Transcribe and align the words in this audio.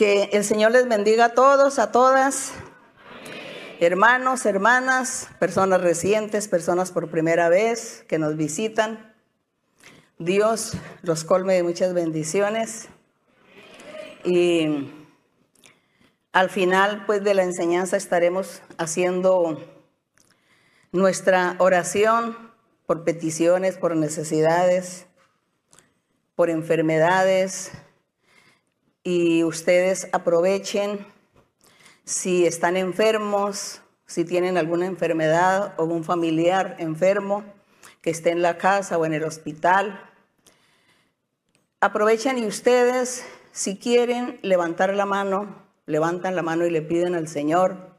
Que 0.00 0.30
el 0.32 0.44
Señor 0.44 0.72
les 0.72 0.88
bendiga 0.88 1.26
a 1.26 1.34
todos, 1.34 1.78
a 1.78 1.92
todas, 1.92 2.52
hermanos, 3.80 4.46
hermanas, 4.46 5.28
personas 5.38 5.82
recientes, 5.82 6.48
personas 6.48 6.90
por 6.90 7.10
primera 7.10 7.50
vez 7.50 8.06
que 8.08 8.18
nos 8.18 8.38
visitan. 8.38 9.14
Dios 10.18 10.72
los 11.02 11.24
colme 11.24 11.52
de 11.52 11.64
muchas 11.64 11.92
bendiciones. 11.92 12.88
Y 14.24 14.90
al 16.32 16.48
final, 16.48 17.04
pues, 17.04 17.22
de 17.22 17.34
la 17.34 17.42
enseñanza 17.42 17.98
estaremos 17.98 18.62
haciendo 18.78 19.62
nuestra 20.92 21.56
oración 21.58 22.38
por 22.86 23.04
peticiones, 23.04 23.76
por 23.76 23.94
necesidades, 23.94 25.04
por 26.36 26.48
enfermedades, 26.48 27.72
y 29.02 29.44
ustedes 29.44 30.08
aprovechen 30.12 31.06
si 32.04 32.46
están 32.46 32.76
enfermos, 32.76 33.80
si 34.06 34.24
tienen 34.24 34.58
alguna 34.58 34.86
enfermedad 34.86 35.74
o 35.78 35.84
un 35.84 36.04
familiar 36.04 36.76
enfermo 36.78 37.44
que 38.02 38.10
esté 38.10 38.30
en 38.30 38.42
la 38.42 38.58
casa 38.58 38.98
o 38.98 39.06
en 39.06 39.14
el 39.14 39.24
hospital. 39.24 40.00
Aprovechen 41.80 42.38
y 42.38 42.46
ustedes, 42.46 43.24
si 43.52 43.78
quieren 43.78 44.38
levantar 44.42 44.94
la 44.94 45.06
mano, 45.06 45.64
levantan 45.86 46.36
la 46.36 46.42
mano 46.42 46.66
y 46.66 46.70
le 46.70 46.82
piden 46.82 47.14
al 47.14 47.28
Señor 47.28 47.90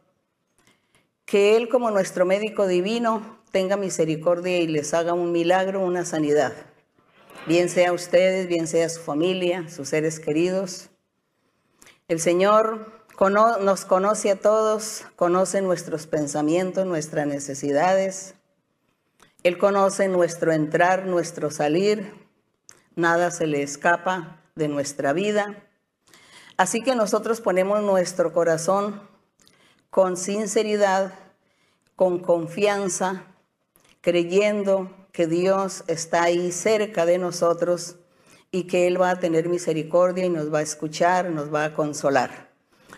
que 1.26 1.56
Él 1.56 1.70
como 1.70 1.92
nuestro 1.92 2.26
médico 2.26 2.68
divino 2.68 3.40
tenga 3.52 3.78
misericordia 3.78 4.60
y 4.60 4.68
les 4.68 4.94
haga 4.94 5.14
un 5.14 5.32
milagro, 5.32 5.80
una 5.80 6.06
sanidad. 6.06 6.54
Bien 7.48 7.70
sea 7.70 7.94
ustedes, 7.94 8.48
bien 8.48 8.68
sea 8.68 8.88
su 8.90 9.02
familia, 9.02 9.68
sus 9.70 9.90
seres 9.90 10.20
queridos. 10.20 10.91
El 12.12 12.20
Señor 12.20 12.92
nos 13.62 13.86
conoce 13.86 14.32
a 14.32 14.36
todos, 14.36 15.06
conoce 15.16 15.62
nuestros 15.62 16.08
pensamientos, 16.08 16.86
nuestras 16.86 17.26
necesidades. 17.26 18.34
Él 19.44 19.58
conoce 19.58 20.10
nuestro 20.10 20.52
entrar, 20.52 21.06
nuestro 21.06 21.52
salir. 21.52 22.14
Nada 22.98 23.32
se 23.32 23.48
le 23.48 23.64
escapa 23.64 24.42
de 24.56 24.68
nuestra 24.68 25.14
vida. 25.14 25.64
Así 26.58 26.82
que 26.84 26.96
nosotros 26.96 27.40
ponemos 27.40 27.82
nuestro 27.82 28.34
corazón 28.34 29.02
con 29.90 30.18
sinceridad, 30.18 31.14
con 31.96 32.20
confianza, 32.20 33.24
creyendo 34.02 34.94
que 35.14 35.28
Dios 35.28 35.86
está 35.88 36.24
ahí 36.24 36.52
cerca 36.52 37.06
de 37.06 37.20
nosotros 37.20 38.01
y 38.52 38.64
que 38.64 38.88
Él 38.88 39.02
va 39.02 39.12
a 39.12 39.20
tener 39.20 39.48
misericordia 39.48 40.26
y 40.26 40.30
nos 40.30 40.54
va 40.54 40.60
a 40.60 40.64
escuchar, 40.64 41.30
nos 41.30 41.54
va 41.54 41.66
a 41.66 41.74
consolar. 41.74 42.50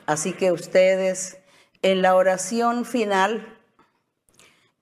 Así 0.06 0.34
que 0.34 0.52
ustedes 0.52 1.38
en 1.82 2.02
la 2.02 2.16
oración 2.16 2.86
final 2.86 3.58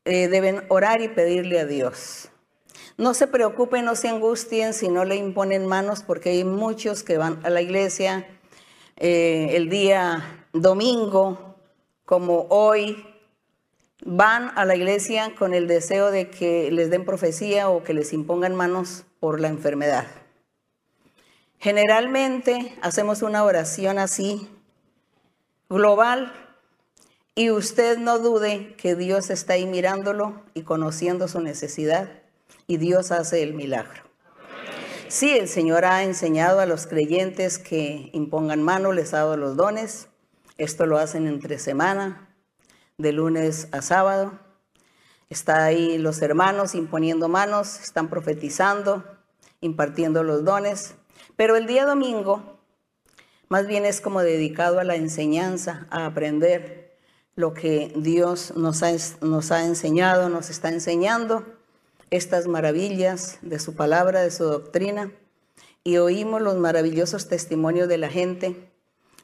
eh, 0.05 0.27
deben 0.29 0.63
orar 0.69 1.01
y 1.01 1.09
pedirle 1.09 1.59
a 1.59 1.65
Dios. 1.65 2.29
No 2.97 3.13
se 3.13 3.27
preocupen, 3.27 3.85
no 3.85 3.95
se 3.95 4.09
angustien 4.09 4.73
si 4.73 4.89
no 4.89 5.05
le 5.05 5.15
imponen 5.15 5.65
manos, 5.65 6.03
porque 6.03 6.29
hay 6.29 6.43
muchos 6.43 7.03
que 7.03 7.17
van 7.17 7.39
a 7.43 7.49
la 7.49 7.61
iglesia 7.61 8.27
eh, 8.97 9.49
el 9.53 9.69
día 9.69 10.45
domingo, 10.53 11.55
como 12.05 12.47
hoy, 12.49 13.03
van 14.03 14.51
a 14.55 14.65
la 14.65 14.75
iglesia 14.75 15.33
con 15.37 15.53
el 15.53 15.67
deseo 15.67 16.11
de 16.11 16.29
que 16.29 16.71
les 16.71 16.89
den 16.89 17.05
profecía 17.05 17.69
o 17.69 17.83
que 17.83 17.93
les 17.93 18.13
impongan 18.13 18.55
manos 18.55 19.05
por 19.19 19.39
la 19.39 19.47
enfermedad. 19.47 20.20
Generalmente 21.61 22.75
hacemos 22.81 23.21
una 23.21 23.43
oración 23.43 23.99
así, 23.99 24.49
global, 25.69 26.33
y 27.35 27.51
usted 27.51 27.99
no 27.99 28.17
dude 28.17 28.75
que 28.77 28.95
Dios 28.95 29.29
está 29.29 29.53
ahí 29.53 29.67
mirándolo 29.67 30.41
y 30.55 30.63
conociendo 30.63 31.27
su 31.27 31.39
necesidad, 31.39 32.09
y 32.65 32.77
Dios 32.77 33.11
hace 33.11 33.43
el 33.43 33.53
milagro. 33.53 34.01
Sí, 35.07 35.37
el 35.37 35.47
Señor 35.47 35.85
ha 35.85 36.01
enseñado 36.01 36.61
a 36.61 36.65
los 36.65 36.87
creyentes 36.87 37.59
que 37.59 38.09
impongan 38.11 38.63
mano, 38.63 38.91
les 38.91 39.13
ha 39.13 39.17
dado 39.17 39.37
los 39.37 39.55
dones. 39.55 40.07
Esto 40.57 40.87
lo 40.87 40.97
hacen 40.97 41.27
entre 41.27 41.59
semana, 41.59 42.27
de 42.97 43.11
lunes 43.11 43.67
a 43.71 43.83
sábado. 43.83 44.39
Está 45.29 45.63
ahí 45.65 45.99
los 45.99 46.23
hermanos 46.23 46.73
imponiendo 46.73 47.29
manos, 47.29 47.81
están 47.81 48.09
profetizando, 48.09 49.03
impartiendo 49.59 50.23
los 50.23 50.43
dones. 50.43 50.95
Pero 51.41 51.55
el 51.55 51.65
día 51.65 51.87
domingo 51.87 52.59
más 53.49 53.65
bien 53.65 53.83
es 53.87 53.99
como 53.99 54.21
dedicado 54.21 54.79
a 54.79 54.83
la 54.83 54.95
enseñanza, 54.95 55.87
a 55.89 56.05
aprender 56.05 56.95
lo 57.35 57.55
que 57.55 57.91
Dios 57.95 58.53
nos 58.55 58.83
ha, 58.83 59.65
enseñado, 59.65 60.29
nos 60.29 60.51
está 60.51 60.69
enseñando, 60.69 61.43
estas 62.11 62.45
maravillas 62.45 63.39
de 63.41 63.57
su 63.57 63.73
palabra, 63.73 64.21
de 64.21 64.29
su 64.29 64.43
doctrina, 64.43 65.11
y 65.83 65.97
oímos 65.97 66.43
los 66.43 66.57
maravillosos 66.57 67.27
testimonios 67.27 67.89
de 67.89 67.97
la 67.97 68.09
gente 68.09 68.71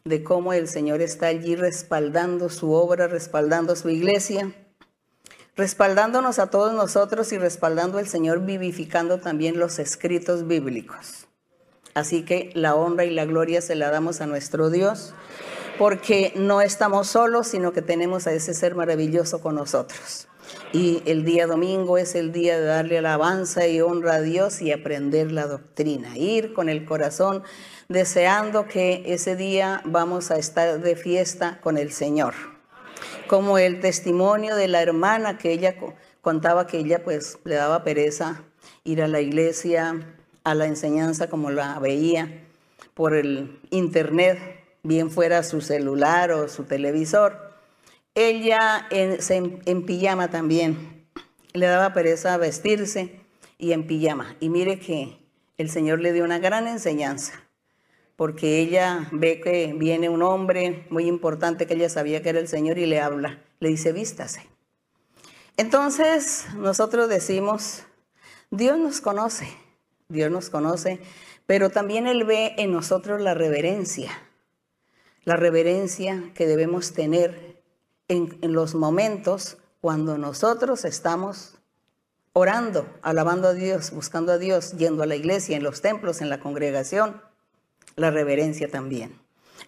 de 0.03 0.23
cómo 0.23 0.53
el 0.53 0.67
Señor 0.67 1.01
está 1.01 1.27
allí 1.27 1.55
respaldando 1.55 2.49
su 2.49 2.71
obra, 2.71 3.05
respaldando 3.05 3.75
su 3.75 3.89
iglesia, 3.89 4.55
respaldándonos 5.55 6.39
a 6.39 6.49
todos 6.49 6.73
nosotros 6.73 7.31
y 7.31 7.37
respaldando 7.37 7.99
al 7.99 8.07
Señor 8.07 8.43
vivificando 8.43 9.19
también 9.19 9.59
los 9.59 9.77
escritos 9.77 10.47
bíblicos. 10.47 11.26
Así 11.97 12.21
que 12.21 12.51
la 12.53 12.75
honra 12.75 13.05
y 13.05 13.09
la 13.09 13.25
gloria 13.25 13.59
se 13.59 13.73
la 13.73 13.89
damos 13.89 14.21
a 14.21 14.27
nuestro 14.27 14.69
Dios, 14.69 15.15
porque 15.79 16.31
no 16.35 16.61
estamos 16.61 17.07
solos, 17.07 17.47
sino 17.47 17.73
que 17.73 17.81
tenemos 17.81 18.27
a 18.27 18.33
ese 18.33 18.53
ser 18.53 18.75
maravilloso 18.75 19.41
con 19.41 19.55
nosotros. 19.55 20.27
Y 20.71 21.01
el 21.07 21.25
día 21.25 21.47
domingo 21.47 21.97
es 21.97 22.13
el 22.13 22.31
día 22.31 22.59
de 22.59 22.65
darle 22.65 22.99
alabanza 22.99 23.65
y 23.65 23.81
honra 23.81 24.13
a 24.13 24.21
Dios 24.21 24.61
y 24.61 24.71
aprender 24.71 25.31
la 25.31 25.47
doctrina, 25.47 26.15
ir 26.19 26.53
con 26.53 26.69
el 26.69 26.85
corazón 26.85 27.41
deseando 27.89 28.67
que 28.67 29.01
ese 29.07 29.35
día 29.35 29.81
vamos 29.83 30.29
a 30.29 30.37
estar 30.37 30.79
de 30.79 30.95
fiesta 30.95 31.59
con 31.63 31.79
el 31.79 31.91
Señor. 31.91 32.35
Como 33.25 33.57
el 33.57 33.79
testimonio 33.79 34.55
de 34.55 34.67
la 34.67 34.83
hermana 34.83 35.39
que 35.39 35.51
ella 35.51 35.73
contaba 36.21 36.67
que 36.67 36.77
ella 36.77 37.03
pues 37.03 37.39
le 37.43 37.55
daba 37.55 37.83
pereza 37.83 38.43
ir 38.83 39.01
a 39.01 39.07
la 39.07 39.19
iglesia, 39.19 40.16
a 40.47 40.55
la 40.55 40.65
enseñanza 40.65 41.27
como 41.27 41.51
la 41.51 41.77
veía 41.77 42.45
por 42.93 43.13
el 43.13 43.59
internet, 43.69 44.39
bien 44.81 45.11
fuera 45.11 45.43
su 45.43 45.59
celular 45.59 46.31
o 46.31 46.47
su 46.47 46.63
televisor. 46.63 47.51
Ella 48.15 48.87
en, 48.89 49.85
pijama 49.85 50.29
también, 50.29 51.05
le 51.51 51.65
daba 51.65 51.93
pereza 51.93 52.37
vestirse 52.37 53.19
y 53.57 53.73
en 53.73 53.87
pijama. 53.87 54.37
Y 54.39 54.47
mire 54.47 54.79
que 54.79 55.19
el 55.57 55.69
Señor 55.69 55.99
le 55.99 56.13
dio 56.13 56.23
una 56.23 56.39
gran 56.39 56.65
enseñanza, 56.65 57.33
porque 58.15 58.59
ella 58.59 59.09
ve 59.11 59.41
que 59.41 59.73
viene 59.75 60.07
un 60.07 60.21
hombre 60.21 60.85
muy 60.89 61.07
importante 61.07 61.67
que 61.67 61.73
ella 61.73 61.89
sabía 61.89 62.21
que 62.21 62.29
era 62.29 62.39
el 62.39 62.47
Señor 62.47 62.77
y 62.77 62.85
le 62.85 63.01
habla, 63.01 63.43
le 63.59 63.67
dice, 63.67 63.91
vístase. 63.91 64.47
Entonces 65.57 66.45
nosotros 66.55 67.09
decimos, 67.09 67.83
Dios 68.49 68.79
nos 68.79 69.01
conoce 69.01 69.66
Dios 70.09 70.31
nos 70.31 70.49
conoce, 70.49 71.01
pero 71.47 71.69
también 71.69 72.07
Él 72.07 72.23
ve 72.23 72.53
en 72.57 72.71
nosotros 72.71 73.19
la 73.19 73.33
reverencia, 73.33 74.09
la 75.25 75.35
reverencia 75.35 76.31
que 76.33 76.47
debemos 76.47 76.93
tener 76.93 77.61
en, 78.07 78.39
los 78.41 78.73
momentos 78.73 79.57
cuando 79.81 80.17
nosotros 80.17 80.85
estamos 80.85 81.55
orando, 82.31 82.87
alabando 83.01 83.49
a 83.49 83.53
Dios, 83.53 83.91
buscando 83.91 84.31
a 84.31 84.37
Dios, 84.37 84.77
yendo 84.77 85.03
a 85.03 85.07
la 85.07 85.17
iglesia, 85.17 85.57
en 85.57 85.63
los 85.63 85.81
templos, 85.81 86.21
en 86.21 86.29
la 86.29 86.39
congregación, 86.39 87.21
la 87.97 88.09
reverencia 88.09 88.69
también. 88.69 89.19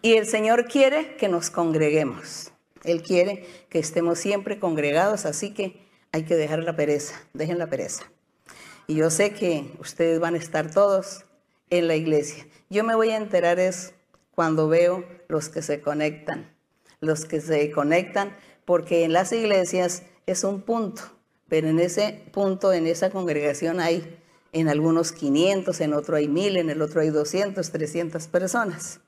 Y 0.01 0.13
el 0.13 0.25
Señor 0.25 0.69
quiere 0.69 1.17
que 1.17 1.27
nos 1.27 1.49
congreguemos. 1.49 2.51
Él 2.85 3.03
quiere 3.03 3.45
que 3.69 3.79
estemos 3.79 4.19
siempre 4.19 4.57
congregados, 4.57 5.25
así 5.25 5.53
que 5.53 5.85
hay 6.13 6.23
que 6.23 6.37
dejar 6.37 6.59
la 6.59 6.77
pereza, 6.77 7.21
dejen 7.33 7.57
la 7.57 7.67
pereza. 7.67 8.09
Y 8.89 8.95
yo 8.95 9.11
sé 9.11 9.33
que 9.33 9.71
ustedes 9.79 10.19
van 10.19 10.33
a 10.33 10.39
estar 10.39 10.71
todos 10.71 11.23
en 11.69 11.87
la 11.87 11.95
iglesia. 11.95 12.47
Yo 12.71 12.83
me 12.83 12.95
voy 12.95 13.11
a 13.11 13.17
enterar 13.17 13.59
es 13.59 13.93
cuando 14.31 14.67
veo 14.67 15.05
los 15.27 15.49
que 15.49 15.61
se 15.61 15.79
conectan, 15.79 16.51
los 16.99 17.25
que 17.25 17.39
se 17.39 17.69
conectan, 17.69 18.35
porque 18.65 19.03
en 19.03 19.13
las 19.13 19.31
iglesias 19.31 20.01
es 20.25 20.43
un 20.43 20.63
punto, 20.63 21.03
pero 21.47 21.67
en 21.67 21.79
ese 21.79 22.25
punto, 22.33 22.73
en 22.73 22.87
esa 22.87 23.11
congregación 23.11 23.79
hay 23.79 24.17
en 24.53 24.69
algunos 24.69 25.11
500, 25.11 25.81
en 25.81 25.93
otro 25.93 26.15
hay 26.15 26.27
1000, 26.27 26.57
en 26.57 26.71
el 26.71 26.81
otro 26.81 27.01
hay 27.01 27.11
200, 27.11 27.69
300 27.69 28.27
personas. 28.27 29.01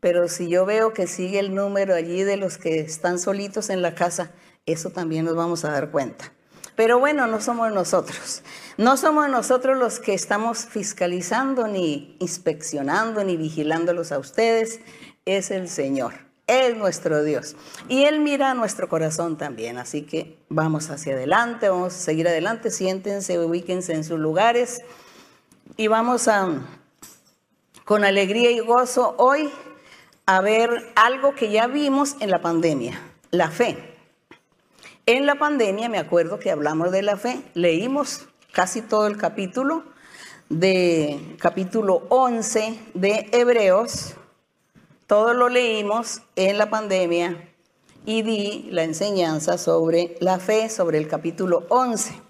Pero 0.00 0.26
si 0.26 0.48
yo 0.48 0.66
veo 0.66 0.92
que 0.92 1.06
sigue 1.06 1.38
el 1.38 1.54
número 1.54 1.94
allí 1.94 2.24
de 2.24 2.38
los 2.38 2.58
que 2.58 2.80
están 2.80 3.20
solitos 3.20 3.70
en 3.70 3.82
la 3.82 3.94
casa, 3.94 4.32
eso 4.66 4.90
también 4.90 5.24
nos 5.24 5.36
vamos 5.36 5.64
a 5.64 5.70
dar 5.70 5.92
cuenta. 5.92 6.32
Pero 6.76 6.98
bueno, 6.98 7.26
no 7.26 7.40
somos 7.40 7.72
nosotros. 7.72 8.42
No 8.78 8.96
somos 8.96 9.28
nosotros 9.28 9.76
los 9.78 9.98
que 9.98 10.14
estamos 10.14 10.66
fiscalizando, 10.66 11.68
ni 11.68 12.16
inspeccionando, 12.20 13.22
ni 13.24 13.36
vigilándolos 13.36 14.12
a 14.12 14.18
ustedes. 14.18 14.80
es 15.24 15.50
el 15.50 15.68
Señor, 15.68 16.14
es 16.46 16.76
nuestro 16.76 17.22
Dios. 17.22 17.54
Y 17.88 18.04
Él 18.04 18.20
mira 18.20 18.50
a 18.50 18.54
nuestro 18.54 18.88
corazón 18.88 19.36
también, 19.36 19.78
así 19.78 20.02
que 20.02 20.38
vamos 20.48 20.90
hacia 20.90 21.12
adelante, 21.12 21.68
vamos 21.68 21.94
a 21.94 21.98
seguir 21.98 22.26
adelante, 22.26 22.70
siéntense, 22.70 23.38
ubíquense 23.38 23.92
en 23.92 24.02
sus 24.02 24.18
lugares 24.18 24.80
y 25.76 25.86
vamos 25.86 26.26
a, 26.28 26.48
con 27.84 28.04
alegría 28.04 28.50
y 28.50 28.60
gozo 28.60 29.14
hoy, 29.18 29.50
a 30.26 30.40
ver 30.40 30.92
algo 30.96 31.34
que 31.34 31.50
ya 31.50 31.66
vimos 31.66 32.16
en 32.20 32.30
la 32.30 32.40
pandemia, 32.40 33.00
la 33.30 33.50
fe. 33.50 33.91
En 35.04 35.26
la 35.26 35.34
pandemia 35.34 35.88
me 35.88 35.98
acuerdo 35.98 36.38
que 36.38 36.52
hablamos 36.52 36.92
de 36.92 37.02
la 37.02 37.16
fe, 37.16 37.42
leímos 37.54 38.28
casi 38.52 38.82
todo 38.82 39.08
el 39.08 39.16
capítulo 39.16 39.82
de 40.48 41.36
capítulo 41.40 42.06
11 42.08 42.78
de 42.94 43.28
Hebreos, 43.32 44.14
todo 45.08 45.34
lo 45.34 45.48
leímos 45.48 46.22
en 46.36 46.56
la 46.56 46.70
pandemia 46.70 47.48
y 48.06 48.22
di 48.22 48.68
la 48.70 48.84
enseñanza 48.84 49.58
sobre 49.58 50.16
la 50.20 50.38
fe, 50.38 50.68
sobre 50.68 50.98
el 50.98 51.08
capítulo 51.08 51.66
11. 51.68 52.22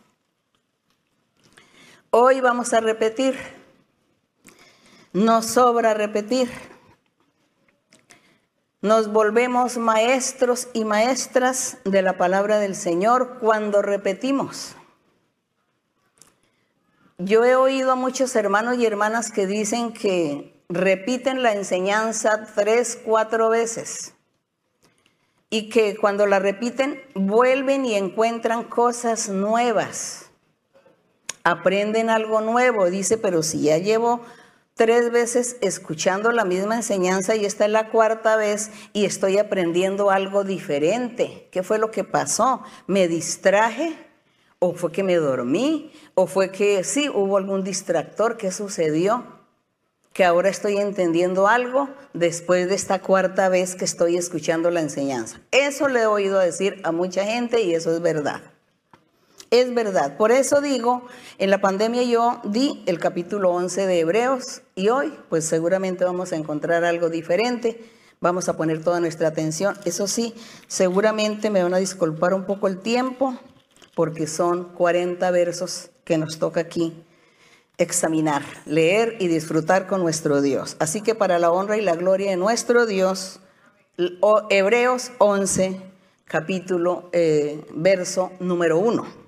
Hoy 2.09 2.41
vamos 2.41 2.73
a 2.73 2.81
repetir, 2.81 3.37
nos 5.13 5.45
sobra 5.45 5.93
repetir 5.93 6.49
nos 8.83 9.13
volvemos 9.13 9.79
maestros 9.79 10.69
y 10.73 10.85
maestras 10.85 11.79
de 11.85 12.03
la 12.03 12.19
palabra 12.19 12.59
del 12.59 12.75
Señor 12.75 13.39
cuando 13.39 13.81
repetimos. 13.81 14.75
Yo 17.17 17.45
he 17.45 17.55
oído 17.55 17.93
a 17.93 17.95
muchos 17.95 18.35
hermanos 18.35 18.79
y 18.79 18.85
hermanas 18.85 19.31
que 19.31 19.47
dicen 19.47 19.93
que 19.93 20.61
repiten 20.69 21.45
la 21.45 21.53
enseñanza 21.53 22.49
tres, 22.57 22.99
cuatro 23.05 23.49
veces 23.49 24.15
y 25.49 25.69
que 25.69 25.97
cuando 25.97 26.27
la 26.27 26.41
repiten 26.41 27.01
vuelven 27.15 27.85
y 27.85 27.95
encuentran 27.95 28.65
cosas 28.65 29.29
nuevas, 29.29 30.31
aprenden 31.45 32.11
algo 32.11 32.41
nuevo. 32.41 32.91
Dice, 32.91 33.17
pero 33.17 33.45
si 33.45 33.63
ya 33.63 33.79
llevo 33.79 34.23
tres 34.75 35.11
veces 35.11 35.57
escuchando 35.61 36.33
la 36.33 36.45
misma 36.45 36.77
enseñanza 36.77 37.37
y 37.37 37.45
esta 37.45 37.67
es 37.67 37.71
la 37.71 37.91
cuarta 37.91 38.37
vez 38.37 38.71
y 38.93 39.05
estoy 39.05 39.39
aprendiendo 39.39 40.11
algo 40.11 40.45
diferente. 40.45 41.49
¿Qué 41.51 41.63
fue 41.63 41.79
lo 41.79 41.91
que 41.91 42.05
pasó? 42.05 42.63
¿Me 42.87 43.09
distraje? 43.09 43.97
¿O 44.59 44.75
fue 44.75 44.93
que 44.93 45.03
me 45.03 45.17
dormí? 45.17 45.93
¿O 46.15 46.27
fue 46.27 46.51
que 46.51 46.85
sí, 46.85 47.09
hubo 47.09 47.37
algún 47.37 47.65
distractor? 47.65 48.37
¿Qué 48.37 48.53
sucedió? 48.53 49.25
Que 50.13 50.25
ahora 50.25 50.51
estoy 50.51 50.77
entendiendo 50.77 51.49
algo 51.49 51.89
después 52.13 52.69
de 52.69 52.75
esta 52.75 53.01
cuarta 53.01 53.49
vez 53.49 53.75
que 53.75 53.85
estoy 53.85 54.17
escuchando 54.17 54.71
la 54.71 54.81
enseñanza. 54.81 55.41
Eso 55.51 55.89
le 55.89 56.03
he 56.03 56.07
oído 56.07 56.39
decir 56.39 56.81
a 56.85 56.93
mucha 56.93 57.25
gente 57.25 57.63
y 57.63 57.75
eso 57.75 57.95
es 57.95 58.01
verdad 58.01 58.52
es 59.53 59.75
verdad. 59.75 60.17
Por 60.17 60.33
eso 60.33 60.63
digo, 60.63 61.07
en 61.39 61.51
la 61.51 61.61
pandemia 61.61 62.03
yo 62.03 62.41
di 62.43 62.83
el 62.87 62.99
capítulo 62.99 63.51
11 63.51 63.87
de 63.87 64.01
Hebreos 64.01 64.63
y 64.75 64.89
hoy 64.89 65.13
pues 65.29 65.45
seguramente 65.45 66.05
vamos 66.05 66.33
a 66.33 66.37
encontrar 66.37 66.85
algo 66.85 67.11
diferente. 67.11 67.85
Vamos 68.19 68.49
a 68.49 68.57
poner 68.57 68.83
toda 68.83 68.99
nuestra 68.99 69.29
atención. 69.29 69.77
Eso 69.85 70.09
sí, 70.09 70.35
seguramente 70.69 71.51
me 71.51 71.63
van 71.63 71.75
a 71.75 71.79
disculpar 71.79 72.33
un 72.33 72.47
poco 72.47 72.67
el 72.67 72.79
tiempo 72.79 73.37
porque 73.95 74.27
son 74.27 74.73
40 74.73 75.31
versos 75.31 75.91
que 76.05 76.17
nos 76.17 76.39
toca 76.39 76.61
aquí 76.61 77.05
examinar, 77.77 78.43
leer 78.65 79.17
y 79.21 79.29
disfrutar 79.29 79.87
con 79.87 80.01
nuestro 80.01 80.41
Dios. 80.41 80.77
Así 80.79 81.03
que 81.03 81.15
para 81.15 81.39
la 81.39 81.51
honra 81.51 81.77
y 81.77 81.83
la 81.83 81.95
gloria 81.95 82.31
de 82.31 82.37
nuestro 82.39 82.87
Dios, 82.87 83.41
Hebreos 84.49 85.13
11, 85.19 85.79
capítulo, 86.25 87.11
eh, 87.13 87.63
verso 87.75 88.33
número 88.41 88.79
1 88.79 89.22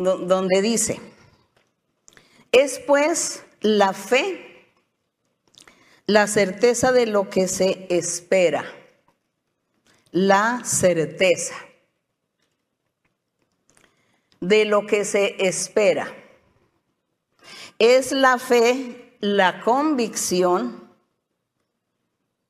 donde 0.00 0.62
dice, 0.62 1.00
es 2.52 2.78
pues 2.80 3.44
la 3.60 3.92
fe, 3.92 4.66
la 6.06 6.26
certeza 6.26 6.92
de 6.92 7.06
lo 7.06 7.28
que 7.28 7.48
se 7.48 7.86
espera, 7.90 8.64
la 10.10 10.62
certeza 10.64 11.54
de 14.40 14.64
lo 14.64 14.86
que 14.86 15.04
se 15.04 15.36
espera. 15.46 16.12
Es 17.78 18.12
la 18.12 18.38
fe, 18.38 19.16
la 19.20 19.60
convicción, 19.60 20.90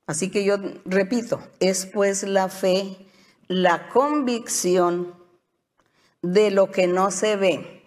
así 0.07 0.31
que 0.31 0.45
yo 0.45 0.57
repito, 0.85 1.43
es 1.59 1.87
pues 1.87 2.23
la 2.23 2.49
fe, 2.49 3.07
la 3.49 3.89
convicción 3.89 5.20
de 6.23 6.51
lo 6.51 6.71
que 6.71 6.87
no 6.87 7.11
se 7.11 7.37
ve. 7.37 7.83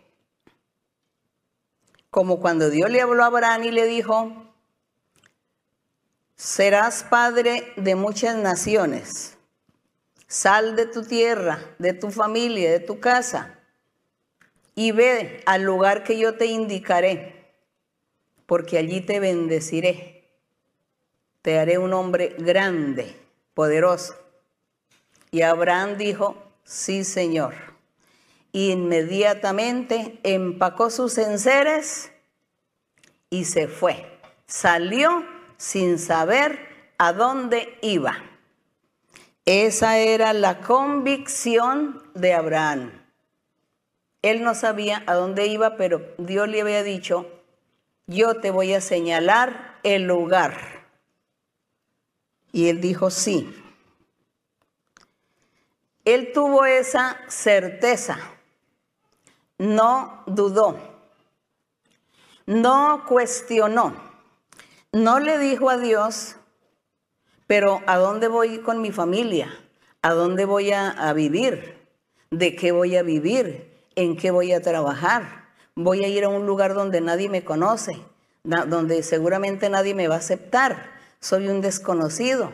Como 2.09 2.39
cuando 2.39 2.69
Dios 2.69 2.89
le 2.89 3.01
habló 3.01 3.23
a 3.23 3.27
Abraham 3.27 3.63
y 3.63 3.71
le 3.71 3.85
dijo, 3.85 4.31
serás 6.35 7.03
padre 7.03 7.73
de 7.75 7.95
muchas 7.95 8.35
naciones. 8.35 9.37
Sal 10.27 10.75
de 10.75 10.87
tu 10.87 11.03
tierra, 11.03 11.59
de 11.77 11.93
tu 11.93 12.09
familia, 12.11 12.71
de 12.71 12.79
tu 12.79 12.99
casa, 12.99 13.59
y 14.75 14.91
ve 14.91 15.43
al 15.45 15.61
lugar 15.61 16.03
que 16.03 16.17
yo 16.17 16.35
te 16.35 16.47
indicaré, 16.47 17.51
porque 18.47 18.79
allí 18.79 19.01
te 19.01 19.19
bendeciré. 19.19 20.31
Te 21.43 21.59
haré 21.59 21.77
un 21.77 21.93
hombre 21.93 22.35
grande, 22.39 23.15
poderoso. 23.53 24.15
Y 25.29 25.41
Abraham 25.41 25.97
dijo, 25.97 26.41
sí, 26.63 27.03
Señor 27.03 27.72
inmediatamente 28.53 30.19
empacó 30.23 30.89
sus 30.89 31.17
enseres 31.17 32.11
y 33.29 33.45
se 33.45 33.67
fue. 33.67 34.19
Salió 34.45 35.25
sin 35.57 35.97
saber 35.99 36.93
a 36.99 37.11
dónde 37.11 37.77
iba. 37.81 38.23
Esa 39.45 39.97
era 39.97 40.31
la 40.33 40.61
convicción 40.61 42.01
de 42.13 42.33
Abraham. 42.33 42.91
Él 44.21 44.43
no 44.43 44.55
sabía 44.55 45.03
a 45.07 45.15
dónde 45.15 45.47
iba, 45.47 45.75
pero 45.75 46.13
Dios 46.17 46.47
le 46.47 46.61
había 46.61 46.83
dicho, 46.83 47.27
yo 48.05 48.39
te 48.39 48.51
voy 48.51 48.73
a 48.73 48.81
señalar 48.81 49.79
el 49.83 50.03
lugar. 50.03 50.55
Y 52.51 52.69
él 52.69 52.79
dijo, 52.79 53.09
sí. 53.09 53.53
Él 56.05 56.31
tuvo 56.33 56.65
esa 56.65 57.19
certeza 57.27 58.32
no 59.63 60.23
dudó, 60.25 60.77
no 62.45 63.05
cuestionó, 63.07 63.95
no 64.91 65.19
le 65.21 65.39
dijo 65.39 65.69
a 65.69 65.77
Dios, 65.77 66.35
pero 67.47 67.81
¿a 67.87 67.97
dónde 67.97 68.27
voy 68.27 68.59
con 68.59 68.81
mi 68.81 68.91
familia? 68.91 69.57
¿A 70.01 70.13
dónde 70.13 70.43
voy 70.43 70.71
a, 70.73 71.13
vivir? 71.13 71.77
¿De 72.29 72.57
qué 72.57 72.73
voy 72.73 72.97
a 72.97 73.03
vivir? 73.03 73.71
¿En 73.95 74.17
qué 74.17 74.31
voy 74.31 74.51
a 74.51 74.61
trabajar? 74.61 75.45
¿Voy 75.75 76.03
a 76.03 76.09
ir 76.09 76.25
a 76.25 76.29
un 76.29 76.45
lugar 76.45 76.73
donde 76.73 76.99
nadie 76.99 77.29
me 77.29 77.45
conoce? 77.45 78.01
Donde 78.43 79.01
seguramente 79.01 79.69
nadie 79.69 79.95
me 79.95 80.09
va 80.09 80.15
a 80.15 80.17
aceptar. 80.17 80.91
Soy 81.21 81.47
un 81.47 81.61
desconocido. 81.61 82.51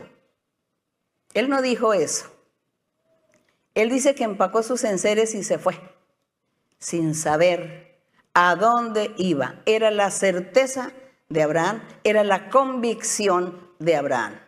Él 1.33 1.49
no 1.49 1.63
dijo 1.63 1.93
eso. 1.93 2.27
Él 3.73 3.89
dice 3.89 4.13
que 4.13 4.25
empacó 4.25 4.61
sus 4.61 4.83
enseres 4.83 5.33
y 5.33 5.43
se 5.43 5.57
fue 5.57 5.79
sin 6.79 7.13
saber 7.13 7.99
a 8.33 8.55
dónde 8.55 9.13
iba. 9.17 9.61
Era 9.65 9.91
la 9.91 10.11
certeza 10.11 10.91
de 11.27 11.43
Abraham, 11.43 11.81
era 12.03 12.23
la 12.23 12.49
convicción 12.49 13.69
de 13.79 13.95
Abraham. 13.95 14.39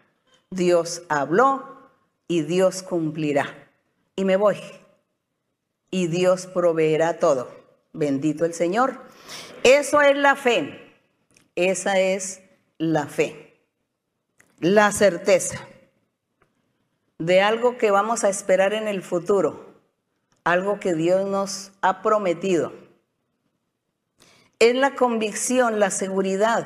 Dios 0.49 1.03
habló 1.09 1.89
y 2.27 2.41
Dios 2.41 2.83
cumplirá. 2.83 3.69
Y 4.15 4.25
me 4.25 4.35
voy. 4.35 4.57
Y 5.89 6.07
Dios 6.07 6.47
proveerá 6.47 7.19
todo. 7.19 7.51
Bendito 7.93 8.45
el 8.45 8.53
Señor. 8.53 9.01
Eso 9.63 10.01
es 10.01 10.17
la 10.17 10.35
fe. 10.35 10.93
Esa 11.55 11.99
es 11.99 12.41
la 12.77 13.07
fe. 13.07 13.59
La 14.59 14.91
certeza 14.91 15.67
de 17.17 17.41
algo 17.41 17.77
que 17.77 17.91
vamos 17.91 18.23
a 18.23 18.29
esperar 18.29 18.73
en 18.73 18.87
el 18.87 19.03
futuro 19.03 19.70
algo 20.43 20.79
que 20.79 20.93
Dios 20.93 21.27
nos 21.27 21.71
ha 21.81 22.01
prometido. 22.01 22.73
Es 24.59 24.75
la 24.75 24.95
convicción, 24.95 25.79
la 25.79 25.91
seguridad, 25.91 26.65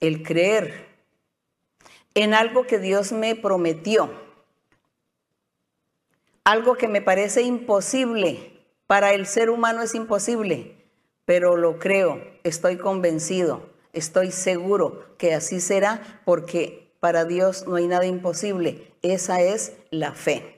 el 0.00 0.22
creer 0.22 0.86
en 2.14 2.34
algo 2.34 2.66
que 2.66 2.78
Dios 2.78 3.12
me 3.12 3.34
prometió, 3.34 4.10
algo 6.44 6.76
que 6.76 6.88
me 6.88 7.02
parece 7.02 7.42
imposible, 7.42 8.54
para 8.86 9.14
el 9.14 9.26
ser 9.26 9.50
humano 9.50 9.82
es 9.82 9.94
imposible, 9.94 10.76
pero 11.24 11.56
lo 11.56 11.78
creo, 11.78 12.22
estoy 12.44 12.76
convencido, 12.76 13.70
estoy 13.92 14.30
seguro 14.30 15.16
que 15.16 15.34
así 15.34 15.60
será 15.60 16.22
porque 16.24 16.92
para 17.00 17.24
Dios 17.24 17.66
no 17.66 17.76
hay 17.76 17.86
nada 17.86 18.06
imposible. 18.06 18.92
Esa 19.02 19.40
es 19.42 19.74
la 19.90 20.12
fe. 20.12 20.53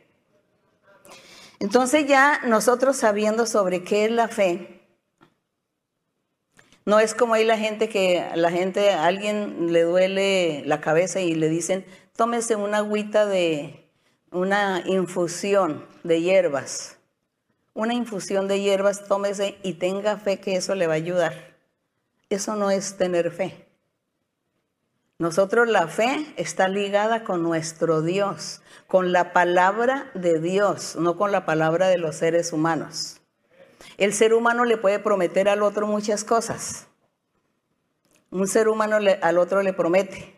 Entonces 1.59 2.07
ya 2.07 2.41
nosotros 2.45 2.97
sabiendo 2.97 3.47
sobre 3.47 3.83
qué 3.83 4.05
es 4.05 4.11
la 4.11 4.29
fe, 4.29 4.81
no 6.85 7.01
es 7.01 7.15
como 7.15 7.35
hay 7.35 7.45
la 7.45 7.59
gente 7.59 7.89
que 7.89 8.25
la 8.35 8.51
gente 8.51 8.91
a 8.91 9.07
alguien 9.07 9.73
le 9.73 9.83
duele 9.83 10.63
la 10.67 10.81
cabeza 10.81 11.21
y 11.21 11.35
le 11.35 11.49
dicen, 11.49 11.85
"Tómese 12.15 12.55
una 12.57 12.79
agüita 12.79 13.27
de 13.27 13.91
una 14.31 14.83
infusión 14.87 15.85
de 16.05 16.21
hierbas." 16.21 16.99
Una 17.75 17.93
infusión 17.93 18.49
de 18.49 18.61
hierbas, 18.61 19.05
tómese 19.05 19.59
y 19.63 19.75
tenga 19.75 20.17
fe 20.17 20.41
que 20.41 20.57
eso 20.57 20.75
le 20.75 20.87
va 20.87 20.95
a 20.95 20.97
ayudar. 20.97 21.59
Eso 22.31 22.57
no 22.57 22.71
es 22.71 22.97
tener 22.97 23.31
fe. 23.31 23.66
Nosotros 25.19 25.67
la 25.69 25.89
fe 25.89 26.27
está 26.37 26.69
ligada 26.69 27.25
con 27.25 27.43
nuestro 27.43 28.03
Dios, 28.03 28.61
con 28.87 29.13
la 29.13 29.33
palabra 29.33 30.11
de 30.15 30.41
Dios, 30.41 30.97
no 30.97 31.17
con 31.17 31.33
la 31.33 31.47
palabra 31.47 31.89
de 31.89 31.97
los 31.97 32.17
seres 32.17 32.53
humanos. 32.53 33.23
El 33.97 34.13
ser 34.13 34.35
humano 34.35 34.67
le 34.67 34.77
puede 34.77 34.99
prometer 34.99 35.49
al 35.49 35.63
otro 35.63 35.87
muchas 35.87 36.23
cosas. 36.23 36.87
Un 38.31 38.47
ser 38.47 38.69
humano 38.69 38.99
al 39.23 39.39
otro 39.39 39.63
le 39.63 39.73
promete. 39.73 40.35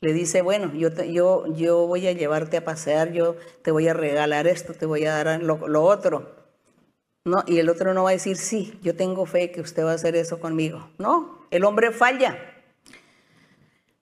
Le 0.00 0.14
dice, 0.14 0.40
bueno, 0.40 0.72
yo, 0.72 0.88
yo, 1.04 1.44
yo 1.54 1.86
voy 1.86 2.06
a 2.08 2.12
llevarte 2.12 2.56
a 2.56 2.64
pasear, 2.64 3.12
yo 3.12 3.36
te 3.62 3.70
voy 3.70 3.88
a 3.88 3.94
regalar 3.94 4.46
esto, 4.46 4.72
te 4.72 4.86
voy 4.86 5.04
a 5.04 5.22
dar 5.22 5.42
lo 5.42 5.82
otro. 5.82 6.34
No, 7.24 7.44
y 7.46 7.58
el 7.58 7.68
otro 7.68 7.94
no 7.94 8.04
va 8.04 8.10
a 8.10 8.14
decir, 8.14 8.36
sí, 8.36 8.78
yo 8.82 8.96
tengo 8.96 9.26
fe 9.26 9.52
que 9.52 9.60
usted 9.60 9.84
va 9.84 9.92
a 9.92 9.94
hacer 9.94 10.16
eso 10.16 10.40
conmigo. 10.40 10.88
No, 10.98 11.46
el 11.50 11.64
hombre 11.64 11.92
falla. 11.92 12.51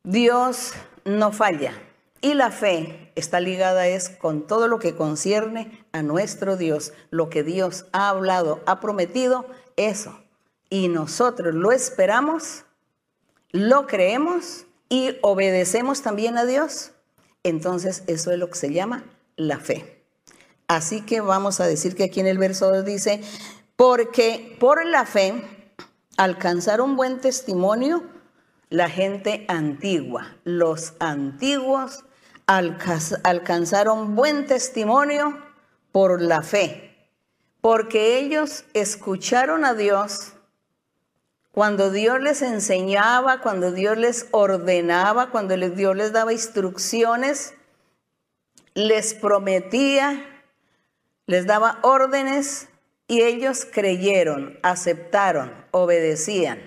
Dios 0.02 0.72
no 1.04 1.32
falla. 1.32 1.74
Y 2.22 2.34
la 2.34 2.50
fe 2.50 3.12
está 3.16 3.40
ligada 3.40 3.86
es 3.86 4.08
con 4.08 4.46
todo 4.46 4.68
lo 4.68 4.78
que 4.78 4.94
concierne 4.94 5.84
a 5.92 6.02
nuestro 6.02 6.56
Dios, 6.56 6.92
lo 7.10 7.30
que 7.30 7.42
Dios 7.42 7.86
ha 7.92 8.08
hablado, 8.08 8.60
ha 8.66 8.80
prometido, 8.80 9.46
eso. 9.76 10.18
Y 10.68 10.88
nosotros 10.88 11.54
lo 11.54 11.72
esperamos, 11.72 12.64
lo 13.50 13.86
creemos 13.86 14.66
y 14.88 15.16
obedecemos 15.22 16.02
también 16.02 16.36
a 16.36 16.44
Dios. 16.44 16.92
Entonces 17.42 18.02
eso 18.06 18.32
es 18.32 18.38
lo 18.38 18.50
que 18.50 18.58
se 18.58 18.72
llama 18.72 19.04
la 19.36 19.58
fe. 19.58 20.04
Así 20.68 21.00
que 21.00 21.20
vamos 21.20 21.60
a 21.60 21.66
decir 21.66 21.96
que 21.96 22.04
aquí 22.04 22.20
en 22.20 22.26
el 22.26 22.38
verso 22.38 22.70
2 22.70 22.84
dice, 22.84 23.22
porque 23.76 24.56
por 24.60 24.84
la 24.86 25.06
fe 25.06 25.42
alcanzaron 26.16 26.96
buen 26.96 27.20
testimonio 27.20 28.19
la 28.70 28.88
gente 28.88 29.44
antigua. 29.48 30.36
Los 30.44 30.94
antiguos 30.98 32.04
alcanzaron 32.46 34.16
buen 34.16 34.46
testimonio 34.46 35.38
por 35.92 36.22
la 36.22 36.42
fe, 36.42 36.96
porque 37.60 38.18
ellos 38.18 38.64
escucharon 38.72 39.64
a 39.66 39.74
Dios 39.74 40.32
cuando 41.52 41.90
Dios 41.90 42.20
les 42.20 42.40
enseñaba, 42.40 43.42
cuando 43.42 43.72
Dios 43.72 43.98
les 43.98 44.28
ordenaba, 44.30 45.30
cuando 45.30 45.54
Dios 45.56 45.94
les 45.94 46.12
daba 46.12 46.32
instrucciones, 46.32 47.52
les 48.74 49.12
prometía 49.12 50.26
les 51.30 51.46
daba 51.46 51.78
órdenes 51.82 52.68
y 53.06 53.22
ellos 53.22 53.64
creyeron, 53.64 54.58
aceptaron, 54.64 55.52
obedecían. 55.70 56.58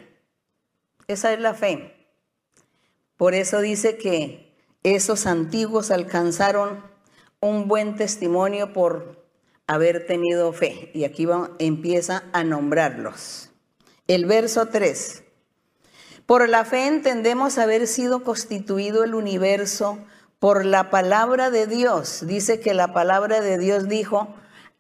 Esa 1.10 1.34
es 1.34 1.42
la 1.42 1.54
fe. 1.54 1.93
Por 3.18 3.34
eso 3.34 3.62
dice 3.62 3.98
que 3.98 4.54
esos 4.84 5.26
antiguos 5.26 5.92
alcanzaron 5.92 6.84
un 7.40 7.68
buen 7.68 7.96
testimonio 7.96 8.74
por 8.74 9.24
haber 9.68 10.06
tenido 10.06 10.54
fe. 10.54 10.92
Y 10.94 11.04
aquí 11.04 11.28
empieza 11.60 12.24
a 12.34 12.44
nombrarlos. 12.44 13.50
El 14.08 14.26
verso 14.26 14.68
3. 14.68 15.24
Por 16.26 16.48
la 16.50 16.66
fe 16.66 16.88
entendemos 16.88 17.58
haber 17.58 17.88
sido 17.88 18.24
constituido 18.24 19.04
el 19.04 19.14
universo 19.14 20.00
por 20.40 20.66
la 20.66 20.90
palabra 20.90 21.50
de 21.52 21.68
Dios. 21.68 22.26
Dice 22.26 22.60
que 22.60 22.74
la 22.74 22.94
palabra 22.94 23.42
de 23.42 23.58
Dios 23.58 23.88
dijo, 23.88 24.34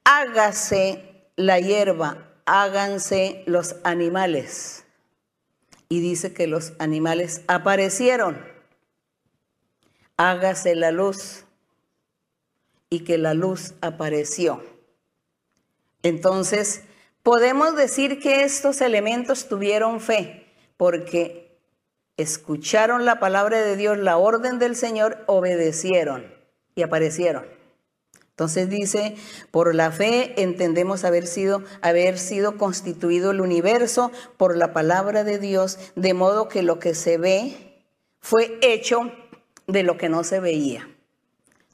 hágase 0.03 1.29
la 1.35 1.59
hierba, 1.59 2.33
háganse 2.45 3.43
los 3.45 3.77
animales. 3.83 4.82
Y 5.93 5.99
dice 5.99 6.33
que 6.33 6.47
los 6.47 6.73
animales 6.79 7.43
aparecieron. 7.45 8.43
Hágase 10.17 10.73
la 10.73 10.91
luz. 10.91 11.45
Y 12.89 13.01
que 13.01 13.19
la 13.19 13.35
luz 13.35 13.75
apareció. 13.79 14.63
Entonces, 16.01 16.81
podemos 17.21 17.75
decir 17.75 18.19
que 18.19 18.41
estos 18.43 18.81
elementos 18.81 19.47
tuvieron 19.47 20.01
fe, 20.01 20.47
porque 20.77 21.59
escucharon 22.17 23.05
la 23.05 23.19
palabra 23.19 23.61
de 23.61 23.75
Dios, 23.75 23.99
la 23.99 24.17
orden 24.17 24.57
del 24.57 24.75
Señor, 24.75 25.23
obedecieron 25.27 26.25
y 26.73 26.81
aparecieron. 26.81 27.45
Entonces 28.33 28.67
dice, 28.67 29.15
por 29.51 29.75
la 29.75 29.91
fe 29.91 30.41
entendemos 30.41 31.03
haber 31.03 31.27
sido, 31.27 31.61
haber 31.81 32.17
sido 32.17 32.57
constituido 32.57 33.29
el 33.29 33.41
universo 33.41 34.11
por 34.37 34.57
la 34.57 34.73
palabra 34.73 35.23
de 35.23 35.37
Dios, 35.37 35.77
de 35.95 36.15
modo 36.15 36.49
que 36.49 36.63
lo 36.63 36.79
que 36.79 36.95
se 36.95 37.19
ve 37.19 37.85
fue 38.21 38.57
hecho 38.63 39.11
de 39.67 39.83
lo 39.83 39.97
que 39.97 40.09
no 40.09 40.23
se 40.23 40.39
veía. 40.39 40.89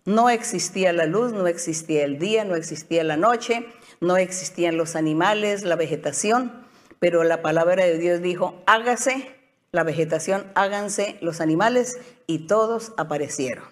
No 0.03 0.29
existía 0.29 0.91
la 0.91 1.05
luz, 1.05 1.31
no 1.31 1.47
existía 1.47 2.03
el 2.03 2.19
día, 2.19 2.43
no 2.43 2.55
existía 2.55 3.05
la 3.05 3.15
noche, 3.15 3.65
no 4.01 4.17
existían 4.17 4.75
los 4.75 4.97
animales, 4.97 5.63
la 5.63 5.77
vegetación, 5.77 6.67
pero 6.99 7.23
la 7.23 7.41
palabra 7.41 7.85
de 7.85 7.97
Dios 7.97 8.21
dijo, 8.21 8.61
hágase 8.65 9.33
la 9.71 9.83
vegetación, 9.83 10.51
háganse 10.55 11.17
los 11.21 11.39
animales 11.39 11.99
y 12.27 12.47
todos 12.47 12.91
aparecieron. 12.97 13.63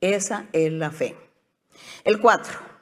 Esa 0.00 0.48
es 0.54 0.72
la 0.72 0.90
fe. 0.90 1.23
El 2.04 2.20
4. 2.20 2.74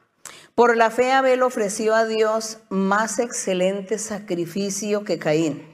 Por 0.54 0.76
la 0.76 0.90
fe 0.90 1.12
Abel 1.12 1.42
ofreció 1.42 1.94
a 1.94 2.04
Dios 2.04 2.58
más 2.68 3.18
excelente 3.18 3.98
sacrificio 3.98 5.02
que 5.04 5.18
Caín. 5.18 5.66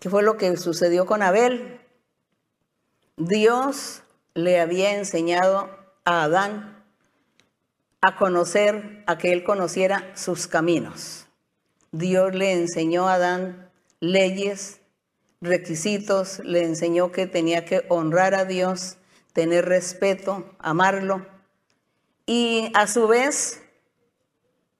¿Qué 0.00 0.08
fue 0.08 0.22
lo 0.22 0.36
que 0.36 0.56
sucedió 0.56 1.06
con 1.06 1.22
Abel? 1.22 1.80
Dios 3.16 4.02
le 4.34 4.60
había 4.60 4.94
enseñado 4.94 5.68
a 6.04 6.22
Adán 6.22 6.84
a 8.00 8.14
conocer, 8.16 9.02
a 9.06 9.18
que 9.18 9.32
él 9.32 9.42
conociera 9.42 10.12
sus 10.14 10.46
caminos. 10.46 11.26
Dios 11.90 12.34
le 12.34 12.52
enseñó 12.52 13.08
a 13.08 13.14
Adán 13.14 13.70
leyes, 13.98 14.80
requisitos, 15.40 16.38
le 16.40 16.62
enseñó 16.62 17.10
que 17.10 17.26
tenía 17.26 17.64
que 17.64 17.84
honrar 17.88 18.36
a 18.36 18.44
Dios, 18.44 18.98
tener 19.32 19.64
respeto, 19.64 20.54
amarlo 20.60 21.26
y 22.28 22.70
a 22.74 22.86
su 22.86 23.08
vez, 23.08 23.62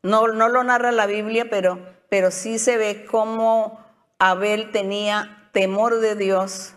no, 0.02 0.28
no 0.28 0.50
lo 0.50 0.62
narra 0.64 0.92
la 0.92 1.06
Biblia, 1.06 1.48
pero, 1.48 1.78
pero 2.10 2.30
sí 2.30 2.58
se 2.58 2.76
ve 2.76 3.06
cómo 3.10 3.82
Abel 4.18 4.70
tenía 4.70 5.48
temor 5.52 6.00
de 6.00 6.14
Dios, 6.14 6.74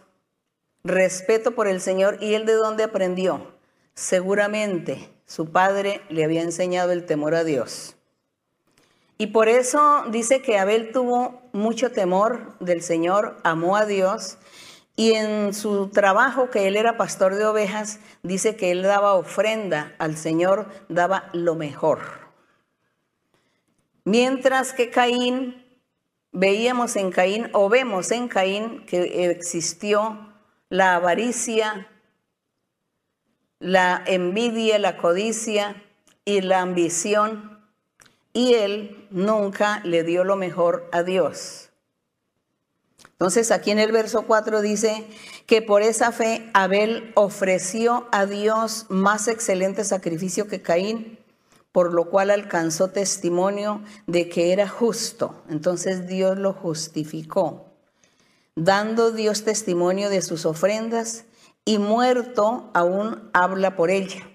respeto 0.85 1.51
por 1.51 1.67
el 1.67 1.81
Señor, 1.81 2.19
y 2.21 2.35
él 2.35 2.45
de 2.45 2.53
dónde 2.53 2.85
aprendió. 2.85 3.51
Seguramente 3.95 5.09
su 5.25 5.51
padre 5.51 6.03
le 6.07 6.23
había 6.23 6.41
enseñado 6.41 6.93
el 6.93 7.05
temor 7.05 7.35
a 7.35 7.43
Dios. 7.43 7.97
Y 9.17 9.27
por 9.27 9.49
eso 9.49 10.05
dice 10.09 10.41
que 10.41 10.57
Abel 10.57 10.93
tuvo 10.93 11.41
mucho 11.51 11.91
temor 11.91 12.57
del 12.61 12.81
Señor, 12.81 13.35
amó 13.43 13.75
a 13.75 13.85
Dios 13.85 14.37
y 15.01 15.13
en 15.13 15.55
su 15.55 15.87
trabajo, 15.87 16.51
que 16.51 16.67
él 16.67 16.77
era 16.77 16.95
pastor 16.95 17.33
de 17.33 17.43
ovejas, 17.43 17.99
dice 18.21 18.55
que 18.55 18.69
él 18.69 18.83
daba 18.83 19.15
ofrenda 19.15 19.95
al 19.97 20.15
Señor, 20.15 20.67
daba 20.89 21.27
lo 21.33 21.55
mejor. 21.55 22.01
Mientras 24.03 24.73
que 24.73 24.91
Caín, 24.91 25.65
veíamos 26.31 26.95
en 26.97 27.09
Caín 27.09 27.49
o 27.53 27.67
vemos 27.67 28.11
en 28.11 28.27
Caín 28.27 28.85
que 28.85 29.31
existió 29.31 30.35
la 30.69 30.93
avaricia, 30.97 31.87
la 33.57 34.03
envidia, 34.05 34.77
la 34.77 34.97
codicia 34.97 35.83
y 36.25 36.41
la 36.41 36.61
ambición, 36.61 37.59
y 38.33 38.53
él 38.53 39.07
nunca 39.09 39.81
le 39.83 40.03
dio 40.03 40.23
lo 40.23 40.35
mejor 40.35 40.87
a 40.91 41.01
Dios. 41.01 41.70
Entonces 43.21 43.51
aquí 43.51 43.69
en 43.69 43.77
el 43.77 43.91
verso 43.91 44.23
4 44.23 44.61
dice 44.61 45.05
que 45.45 45.61
por 45.61 45.83
esa 45.83 46.11
fe 46.11 46.49
Abel 46.55 47.11
ofreció 47.13 48.07
a 48.11 48.25
Dios 48.25 48.87
más 48.89 49.27
excelente 49.27 49.83
sacrificio 49.83 50.47
que 50.47 50.63
Caín, 50.63 51.19
por 51.71 51.93
lo 51.93 52.09
cual 52.09 52.31
alcanzó 52.31 52.87
testimonio 52.87 53.83
de 54.07 54.27
que 54.27 54.53
era 54.53 54.67
justo. 54.67 55.43
Entonces 55.51 56.07
Dios 56.07 56.39
lo 56.39 56.53
justificó. 56.53 57.67
dando 58.55 59.11
Dios 59.11 59.43
testimonio 59.43 60.09
de 60.09 60.23
sus 60.23 60.47
ofrendas, 60.47 61.25
y 61.63 61.77
muerto 61.77 62.71
aún 62.73 63.29
habla 63.33 63.75
por 63.75 63.91
ella. 63.91 64.27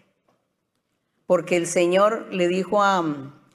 Porque 1.27 1.57
el 1.57 1.67
Señor 1.67 2.29
le 2.33 2.47
dijo 2.47 2.85
a, 2.85 3.05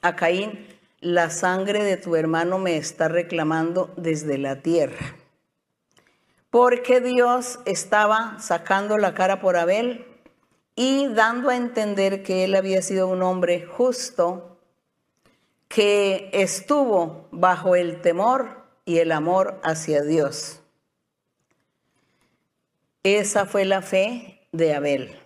a 0.02 0.14
Caín, 0.14 0.68
la 1.00 1.30
sangre 1.30 1.84
de 1.84 1.96
tu 1.96 2.16
hermano 2.16 2.58
me 2.58 2.76
está 2.76 3.08
reclamando 3.08 3.94
desde 3.96 4.36
la 4.36 4.60
tierra. 4.60 5.16
Porque 6.52 7.00
Dios 7.00 7.60
estaba 7.64 8.36
sacando 8.38 8.98
la 8.98 9.14
cara 9.14 9.40
por 9.40 9.56
Abel 9.56 10.04
y 10.76 11.08
dando 11.08 11.48
a 11.48 11.56
entender 11.56 12.22
que 12.22 12.44
él 12.44 12.54
había 12.54 12.82
sido 12.82 13.08
un 13.08 13.22
hombre 13.22 13.64
justo, 13.64 14.58
que 15.68 16.28
estuvo 16.34 17.26
bajo 17.30 17.74
el 17.74 18.02
temor 18.02 18.66
y 18.84 18.98
el 18.98 19.12
amor 19.12 19.62
hacia 19.64 20.02
Dios. 20.02 20.60
Esa 23.02 23.46
fue 23.46 23.64
la 23.64 23.80
fe 23.80 24.46
de 24.52 24.74
Abel. 24.74 25.18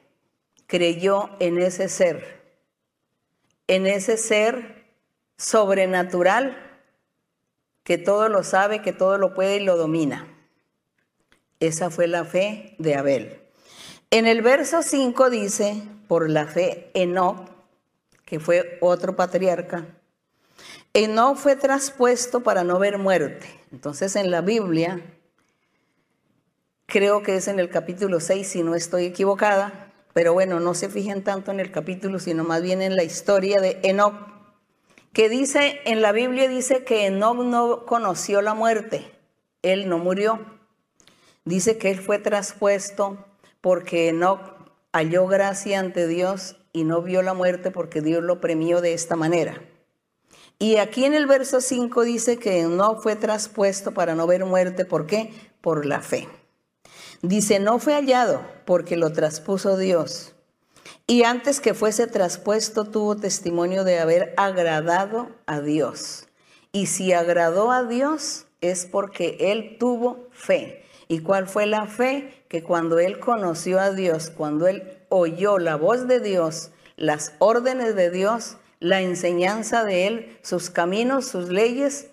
Creyó 0.68 1.30
en 1.40 1.58
ese 1.58 1.88
ser, 1.88 2.40
en 3.66 3.88
ese 3.88 4.16
ser 4.16 4.84
sobrenatural 5.38 6.56
que 7.82 7.98
todo 7.98 8.28
lo 8.28 8.44
sabe, 8.44 8.80
que 8.80 8.92
todo 8.92 9.18
lo 9.18 9.34
puede 9.34 9.56
y 9.56 9.64
lo 9.64 9.76
domina. 9.76 10.32
Esa 11.60 11.90
fue 11.90 12.06
la 12.06 12.24
fe 12.24 12.74
de 12.78 12.94
Abel. 12.94 13.40
En 14.10 14.26
el 14.26 14.42
verso 14.42 14.82
5 14.82 15.30
dice, 15.30 15.82
por 16.06 16.30
la 16.30 16.46
fe, 16.46 16.90
Enoch, 16.94 17.48
que 18.24 18.40
fue 18.40 18.78
otro 18.80 19.16
patriarca, 19.16 19.86
Enoch 20.92 21.36
fue 21.36 21.56
traspuesto 21.56 22.42
para 22.42 22.64
no 22.64 22.78
ver 22.78 22.98
muerte. 22.98 23.46
Entonces 23.72 24.16
en 24.16 24.30
la 24.30 24.40
Biblia 24.40 25.00
creo 26.86 27.22
que 27.22 27.36
es 27.36 27.48
en 27.48 27.58
el 27.58 27.68
capítulo 27.68 28.20
6, 28.20 28.46
si 28.46 28.62
no 28.62 28.74
estoy 28.74 29.04
equivocada, 29.04 29.92
pero 30.12 30.32
bueno, 30.32 30.60
no 30.60 30.72
se 30.72 30.88
fijen 30.88 31.22
tanto 31.22 31.50
en 31.50 31.60
el 31.60 31.70
capítulo, 31.70 32.18
sino 32.18 32.44
más 32.44 32.62
bien 32.62 32.80
en 32.80 32.96
la 32.96 33.02
historia 33.02 33.60
de 33.60 33.80
Enoch, 33.82 34.14
que 35.12 35.28
dice, 35.28 35.80
en 35.84 36.00
la 36.00 36.12
Biblia 36.12 36.48
dice 36.48 36.84
que 36.84 37.06
Enoch 37.06 37.36
no 37.36 37.84
conoció 37.84 38.40
la 38.40 38.54
muerte, 38.54 39.10
él 39.62 39.88
no 39.88 39.98
murió. 39.98 40.55
Dice 41.46 41.78
que 41.78 41.92
él 41.92 42.00
fue 42.00 42.18
traspuesto 42.18 43.24
porque 43.60 44.08
Enoch 44.08 44.40
halló 44.92 45.28
gracia 45.28 45.78
ante 45.78 46.08
Dios 46.08 46.56
y 46.72 46.82
no 46.82 47.02
vio 47.02 47.22
la 47.22 47.34
muerte 47.34 47.70
porque 47.70 48.00
Dios 48.00 48.22
lo 48.22 48.40
premió 48.40 48.80
de 48.80 48.94
esta 48.94 49.14
manera. 49.14 49.62
Y 50.58 50.78
aquí 50.78 51.04
en 51.04 51.14
el 51.14 51.26
verso 51.26 51.60
5 51.60 52.02
dice 52.02 52.38
que 52.38 52.64
no 52.64 52.96
fue 52.96 53.14
traspuesto 53.14 53.94
para 53.94 54.16
no 54.16 54.26
ver 54.26 54.44
muerte. 54.44 54.84
¿Por 54.84 55.06
qué? 55.06 55.32
Por 55.60 55.86
la 55.86 56.00
fe. 56.00 56.28
Dice, 57.22 57.60
no 57.60 57.78
fue 57.78 57.94
hallado 57.94 58.42
porque 58.64 58.96
lo 58.96 59.12
traspuso 59.12 59.76
Dios. 59.76 60.34
Y 61.06 61.22
antes 61.22 61.60
que 61.60 61.74
fuese 61.74 62.08
traspuesto 62.08 62.86
tuvo 62.86 63.14
testimonio 63.14 63.84
de 63.84 64.00
haber 64.00 64.34
agradado 64.36 65.28
a 65.46 65.60
Dios. 65.60 66.26
Y 66.72 66.86
si 66.86 67.12
agradó 67.12 67.70
a 67.70 67.84
Dios 67.84 68.46
es 68.60 68.84
porque 68.84 69.36
él 69.38 69.76
tuvo 69.78 70.26
fe. 70.32 70.85
¿Y 71.08 71.20
cuál 71.20 71.46
fue 71.46 71.66
la 71.66 71.86
fe? 71.86 72.44
Que 72.48 72.62
cuando 72.62 72.98
él 72.98 73.20
conoció 73.20 73.80
a 73.80 73.92
Dios, 73.92 74.30
cuando 74.30 74.66
él 74.66 74.98
oyó 75.08 75.58
la 75.58 75.76
voz 75.76 76.08
de 76.08 76.20
Dios, 76.20 76.70
las 76.96 77.34
órdenes 77.38 77.94
de 77.94 78.10
Dios, 78.10 78.56
la 78.80 79.00
enseñanza 79.00 79.84
de 79.84 80.06
él, 80.06 80.38
sus 80.42 80.70
caminos, 80.70 81.26
sus 81.26 81.48
leyes, 81.48 82.08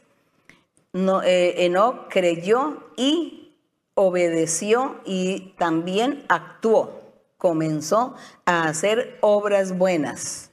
no, 0.93 1.23
eh, 1.23 1.71
creyó 2.09 2.83
y 2.95 3.55
obedeció 3.95 4.99
y 5.05 5.53
también 5.57 6.23
actuó, 6.27 7.01
comenzó 7.37 8.15
a 8.45 8.67
hacer 8.67 9.17
obras 9.21 9.77
buenas. 9.77 10.51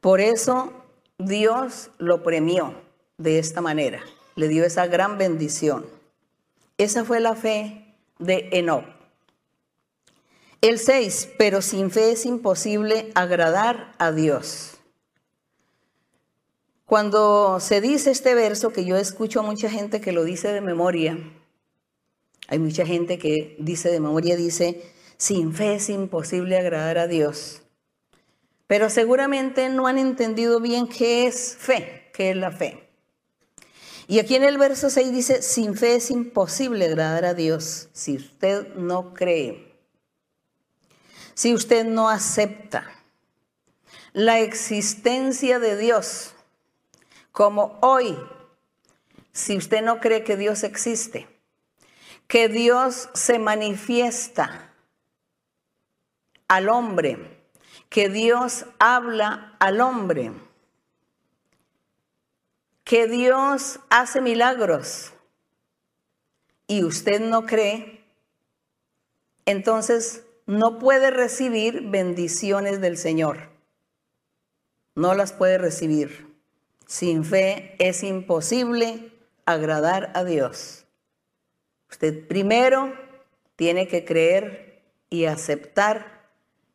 Por 0.00 0.20
eso 0.20 0.72
Dios 1.18 1.90
lo 1.98 2.22
premió 2.22 2.74
de 3.18 3.38
esta 3.38 3.60
manera, 3.60 4.00
le 4.36 4.48
dio 4.48 4.64
esa 4.64 4.86
gran 4.86 5.18
bendición. 5.18 5.86
Esa 6.76 7.04
fue 7.04 7.20
la 7.20 7.36
fe 7.36 7.94
de 8.18 8.48
Enoch. 8.52 8.84
El 10.60 10.78
6, 10.78 11.34
pero 11.38 11.62
sin 11.62 11.90
fe 11.90 12.12
es 12.12 12.26
imposible 12.26 13.12
agradar 13.14 13.92
a 13.98 14.12
Dios. 14.12 14.78
Cuando 16.86 17.60
se 17.60 17.80
dice 17.80 18.10
este 18.10 18.34
verso, 18.34 18.70
que 18.70 18.84
yo 18.84 18.96
escucho 18.96 19.40
a 19.40 19.42
mucha 19.42 19.70
gente 19.70 20.00
que 20.00 20.12
lo 20.12 20.24
dice 20.24 20.52
de 20.52 20.60
memoria, 20.60 21.18
hay 22.48 22.58
mucha 22.58 22.84
gente 22.84 23.18
que 23.18 23.56
dice 23.58 23.90
de 23.90 24.00
memoria, 24.00 24.36
dice, 24.36 24.82
sin 25.16 25.54
fe 25.54 25.76
es 25.76 25.88
imposible 25.88 26.58
agradar 26.58 26.98
a 26.98 27.06
Dios. 27.06 27.62
Pero 28.66 28.90
seguramente 28.90 29.68
no 29.68 29.86
han 29.86 29.98
entendido 29.98 30.60
bien 30.60 30.88
qué 30.88 31.26
es 31.26 31.56
fe, 31.58 32.10
qué 32.12 32.30
es 32.30 32.36
la 32.36 32.50
fe. 32.50 32.83
Y 34.06 34.18
aquí 34.18 34.34
en 34.34 34.44
el 34.44 34.58
verso 34.58 34.90
6 34.90 35.12
dice, 35.12 35.42
sin 35.42 35.76
fe 35.76 35.96
es 35.96 36.10
imposible 36.10 36.86
agradar 36.86 37.24
a 37.24 37.34
Dios 37.34 37.88
si 37.92 38.16
usted 38.16 38.74
no 38.74 39.14
cree, 39.14 39.74
si 41.34 41.54
usted 41.54 41.84
no 41.84 42.08
acepta 42.08 42.90
la 44.12 44.40
existencia 44.40 45.58
de 45.58 45.76
Dios 45.76 46.34
como 47.32 47.78
hoy, 47.80 48.16
si 49.32 49.56
usted 49.56 49.82
no 49.82 50.00
cree 50.00 50.22
que 50.22 50.36
Dios 50.36 50.62
existe 50.62 51.34
que 52.26 52.48
Dios 52.48 53.08
se 53.14 53.38
manifiesta 53.38 54.72
al 56.48 56.68
hombre, 56.68 57.42
que 57.88 58.08
Dios 58.08 58.66
habla 58.78 59.56
al 59.58 59.80
hombre, 59.80 60.32
que 62.84 63.06
Dios 63.06 63.80
hace 63.88 64.20
milagros 64.20 65.12
y 66.66 66.84
usted 66.84 67.20
no 67.20 67.46
cree, 67.46 68.04
entonces 69.46 70.24
no 70.46 70.78
puede 70.78 71.10
recibir 71.10 71.88
bendiciones 71.90 72.80
del 72.80 72.96
Señor. 72.96 73.50
No 74.94 75.14
las 75.14 75.32
puede 75.32 75.58
recibir. 75.58 76.34
Sin 76.86 77.24
fe 77.24 77.74
es 77.78 78.02
imposible 78.02 79.12
agradar 79.46 80.12
a 80.14 80.24
Dios. 80.24 80.86
Usted 81.90 82.26
primero 82.26 82.92
tiene 83.56 83.88
que 83.88 84.04
creer 84.04 84.82
y 85.08 85.24
aceptar 85.24 86.28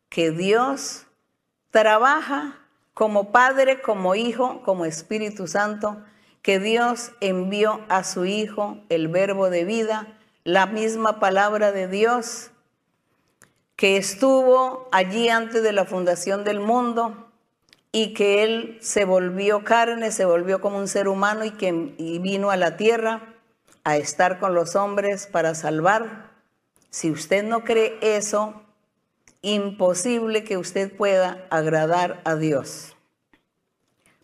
que 0.08 0.32
Dios 0.32 1.06
trabaja 1.70 2.59
como 2.94 3.32
Padre, 3.32 3.80
como 3.80 4.14
Hijo, 4.14 4.62
como 4.62 4.84
Espíritu 4.84 5.46
Santo, 5.46 6.02
que 6.42 6.58
Dios 6.58 7.12
envió 7.20 7.80
a 7.88 8.04
su 8.04 8.24
Hijo 8.24 8.78
el 8.88 9.08
verbo 9.08 9.50
de 9.50 9.64
vida, 9.64 10.18
la 10.44 10.66
misma 10.66 11.20
palabra 11.20 11.72
de 11.72 11.86
Dios, 11.88 12.50
que 13.76 13.96
estuvo 13.96 14.88
allí 14.92 15.28
antes 15.28 15.62
de 15.62 15.72
la 15.72 15.84
fundación 15.84 16.44
del 16.44 16.60
mundo 16.60 17.30
y 17.92 18.14
que 18.14 18.42
Él 18.42 18.78
se 18.80 19.04
volvió 19.04 19.64
carne, 19.64 20.12
se 20.12 20.24
volvió 20.24 20.60
como 20.60 20.78
un 20.78 20.88
ser 20.88 21.08
humano 21.08 21.44
y 21.44 21.50
que 21.50 21.72
vino 21.72 22.50
a 22.50 22.56
la 22.56 22.76
tierra 22.76 23.34
a 23.84 23.96
estar 23.96 24.38
con 24.38 24.54
los 24.54 24.76
hombres 24.76 25.26
para 25.26 25.54
salvar. 25.54 26.30
Si 26.90 27.10
usted 27.10 27.44
no 27.44 27.64
cree 27.64 27.98
eso, 28.02 28.62
imposible 29.42 30.44
que 30.44 30.56
usted 30.56 30.94
pueda 30.96 31.46
agradar 31.50 32.20
a 32.24 32.36
Dios. 32.36 32.96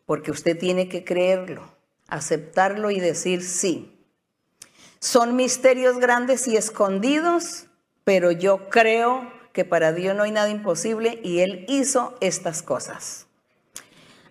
Porque 0.04 0.30
usted 0.30 0.58
tiene 0.58 0.88
que 0.88 1.04
creerlo, 1.04 1.72
aceptarlo 2.08 2.90
y 2.90 3.00
decir 3.00 3.42
sí. 3.42 3.92
Son 5.00 5.36
misterios 5.36 5.98
grandes 5.98 6.46
y 6.48 6.56
escondidos, 6.56 7.66
pero 8.04 8.30
yo 8.30 8.68
creo 8.68 9.32
que 9.52 9.64
para 9.64 9.92
Dios 9.92 10.14
no 10.14 10.22
hay 10.22 10.32
nada 10.32 10.50
imposible 10.50 11.20
y 11.22 11.40
Él 11.40 11.64
hizo 11.68 12.16
estas 12.20 12.62
cosas. 12.62 13.26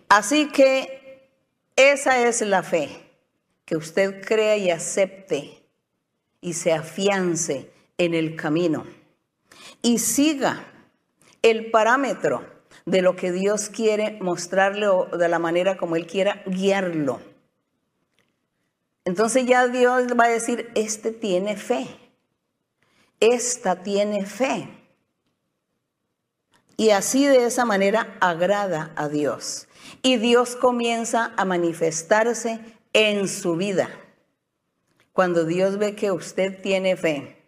Así 0.08 0.48
que 0.48 1.30
esa 1.74 2.26
es 2.26 2.40
la 2.42 2.62
fe 2.62 2.88
que 3.64 3.76
usted 3.76 4.24
crea 4.24 4.56
y 4.56 4.70
acepte 4.70 5.62
y 6.40 6.54
se 6.54 6.72
afiance 6.72 7.70
en 7.98 8.14
el 8.14 8.36
camino 8.36 8.86
y 9.82 9.98
siga 9.98 10.64
el 11.50 11.70
parámetro 11.70 12.44
de 12.86 13.02
lo 13.02 13.14
que 13.14 13.30
Dios 13.30 13.68
quiere 13.68 14.18
mostrarle 14.20 14.88
o 14.88 15.06
de 15.06 15.28
la 15.28 15.38
manera 15.38 15.76
como 15.76 15.94
Él 15.94 16.06
quiera 16.06 16.42
guiarlo. 16.46 17.20
Entonces 19.04 19.46
ya 19.46 19.68
Dios 19.68 20.08
va 20.18 20.24
a 20.24 20.28
decir, 20.28 20.70
este 20.74 21.12
tiene 21.12 21.56
fe, 21.56 21.86
esta 23.20 23.84
tiene 23.84 24.26
fe. 24.26 24.68
Y 26.76 26.90
así 26.90 27.24
de 27.24 27.46
esa 27.46 27.64
manera 27.64 28.16
agrada 28.20 28.92
a 28.96 29.08
Dios. 29.08 29.68
Y 30.02 30.16
Dios 30.16 30.56
comienza 30.56 31.32
a 31.36 31.44
manifestarse 31.44 32.60
en 32.92 33.28
su 33.28 33.56
vida. 33.56 33.88
cuando 35.12 35.46
Dios 35.46 35.78
ve 35.78 35.94
que 35.94 36.12
usted 36.12 36.60
tiene 36.60 36.94
fe, 36.94 37.42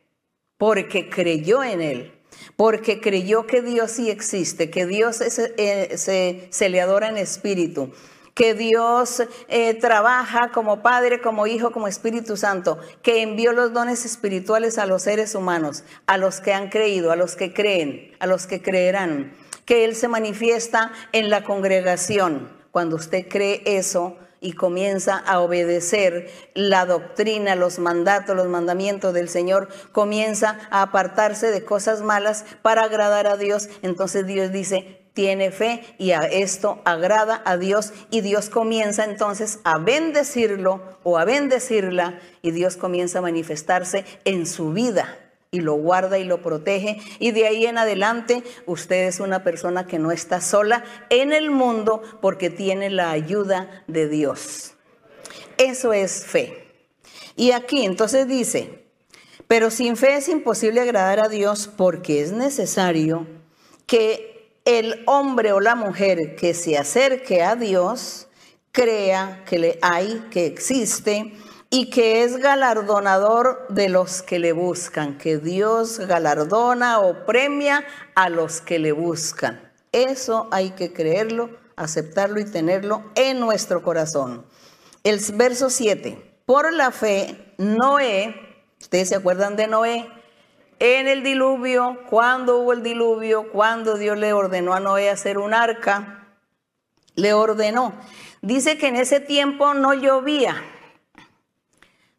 porque 0.56 1.10
creyó 1.10 1.62
en 1.62 1.82
Él, 1.82 2.17
porque 2.56 3.00
creyó 3.00 3.46
que 3.46 3.62
Dios 3.62 3.92
sí 3.92 4.10
existe, 4.10 4.70
que 4.70 4.86
Dios 4.86 5.20
eh, 5.20 5.96
se, 5.96 6.48
se, 6.50 6.68
le 6.68 6.80
adora 6.80 7.08
en 7.08 7.16
espíritu, 7.16 7.92
que 8.34 8.54
Dios 8.54 9.22
eh, 9.48 9.74
trabaja 9.74 10.52
como 10.52 10.80
Padre, 10.80 11.20
como 11.20 11.46
Hijo, 11.46 11.72
como 11.72 11.88
Espíritu 11.88 12.36
Santo, 12.36 12.78
que 13.02 13.22
envió 13.22 13.52
los 13.52 13.72
dones 13.72 14.04
espirituales 14.04 14.78
a 14.78 14.86
los 14.86 15.02
seres 15.02 15.34
humanos, 15.34 15.82
a 16.06 16.18
los 16.18 16.40
que 16.40 16.52
han 16.52 16.68
creído, 16.68 17.10
a 17.10 17.16
los 17.16 17.34
que 17.34 17.52
creen, 17.52 18.12
a 18.20 18.26
los 18.26 18.46
que 18.46 18.62
creerán, 18.62 19.32
que 19.64 19.84
Él 19.84 19.96
se 19.96 20.06
manifiesta 20.08 20.92
en 21.12 21.30
la 21.30 21.42
congregación. 21.42 22.48
Cuando 22.70 22.96
usted 22.96 23.26
cree 23.28 23.62
eso, 23.64 24.16
y 24.40 24.52
comienza 24.52 25.16
a 25.16 25.40
obedecer 25.40 26.30
la 26.54 26.86
doctrina, 26.86 27.56
los 27.56 27.78
mandatos, 27.78 28.36
los 28.36 28.48
mandamientos 28.48 29.14
del 29.14 29.28
Señor, 29.28 29.68
comienza 29.92 30.58
a 30.70 30.82
apartarse 30.82 31.50
de 31.50 31.64
cosas 31.64 32.02
malas 32.02 32.44
para 32.62 32.82
agradar 32.82 33.26
a 33.26 33.36
Dios, 33.36 33.68
entonces 33.82 34.26
Dios 34.26 34.52
dice, 34.52 35.00
tiene 35.14 35.50
fe 35.50 35.82
y 35.98 36.12
a 36.12 36.20
esto 36.20 36.80
agrada 36.84 37.42
a 37.44 37.56
Dios 37.56 37.92
y 38.10 38.20
Dios 38.20 38.50
comienza 38.50 39.04
entonces 39.04 39.58
a 39.64 39.78
bendecirlo 39.78 40.80
o 41.02 41.18
a 41.18 41.24
bendecirla 41.24 42.20
y 42.40 42.52
Dios 42.52 42.76
comienza 42.76 43.18
a 43.18 43.22
manifestarse 43.22 44.04
en 44.24 44.46
su 44.46 44.72
vida 44.72 45.27
y 45.50 45.60
lo 45.60 45.74
guarda 45.74 46.18
y 46.18 46.24
lo 46.24 46.42
protege. 46.42 47.00
Y 47.18 47.30
de 47.32 47.46
ahí 47.46 47.66
en 47.66 47.78
adelante 47.78 48.42
usted 48.66 49.06
es 49.06 49.20
una 49.20 49.42
persona 49.44 49.86
que 49.86 49.98
no 49.98 50.10
está 50.10 50.40
sola 50.40 50.84
en 51.10 51.32
el 51.32 51.50
mundo 51.50 52.02
porque 52.20 52.50
tiene 52.50 52.90
la 52.90 53.10
ayuda 53.10 53.84
de 53.86 54.08
Dios. 54.08 54.74
Eso 55.56 55.92
es 55.92 56.24
fe. 56.24 56.64
Y 57.36 57.52
aquí 57.52 57.84
entonces 57.84 58.28
dice, 58.28 58.84
pero 59.46 59.70
sin 59.70 59.96
fe 59.96 60.16
es 60.16 60.28
imposible 60.28 60.80
agradar 60.80 61.20
a 61.20 61.28
Dios 61.28 61.70
porque 61.74 62.20
es 62.20 62.32
necesario 62.32 63.26
que 63.86 64.52
el 64.64 65.02
hombre 65.06 65.52
o 65.52 65.60
la 65.60 65.74
mujer 65.74 66.36
que 66.36 66.52
se 66.52 66.76
acerque 66.76 67.42
a 67.42 67.56
Dios 67.56 68.28
crea 68.70 69.42
que 69.48 69.58
le 69.58 69.78
hay, 69.80 70.26
que 70.30 70.46
existe, 70.46 71.32
y 71.70 71.90
que 71.90 72.22
es 72.22 72.38
galardonador 72.38 73.66
de 73.68 73.88
los 73.88 74.22
que 74.22 74.38
le 74.38 74.52
buscan, 74.52 75.18
que 75.18 75.36
Dios 75.36 75.98
galardona 75.98 77.00
o 77.00 77.26
premia 77.26 77.84
a 78.14 78.30
los 78.30 78.60
que 78.60 78.78
le 78.78 78.92
buscan. 78.92 79.70
Eso 79.92 80.48
hay 80.50 80.70
que 80.70 80.92
creerlo, 80.92 81.50
aceptarlo 81.76 82.40
y 82.40 82.46
tenerlo 82.46 83.02
en 83.14 83.40
nuestro 83.40 83.82
corazón. 83.82 84.46
El 85.04 85.20
verso 85.34 85.68
7. 85.68 86.40
Por 86.46 86.72
la 86.72 86.90
fe, 86.90 87.54
Noé, 87.58 88.34
ustedes 88.80 89.10
se 89.10 89.16
acuerdan 89.16 89.56
de 89.56 89.66
Noé, 89.66 90.08
en 90.78 91.08
el 91.08 91.22
diluvio, 91.22 91.98
cuando 92.08 92.58
hubo 92.58 92.72
el 92.72 92.82
diluvio, 92.82 93.50
cuando 93.50 93.98
Dios 93.98 94.16
le 94.16 94.32
ordenó 94.32 94.72
a 94.72 94.80
Noé 94.80 95.10
hacer 95.10 95.36
un 95.36 95.52
arca, 95.52 96.28
le 97.14 97.34
ordenó. 97.34 97.92
Dice 98.40 98.78
que 98.78 98.86
en 98.86 98.96
ese 98.96 99.20
tiempo 99.20 99.74
no 99.74 99.92
llovía 99.92 100.62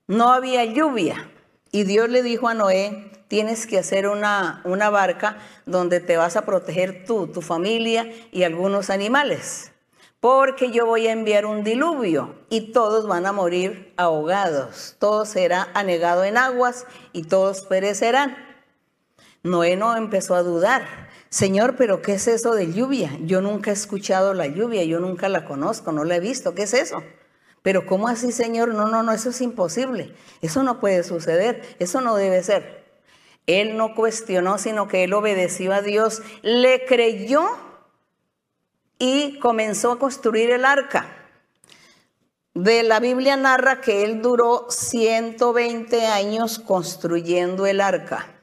no 0.10 0.34
había 0.34 0.66
lluvia. 0.66 1.32
Y 1.72 1.84
Dios 1.84 2.10
le 2.10 2.24
dijo 2.24 2.48
a 2.48 2.56
Noé, 2.56 3.12
tienes 3.28 3.68
que 3.68 3.78
hacer 3.78 4.08
una, 4.08 4.60
una 4.66 4.90
barca 4.90 5.38
donde 5.68 6.00
te 6.00 6.18
vas 6.18 6.36
a 6.36 6.46
proteger 6.46 7.06
tú, 7.06 7.28
tu 7.28 7.44
familia 7.44 8.12
y 8.32 8.42
algunos 8.42 8.90
animales. 8.90 9.72
Porque 10.20 10.72
yo 10.72 10.88
voy 10.88 11.08
a 11.08 11.12
enviar 11.12 11.46
un 11.46 11.64
diluvio 11.64 12.34
y 12.50 12.72
todos 12.72 13.06
van 13.06 13.28
a 13.28 13.32
morir 13.32 13.94
ahogados. 13.98 14.96
Todo 14.98 15.26
será 15.26 15.70
anegado 15.76 16.24
en 16.24 16.38
aguas 16.38 16.88
y 17.14 17.26
todos 17.26 17.62
perecerán. 17.62 18.36
Noé 19.44 19.76
no 19.76 19.96
empezó 19.96 20.34
a 20.34 20.42
dudar. 20.42 20.88
Señor, 21.30 21.76
pero 21.76 22.02
¿qué 22.02 22.14
es 22.14 22.28
eso 22.28 22.56
de 22.56 22.74
lluvia? 22.74 23.12
Yo 23.22 23.42
nunca 23.42 23.70
he 23.70 23.74
escuchado 23.74 24.34
la 24.34 24.48
lluvia, 24.48 24.84
yo 24.86 25.00
nunca 25.00 25.30
la 25.30 25.46
conozco, 25.46 25.92
no 25.92 26.04
la 26.04 26.16
he 26.16 26.20
visto. 26.20 26.56
¿Qué 26.56 26.64
es 26.64 26.74
eso? 26.74 27.04
Pero 27.62 27.86
¿cómo 27.86 28.08
así, 28.08 28.32
Señor? 28.32 28.74
No, 28.74 28.88
no, 28.88 29.04
no, 29.04 29.12
eso 29.12 29.30
es 29.30 29.42
imposible. 29.42 30.16
Eso 30.42 30.64
no 30.64 30.80
puede 30.80 31.04
suceder. 31.04 31.76
Eso 31.80 32.02
no 32.02 32.16
debe 32.16 32.42
ser. 32.44 32.86
Él 33.48 33.78
no 33.78 33.96
cuestionó, 33.96 34.58
sino 34.58 34.88
que 34.88 35.04
él 35.04 35.14
obedeció 35.14 35.74
a 35.74 35.82
Dios, 35.82 36.22
le 36.44 36.86
creyó 36.86 37.50
y 39.00 39.40
comenzó 39.40 39.94
a 39.94 40.00
construir 40.00 40.52
el 40.52 40.66
arca. 40.66 41.16
De 42.54 42.84
la 42.84 43.00
Biblia 43.00 43.38
narra 43.38 43.82
que 43.82 44.04
él 44.04 44.22
duró 44.22 44.68
120 44.70 46.06
años 46.08 46.60
construyendo 46.60 47.66
el 47.66 47.82
arca. 47.82 48.39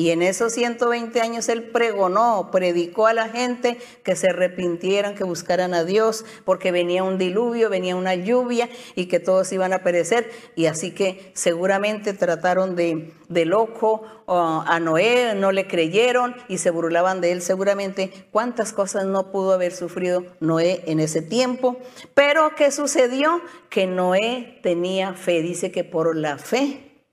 Y 0.00 0.12
en 0.12 0.22
esos 0.22 0.54
120 0.54 1.20
años 1.20 1.50
él 1.50 1.62
pregonó, 1.62 2.48
predicó 2.50 3.06
a 3.06 3.12
la 3.12 3.28
gente 3.28 3.76
que 4.02 4.16
se 4.16 4.30
arrepintieran, 4.30 5.14
que 5.14 5.24
buscaran 5.24 5.74
a 5.74 5.84
Dios, 5.84 6.24
porque 6.46 6.72
venía 6.72 7.04
un 7.04 7.18
diluvio, 7.18 7.68
venía 7.68 7.94
una 7.94 8.14
lluvia 8.14 8.70
y 8.94 9.08
que 9.08 9.20
todos 9.20 9.52
iban 9.52 9.74
a 9.74 9.80
perecer. 9.80 10.30
Y 10.56 10.64
así 10.64 10.92
que 10.92 11.30
seguramente 11.34 12.14
trataron 12.14 12.76
de, 12.76 13.12
de 13.28 13.44
loco 13.44 14.02
a 14.26 14.80
Noé, 14.80 15.34
no 15.34 15.52
le 15.52 15.66
creyeron 15.66 16.34
y 16.48 16.56
se 16.56 16.70
burlaban 16.70 17.20
de 17.20 17.32
él 17.32 17.42
seguramente. 17.42 18.10
¿Cuántas 18.30 18.72
cosas 18.72 19.04
no 19.04 19.30
pudo 19.30 19.52
haber 19.52 19.72
sufrido 19.72 20.24
Noé 20.40 20.82
en 20.86 21.00
ese 21.00 21.20
tiempo? 21.20 21.76
Pero 22.14 22.54
¿qué 22.56 22.70
sucedió? 22.70 23.42
Que 23.68 23.86
Noé 23.86 24.60
tenía 24.62 25.12
fe. 25.12 25.42
Dice 25.42 25.70
que 25.70 25.84
por 25.84 26.16
la 26.16 26.38
fe, 26.38 27.04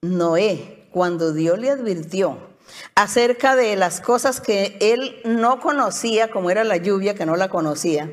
Noé 0.00 0.79
cuando 0.90 1.32
Dios 1.32 1.58
le 1.58 1.70
advirtió 1.70 2.38
acerca 2.94 3.56
de 3.56 3.76
las 3.76 4.00
cosas 4.00 4.40
que 4.40 4.76
él 4.80 5.20
no 5.24 5.60
conocía, 5.60 6.30
como 6.30 6.50
era 6.50 6.64
la 6.64 6.76
lluvia, 6.76 7.14
que 7.14 7.26
no 7.26 7.36
la 7.36 7.48
conocía, 7.48 8.10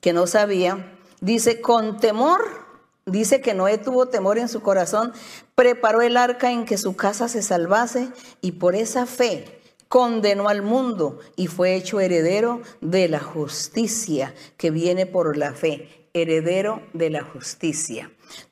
que 0.00 0.12
no 0.12 0.26
sabía, 0.26 0.96
dice, 1.20 1.60
con 1.60 1.98
temor, 2.00 2.40
dice 3.06 3.40
que 3.40 3.54
Noé 3.54 3.78
tuvo 3.78 4.06
temor 4.06 4.38
en 4.38 4.48
su 4.48 4.62
corazón, 4.62 5.12
preparó 5.54 6.02
el 6.02 6.16
arca 6.16 6.50
en 6.50 6.64
que 6.64 6.78
su 6.78 6.96
casa 6.96 7.28
se 7.28 7.42
salvase 7.42 8.08
y 8.40 8.52
por 8.52 8.74
esa 8.74 9.06
fe 9.06 9.60
condenó 9.88 10.48
al 10.48 10.62
mundo 10.62 11.18
y 11.36 11.48
fue 11.48 11.74
hecho 11.74 12.00
heredero 12.00 12.62
de 12.80 13.08
la 13.08 13.20
justicia 13.20 14.34
que 14.56 14.70
viene 14.70 15.06
por 15.06 15.36
la 15.36 15.52
fe, 15.52 16.08
heredero 16.14 16.82
de 16.94 17.10
la 17.10 17.22
justicia. 17.22 18.10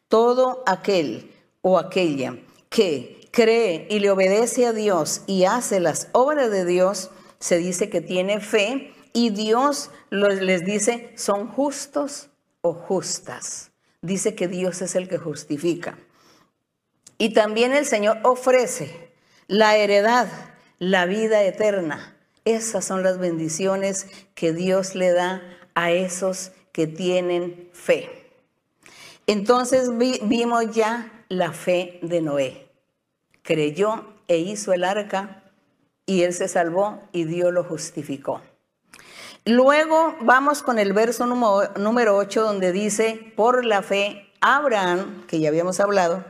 Todo 0.09 0.63
aquel 0.67 1.33
o 1.63 1.79
aquella 1.79 2.37
que 2.69 3.20
cree 3.31 3.87
y 3.91 4.01
le 4.01 4.11
obedece 4.11 4.67
a 4.67 4.73
Dios 4.73 5.23
y 5.27 5.45
hace 5.45 5.81
las 5.81 6.09
obras 6.13 6.51
de 6.51 6.65
Dios, 6.65 7.11
se 7.39 7.59
dice 7.59 7.89
que 7.89 8.01
tiene 8.01 8.41
fe 8.41 8.93
y 9.13 9.31
Dios 9.31 9.91
les 10.11 10.65
dice, 10.65 11.13
son 11.17 11.49
justos 11.49 12.31
o 12.61 12.75
justas. 12.75 13.71
Dice 14.03 14.35
que 14.35 14.49
Dios 14.49 14.83
es 14.83 14.95
el 14.95 15.09
que 15.09 15.19
justifica. 15.19 15.99
Y 17.19 17.33
también 17.33 17.73
el 17.73 17.87
Señor 17.87 18.19
ofrece 18.25 19.13
la 19.47 19.77
heredad, 19.77 20.29
la 20.79 21.07
vida 21.07 21.43
eterna. 21.43 22.17
Esas 22.45 22.85
son 22.85 23.03
las 23.03 23.19
bendiciones 23.19 24.07
que 24.35 24.53
Dios 24.53 24.95
le 24.95 25.13
da 25.13 25.43
a 25.75 25.93
esos 25.93 26.53
que 26.73 26.87
tienen 26.87 27.69
fe. 27.73 28.09
Entonces 29.27 29.91
vimos 29.97 30.75
ya 30.75 31.25
la 31.29 31.53
fe 31.53 31.99
de 32.03 32.23
Noé 32.23 32.70
creyó 33.51 34.05
e 34.29 34.39
hizo 34.39 34.73
el 34.73 34.85
arca 34.85 35.43
y 36.07 36.23
él 36.23 36.33
se 36.33 36.47
salvó 36.47 37.03
y 37.11 37.25
Dios 37.25 37.53
lo 37.53 37.65
justificó. 37.65 38.41
Luego 39.45 40.15
vamos 40.21 40.63
con 40.63 40.79
el 40.79 40.93
verso 40.93 41.27
número 41.27 42.17
8 42.17 42.45
donde 42.45 42.71
dice, 42.71 43.33
por 43.35 43.65
la 43.65 43.83
fe, 43.83 44.31
Abraham, 44.41 45.27
que 45.27 45.41
ya 45.41 45.49
habíamos 45.49 45.81
hablado, 45.81 46.25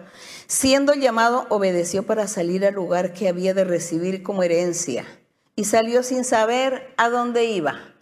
siendo 0.46 0.94
llamado, 0.94 1.44
obedeció 1.50 2.04
para 2.04 2.26
salir 2.26 2.64
al 2.64 2.72
lugar 2.72 3.12
que 3.12 3.28
había 3.28 3.52
de 3.52 3.64
recibir 3.64 4.22
como 4.22 4.42
herencia 4.42 5.04
y 5.56 5.64
salió 5.64 6.02
sin 6.02 6.24
saber 6.24 6.94
a 6.96 7.10
dónde 7.10 7.44
iba, 7.44 7.92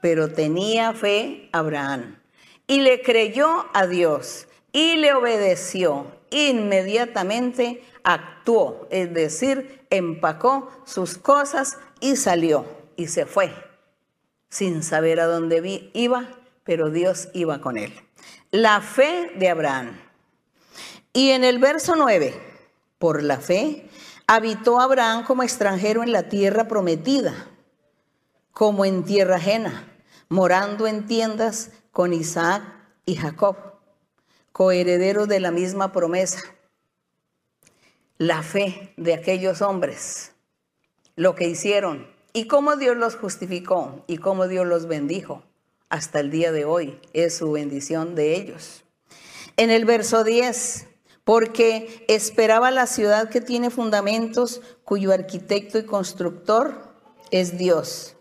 pero 0.00 0.32
tenía 0.32 0.92
fe 0.92 1.48
Abraham 1.50 2.20
y 2.68 2.82
le 2.82 3.02
creyó 3.02 3.66
a 3.74 3.88
Dios 3.88 4.46
y 4.70 4.94
le 4.94 5.12
obedeció 5.12 6.06
inmediatamente 6.30 7.82
actuó, 8.04 8.86
es 8.90 9.12
decir, 9.12 9.86
empacó 9.90 10.70
sus 10.84 11.18
cosas 11.18 11.78
y 12.00 12.16
salió 12.16 12.64
y 12.96 13.08
se 13.08 13.26
fue, 13.26 13.52
sin 14.48 14.82
saber 14.82 15.20
a 15.20 15.26
dónde 15.26 15.90
iba, 15.94 16.28
pero 16.64 16.90
Dios 16.90 17.28
iba 17.32 17.60
con 17.60 17.76
él. 17.76 17.92
La 18.50 18.80
fe 18.80 19.32
de 19.36 19.48
Abraham. 19.48 19.98
Y 21.12 21.30
en 21.30 21.44
el 21.44 21.58
verso 21.58 21.96
9, 21.96 22.34
por 22.98 23.22
la 23.22 23.38
fe, 23.38 23.88
habitó 24.26 24.80
Abraham 24.80 25.24
como 25.24 25.42
extranjero 25.42 26.02
en 26.02 26.12
la 26.12 26.28
tierra 26.28 26.68
prometida, 26.68 27.48
como 28.52 28.84
en 28.84 29.04
tierra 29.04 29.36
ajena, 29.36 29.88
morando 30.28 30.86
en 30.86 31.06
tiendas 31.06 31.70
con 31.90 32.12
Isaac 32.12 32.62
y 33.06 33.16
Jacob, 33.16 33.56
coherederos 34.52 35.26
de 35.26 35.40
la 35.40 35.50
misma 35.50 35.92
promesa 35.92 36.40
la 38.20 38.42
fe 38.42 38.92
de 38.98 39.14
aquellos 39.14 39.62
hombres, 39.62 40.32
lo 41.16 41.34
que 41.34 41.48
hicieron 41.48 42.06
y 42.34 42.48
cómo 42.48 42.76
Dios 42.76 42.94
los 42.94 43.16
justificó 43.16 44.04
y 44.06 44.18
cómo 44.18 44.46
Dios 44.46 44.66
los 44.66 44.86
bendijo 44.86 45.42
hasta 45.88 46.20
el 46.20 46.30
día 46.30 46.52
de 46.52 46.66
hoy. 46.66 47.00
Es 47.14 47.38
su 47.38 47.50
bendición 47.50 48.14
de 48.14 48.36
ellos. 48.36 48.84
En 49.56 49.70
el 49.70 49.86
verso 49.86 50.22
10, 50.22 50.86
porque 51.24 52.04
esperaba 52.08 52.70
la 52.70 52.86
ciudad 52.86 53.30
que 53.30 53.40
tiene 53.40 53.70
fundamentos, 53.70 54.60
cuyo 54.84 55.12
arquitecto 55.12 55.78
y 55.78 55.86
constructor 55.86 56.92
es 57.30 57.56
Dios. 57.56 58.16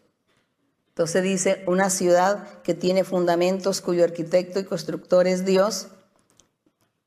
Entonces 0.88 1.23
dice, 1.23 1.65
una 1.67 1.89
ciudad 1.89 2.62
que 2.62 2.73
tiene 2.73 3.03
fundamentos, 3.03 3.81
cuyo 3.81 4.05
arquitecto 4.05 4.62
y 4.62 4.63
constructor 4.63 5.27
es 5.27 5.43
Dios. 5.43 5.89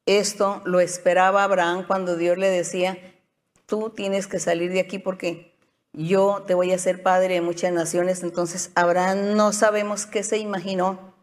Esto 0.06 0.62
lo 0.64 0.80
esperaba 0.80 1.44
Abraham 1.44 1.84
cuando 1.86 2.16
Dios 2.16 2.36
le 2.36 2.48
decía, 2.48 2.98
tú 3.66 3.90
tienes 3.90 4.26
que 4.26 4.40
salir 4.40 4.72
de 4.72 4.80
aquí 4.80 4.98
porque 4.98 5.56
yo 5.92 6.42
te 6.46 6.54
voy 6.54 6.72
a 6.72 6.78
ser 6.78 7.02
padre 7.02 7.34
de 7.34 7.40
muchas 7.40 7.72
naciones. 7.72 8.22
Entonces 8.22 8.70
Abraham 8.74 9.34
no 9.36 9.52
sabemos 9.52 10.06
qué 10.06 10.22
se 10.22 10.38
imaginó, 10.38 11.14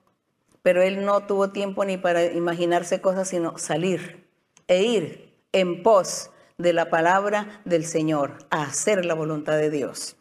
pero 0.61 0.81
él 0.81 1.05
no 1.05 1.21
tuvo 1.21 1.49
tiempo 1.49 1.83
ni 1.85 1.97
para 1.97 2.23
imaginarse 2.25 3.01
cosas, 3.01 3.27
sino 3.27 3.57
salir 3.57 4.27
e 4.67 4.83
ir 4.83 5.35
en 5.51 5.83
pos 5.83 6.29
de 6.57 6.73
la 6.73 6.89
palabra 6.89 7.61
del 7.65 7.85
Señor, 7.85 8.37
a 8.49 8.63
hacer 8.63 9.05
la 9.05 9.13
voluntad 9.13 9.57
de 9.57 9.69
Dios. 9.69 10.17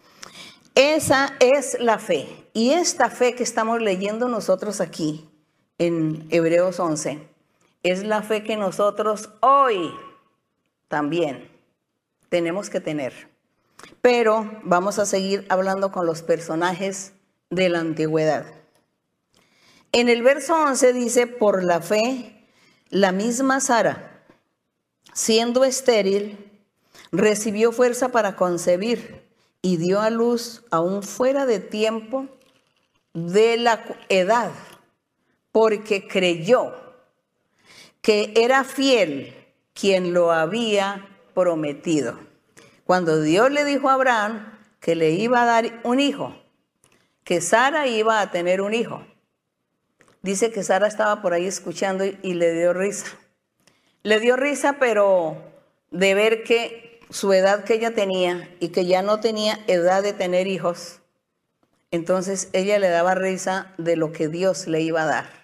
Esa 0.75 1.35
es 1.41 1.77
la 1.81 1.99
fe. 1.99 2.29
Y 2.53 2.71
esta 2.71 3.11
fe 3.11 3.35
que 3.35 3.43
estamos 3.43 3.83
leyendo 3.83 4.29
nosotros 4.29 4.81
aquí 4.81 5.29
en 5.79 6.27
Hebreos 6.31 6.79
11, 6.79 7.28
es 7.83 8.05
la 8.05 8.23
fe 8.23 8.43
que 8.43 8.57
nosotros 8.57 9.31
hoy 9.41 9.93
también 10.89 11.51
tenemos 12.29 12.71
que 12.71 12.81
tener. 12.81 13.29
Pero 14.01 14.51
vamos 14.65 14.99
a 14.99 15.07
seguir 15.07 15.47
hablando 15.49 15.93
con 15.93 16.07
los 16.07 16.23
personajes 16.23 17.13
de 17.51 17.69
la 17.69 17.81
antigüedad. 17.81 18.47
En 19.93 20.09
el 20.09 20.23
verso 20.23 20.55
11 20.55 20.93
dice, 20.93 21.27
por 21.27 21.63
la 21.65 21.81
fe, 21.81 22.47
la 22.91 23.13
misma 23.13 23.61
Sara, 23.61 24.23
siendo 25.15 25.65
estéril, 25.65 26.51
recibió 27.11 27.73
fuerza 27.73 28.11
para 28.11 28.37
concebir 28.37 29.27
y 29.63 29.77
dio 29.77 30.01
a 30.01 30.11
luz 30.11 30.65
aún 30.71 31.03
fuera 31.03 31.47
de 31.47 31.61
tiempo 31.61 32.27
de 33.15 33.57
la 33.57 33.83
edad, 34.09 34.53
porque 35.53 36.07
creyó 36.07 36.88
que 38.01 38.33
era 38.37 38.65
fiel 38.65 39.35
quien 39.75 40.13
lo 40.13 40.33
había 40.33 41.07
prometido. 41.35 42.19
Cuando 42.85 43.21
Dios 43.21 43.51
le 43.51 43.65
dijo 43.65 43.89
a 43.89 43.95
Abraham 43.95 44.59
que 44.81 44.95
le 44.95 45.11
iba 45.11 45.43
a 45.43 45.47
dar 45.47 45.81
un 45.85 46.01
hijo, 46.01 46.35
que 47.23 47.41
Sara 47.41 47.87
iba 47.87 48.21
a 48.21 48.31
tener 48.31 48.61
un 48.61 48.75
hijo, 48.75 49.07
dice 50.23 50.51
que 50.51 50.63
Sara 50.63 50.87
estaba 50.87 51.21
por 51.21 51.33
ahí 51.33 51.47
escuchando 51.47 52.05
y 52.05 52.35
le 52.35 52.53
dio 52.55 52.73
risa. 52.73 53.07
Le 54.03 54.21
dio 54.21 54.37
risa, 54.37 54.77
pero 54.81 55.37
de 55.91 56.15
ver 56.15 56.43
que 56.43 57.01
su 57.11 57.33
edad 57.33 57.65
que 57.65 57.75
ella 57.75 57.95
tenía 57.95 58.49
y 58.61 58.69
que 58.69 58.87
ya 58.87 59.03
no 59.03 59.21
tenía 59.21 59.59
edad 59.67 60.03
de 60.03 60.13
tener 60.13 60.47
hijos, 60.47 61.01
entonces 61.91 62.49
ella 62.53 62.79
le 62.79 62.89
daba 62.89 63.15
risa 63.15 63.73
de 63.79 63.97
lo 63.97 64.13
que 64.13 64.29
Dios 64.29 64.67
le 64.67 64.81
iba 64.81 65.03
a 65.03 65.07
dar. 65.07 65.38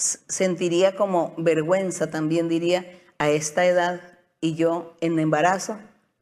Sentiría 0.00 0.96
como 0.96 1.34
vergüenza 1.36 2.10
también, 2.10 2.48
diría, 2.48 2.86
a 3.18 3.30
esta 3.30 3.66
edad 3.66 4.00
y 4.40 4.54
yo 4.54 4.96
en 5.00 5.18
embarazo, 5.18 5.78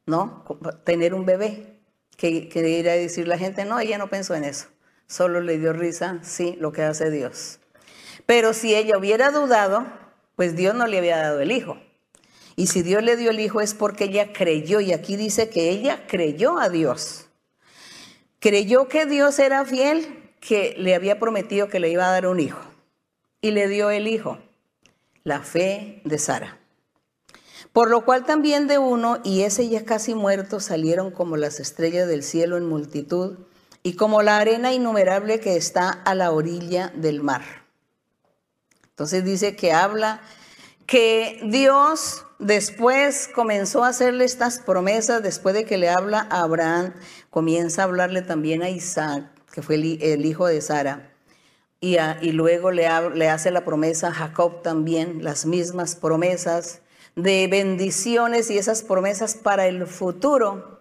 ¿no? 0.07 0.45
Tener 0.85 1.15
un 1.15 1.25
bebé. 1.25 1.75
Que, 2.17 2.49
que 2.49 2.69
ir 2.69 2.89
a 2.89 2.95
decir 2.95 3.29
la 3.29 3.39
gente, 3.39 3.65
no, 3.65 3.79
ella 3.79 3.97
no 3.97 4.11
pensó 4.11 4.35
en 4.35 4.43
eso. 4.43 4.67
Solo 5.07 5.41
le 5.41 5.57
dio 5.57 5.73
risa, 5.73 6.19
sí, 6.23 6.57
lo 6.59 6.73
que 6.73 6.83
hace 6.83 7.13
Dios. 7.13 7.61
Pero 8.27 8.53
si 8.55 8.75
ella 8.75 8.99
hubiera 8.99 9.31
dudado, 9.31 9.87
pues 10.35 10.57
Dios 10.57 10.75
no 10.75 10.89
le 10.89 10.99
había 10.99 11.19
dado 11.19 11.41
el 11.41 11.53
hijo. 11.53 11.79
Y 12.57 12.67
si 12.67 12.83
Dios 12.83 13.05
le 13.05 13.17
dio 13.17 13.31
el 13.31 13.39
hijo 13.39 13.61
es 13.61 13.73
porque 13.73 14.05
ella 14.05 14.33
creyó. 14.33 14.81
Y 14.81 14.93
aquí 14.93 15.15
dice 15.15 15.49
que 15.49 15.71
ella 15.71 16.07
creyó 16.09 16.59
a 16.59 16.69
Dios. 16.69 17.29
Creyó 18.41 18.89
que 18.89 19.07
Dios 19.07 19.39
era 19.39 19.65
fiel, 19.65 20.33
que 20.41 20.75
le 20.77 20.97
había 20.97 21.21
prometido 21.21 21.69
que 21.69 21.79
le 21.79 21.89
iba 21.89 22.09
a 22.09 22.11
dar 22.11 22.27
un 22.27 22.41
hijo. 22.41 22.59
Y 23.41 23.53
le 23.53 23.69
dio 23.69 23.91
el 23.91 24.09
hijo, 24.09 24.39
la 25.25 25.41
fe 25.41 26.03
de 26.05 26.19
Sara. 26.19 26.59
Por 27.73 27.91
lo 27.91 28.05
cual 28.05 28.25
también 28.25 28.67
de 28.67 28.79
uno, 28.79 29.19
y 29.25 29.43
ese 29.43 29.69
ya 29.69 29.85
casi 29.85 30.15
muerto, 30.15 30.61
salieron 30.61 31.11
como 31.11 31.37
las 31.37 31.61
estrellas 31.61 32.09
del 32.09 32.23
cielo 32.23 32.57
en 32.57 32.67
multitud, 32.69 33.39
y 33.83 33.95
como 33.95 34.23
la 34.23 34.39
arena 34.39 34.73
innumerable 34.73 35.41
que 35.41 35.57
está 35.57 35.89
a 35.91 36.15
la 36.15 36.33
orilla 36.33 36.93
del 36.95 37.23
mar. 37.23 37.43
Entonces 38.91 39.25
dice 39.25 39.55
que 39.55 39.73
habla 39.73 40.21
que 40.87 41.41
Dios 41.45 42.25
después 42.39 43.29
comenzó 43.33 43.85
a 43.85 43.89
hacerle 43.89 44.25
estas 44.25 44.59
promesas, 44.59 45.23
después 45.23 45.55
de 45.55 45.65
que 45.65 45.79
le 45.79 45.89
habla 45.89 46.27
a 46.31 46.41
Abraham, 46.41 46.95
comienza 47.31 47.83
a 47.83 47.85
hablarle 47.85 48.23
también 48.23 48.63
a 48.63 48.71
Isaac, 48.71 49.31
que 49.53 49.63
fue 49.63 49.77
el, 49.77 50.25
hijo 50.27 50.47
de 50.47 50.61
Sara, 50.61 51.13
y, 51.81 52.33
luego 52.33 52.71
le, 52.71 52.89
le 53.15 53.29
hace 53.29 53.51
la 53.51 53.65
promesa 53.65 54.09
a 54.09 54.13
Jacob 54.13 54.63
también, 54.63 55.23
las 55.23 55.47
mismas 55.47 55.95
promesas 55.95 56.81
de 57.15 57.47
bendiciones 57.49 58.51
y 58.51 58.59
esas 58.59 58.83
promesas 58.83 59.35
para 59.35 59.67
el 59.67 59.87
futuro, 59.87 60.79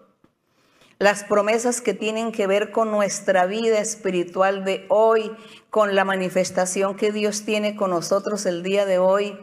las 0.98 1.22
promesas 1.22 1.80
que 1.80 1.94
tienen 1.94 2.32
que 2.32 2.48
ver 2.48 2.72
con 2.72 2.90
nuestra 2.90 3.46
vida 3.46 3.78
espiritual 3.78 4.64
de 4.64 4.86
hoy, 4.88 5.30
con 5.70 5.94
la 5.94 6.04
manifestación 6.04 6.96
que 6.96 7.12
Dios 7.12 7.42
tiene 7.44 7.76
con 7.76 7.90
nosotros 7.90 8.46
el 8.46 8.64
día 8.64 8.84
de 8.84 8.98
hoy. 8.98 9.38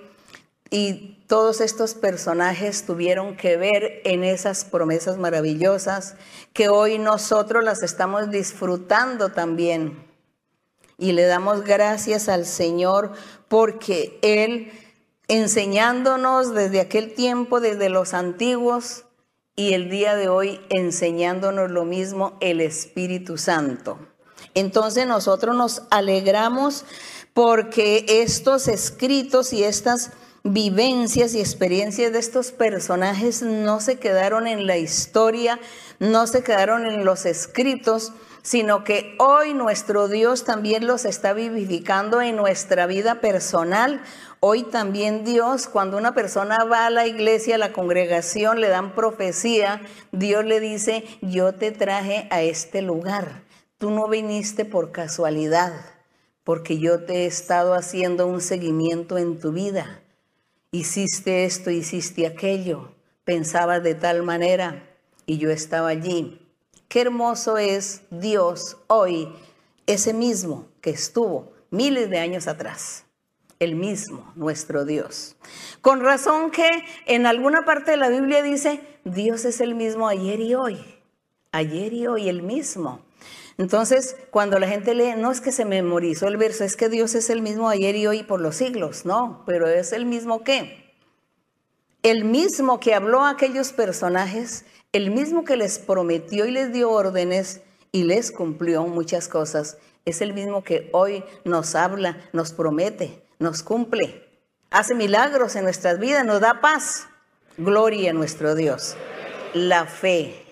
Y 0.69 1.23
todos 1.27 1.61
estos 1.61 1.93
personajes 1.93 2.85
tuvieron 2.85 3.37
que 3.37 3.55
ver 3.55 4.01
en 4.03 4.25
esas 4.25 4.65
promesas 4.65 5.17
maravillosas 5.17 6.15
que 6.51 6.67
hoy 6.67 6.97
nosotros 6.97 7.63
las 7.63 7.83
estamos 7.83 8.29
disfrutando 8.29 9.29
también. 9.29 10.04
Y 10.97 11.11
le 11.11 11.25
damos 11.25 11.63
gracias 11.63 12.29
al 12.29 12.45
Señor 12.45 13.11
porque 13.47 14.17
Él 14.21 14.71
enseñándonos 15.27 16.53
desde 16.53 16.79
aquel 16.79 17.13
tiempo, 17.13 17.59
desde 17.59 17.89
los 17.89 18.13
antiguos, 18.13 19.05
y 19.55 19.73
el 19.73 19.89
día 19.89 20.15
de 20.15 20.27
hoy 20.27 20.59
enseñándonos 20.69 21.71
lo 21.71 21.85
mismo 21.85 22.37
el 22.41 22.59
Espíritu 22.59 23.37
Santo. 23.37 23.97
Entonces 24.53 25.07
nosotros 25.07 25.55
nos 25.55 25.83
alegramos 25.91 26.85
porque 27.33 28.05
estos 28.07 28.67
escritos 28.67 29.53
y 29.53 29.63
estas 29.63 30.11
vivencias 30.43 31.33
y 31.33 31.39
experiencias 31.39 32.13
de 32.13 32.19
estos 32.19 32.51
personajes 32.51 33.41
no 33.41 33.79
se 33.79 33.97
quedaron 33.97 34.45
en 34.45 34.67
la 34.67 34.77
historia, 34.77 35.59
no 35.99 36.27
se 36.27 36.43
quedaron 36.43 36.85
en 36.85 37.03
los 37.03 37.25
escritos, 37.25 38.13
sino 38.45 38.83
que 38.83 39.15
hoy 39.17 39.55
nuestro 39.55 40.07
Dios 40.07 40.43
también 40.43 40.85
los 40.85 41.03
está 41.03 41.33
vivificando 41.33 42.21
en 42.21 42.35
nuestra 42.35 42.85
vida 42.85 43.15
personal. 43.19 44.01
Hoy 44.39 44.61
también 44.61 45.25
Dios, 45.25 45.67
cuando 45.67 45.97
una 45.97 46.13
persona 46.13 46.63
va 46.63 46.85
a 46.85 46.91
la 46.91 47.07
iglesia, 47.07 47.55
a 47.55 47.57
la 47.57 47.73
congregación, 47.73 48.61
le 48.61 48.69
dan 48.69 48.93
profecía, 48.93 49.81
Dios 50.11 50.45
le 50.45 50.59
dice, 50.59 51.03
yo 51.21 51.55
te 51.55 51.71
traje 51.71 52.27
a 52.29 52.43
este 52.43 52.81
lugar. 52.81 53.41
Tú 53.79 53.89
no 53.89 54.07
viniste 54.07 54.63
por 54.63 54.91
casualidad, 54.91 55.73
porque 56.43 56.77
yo 56.77 57.03
te 57.03 57.23
he 57.23 57.25
estado 57.25 57.73
haciendo 57.73 58.27
un 58.27 58.39
seguimiento 58.39 59.17
en 59.17 59.39
tu 59.39 59.51
vida 59.51 60.01
hiciste 60.75 61.45
esto, 61.45 61.71
hiciste 61.71 62.27
aquello, 62.27 62.91
pensabas 63.23 63.81
de 63.83 63.95
tal 63.95 64.23
manera 64.23 64.83
y 65.25 65.37
yo 65.37 65.49
estaba 65.49 65.89
allí. 65.89 66.44
Qué 66.87 67.01
hermoso 67.01 67.57
es 67.57 68.01
Dios 68.09 68.77
hoy, 68.87 69.33
ese 69.87 70.13
mismo 70.13 70.67
que 70.81 70.91
estuvo 70.91 71.53
miles 71.71 72.09
de 72.09 72.19
años 72.19 72.47
atrás, 72.47 73.05
el 73.59 73.75
mismo, 73.75 74.31
nuestro 74.35 74.85
Dios. 74.85 75.35
Con 75.81 76.01
razón 76.01 76.51
que 76.51 76.69
en 77.05 77.25
alguna 77.25 77.65
parte 77.65 77.91
de 77.91 77.97
la 77.97 78.09
Biblia 78.09 78.41
dice, 78.41 78.81
Dios 79.03 79.45
es 79.45 79.61
el 79.61 79.75
mismo 79.75 80.07
ayer 80.07 80.39
y 80.39 80.55
hoy, 80.55 80.77
ayer 81.51 81.93
y 81.93 82.07
hoy 82.07 82.29
el 82.29 82.43
mismo. 82.43 83.01
Entonces, 83.57 84.17
cuando 84.31 84.59
la 84.59 84.67
gente 84.67 84.93
lee, 84.93 85.13
no 85.17 85.31
es 85.31 85.39
que 85.39 85.51
se 85.51 85.65
memorizó 85.65 86.27
el 86.27 86.37
verso, 86.37 86.63
es 86.63 86.75
que 86.75 86.89
Dios 86.89 87.15
es 87.15 87.29
el 87.29 87.41
mismo 87.41 87.69
ayer 87.69 87.95
y 87.95 88.05
hoy 88.05 88.23
por 88.23 88.41
los 88.41 88.57
siglos, 88.57 89.05
no, 89.05 89.43
pero 89.45 89.67
es 89.67 89.93
el 89.93 90.05
mismo 90.05 90.43
que. 90.43 90.93
El 92.03 92.25
mismo 92.25 92.79
que 92.79 92.93
habló 92.93 93.23
a 93.23 93.31
aquellos 93.31 93.71
personajes, 93.71 94.65
el 94.95 95.11
mismo 95.11 95.43
que 95.43 95.57
les 95.57 95.77
prometió 95.77 96.45
y 96.45 96.51
les 96.51 96.71
dio 96.71 96.89
órdenes 96.89 97.59
y 97.91 98.03
les 98.03 98.31
cumplió 98.31 98.87
muchas 98.87 99.27
cosas, 99.27 99.77
es 100.05 100.21
el 100.21 100.33
mismo 100.33 100.63
que 100.63 100.89
hoy 100.93 101.21
nos 101.43 101.75
habla, 101.75 102.17
nos 102.31 102.53
promete, 102.53 103.21
nos 103.37 103.61
cumple, 103.61 104.23
hace 104.71 104.95
milagros 104.95 105.57
en 105.57 105.65
nuestras 105.65 105.99
vidas, 105.99 106.25
nos 106.25 106.39
da 106.39 106.61
paz. 106.61 107.07
Gloria 107.57 108.11
a 108.11 108.13
nuestro 108.13 108.55
Dios. 108.55 108.95
La 109.53 109.85
fe, 109.85 110.45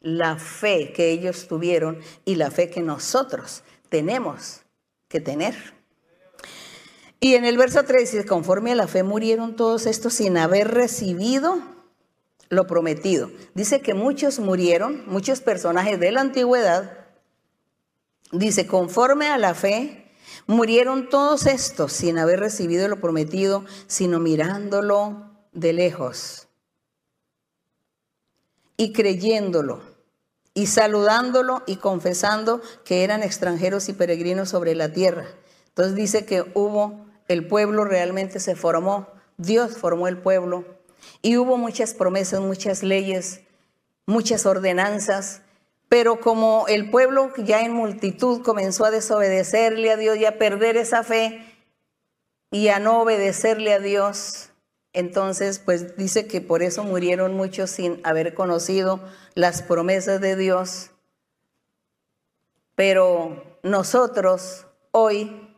la 0.00 0.38
fe 0.38 0.94
que 0.94 1.10
ellos 1.10 1.46
tuvieron 1.46 1.98
y 2.24 2.36
la 2.36 2.50
fe 2.50 2.70
que 2.70 2.80
nosotros 2.80 3.64
tenemos 3.90 4.62
que 5.08 5.20
tener. 5.20 5.54
Y 7.20 7.34
en 7.34 7.44
el 7.44 7.58
verso 7.58 7.82
3 7.82 8.10
dice, 8.10 8.24
conforme 8.24 8.72
a 8.72 8.76
la 8.76 8.86
fe 8.86 9.02
murieron 9.02 9.56
todos 9.56 9.84
estos 9.84 10.14
sin 10.14 10.38
haber 10.38 10.72
recibido 10.72 11.73
lo 12.54 12.66
prometido. 12.66 13.30
Dice 13.54 13.80
que 13.80 13.94
muchos 13.94 14.38
murieron, 14.38 15.04
muchos 15.06 15.40
personajes 15.40 16.00
de 16.00 16.12
la 16.12 16.20
antigüedad. 16.20 17.06
Dice, 18.32 18.66
conforme 18.66 19.28
a 19.28 19.38
la 19.38 19.54
fe, 19.54 20.10
murieron 20.46 21.08
todos 21.08 21.46
estos 21.46 21.92
sin 21.92 22.18
haber 22.18 22.40
recibido 22.40 22.88
lo 22.88 23.00
prometido, 23.00 23.64
sino 23.86 24.20
mirándolo 24.20 25.30
de 25.52 25.72
lejos 25.72 26.48
y 28.76 28.92
creyéndolo 28.92 29.82
y 30.52 30.66
saludándolo 30.66 31.62
y 31.66 31.76
confesando 31.76 32.60
que 32.84 33.04
eran 33.04 33.22
extranjeros 33.22 33.88
y 33.88 33.92
peregrinos 33.92 34.48
sobre 34.48 34.74
la 34.74 34.92
tierra. 34.92 35.26
Entonces 35.68 35.94
dice 35.94 36.24
que 36.24 36.44
hubo, 36.54 37.06
el 37.26 37.46
pueblo 37.46 37.84
realmente 37.84 38.38
se 38.38 38.54
formó, 38.54 39.08
Dios 39.36 39.76
formó 39.76 40.06
el 40.06 40.18
pueblo 40.18 40.64
y 41.24 41.38
hubo 41.38 41.56
muchas 41.56 41.94
promesas, 41.94 42.40
muchas 42.40 42.82
leyes, 42.82 43.40
muchas 44.04 44.44
ordenanzas, 44.44 45.40
pero 45.88 46.20
como 46.20 46.66
el 46.68 46.90
pueblo 46.90 47.32
ya 47.38 47.62
en 47.62 47.72
multitud 47.72 48.42
comenzó 48.42 48.84
a 48.84 48.90
desobedecerle 48.90 49.90
a 49.90 49.96
Dios 49.96 50.18
y 50.18 50.26
a 50.26 50.36
perder 50.36 50.76
esa 50.76 51.02
fe 51.02 51.42
y 52.50 52.68
a 52.68 52.78
no 52.78 53.00
obedecerle 53.00 53.72
a 53.72 53.78
Dios, 53.78 54.50
entonces 54.92 55.60
pues 55.60 55.96
dice 55.96 56.26
que 56.26 56.42
por 56.42 56.62
eso 56.62 56.84
murieron 56.84 57.32
muchos 57.32 57.70
sin 57.70 58.02
haber 58.04 58.34
conocido 58.34 59.00
las 59.32 59.62
promesas 59.62 60.20
de 60.20 60.36
Dios. 60.36 60.90
Pero 62.74 63.58
nosotros 63.62 64.66
hoy 64.90 65.48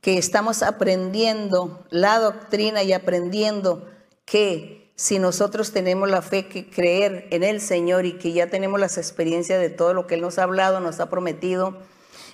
que 0.00 0.16
estamos 0.16 0.62
aprendiendo 0.62 1.84
la 1.90 2.18
doctrina 2.20 2.82
y 2.84 2.94
aprendiendo 2.94 3.86
que 4.26 4.90
si 4.96 5.18
nosotros 5.18 5.72
tenemos 5.72 6.10
la 6.10 6.20
fe 6.20 6.48
que 6.48 6.68
creer 6.68 7.28
en 7.30 7.44
el 7.44 7.60
Señor 7.60 8.06
y 8.06 8.14
que 8.14 8.32
ya 8.32 8.48
tenemos 8.48 8.80
las 8.80 8.98
experiencias 8.98 9.60
de 9.60 9.70
todo 9.70 9.94
lo 9.94 10.06
que 10.06 10.16
Él 10.16 10.20
nos 10.22 10.38
ha 10.38 10.42
hablado, 10.42 10.80
nos 10.80 11.00
ha 11.00 11.08
prometido, 11.08 11.78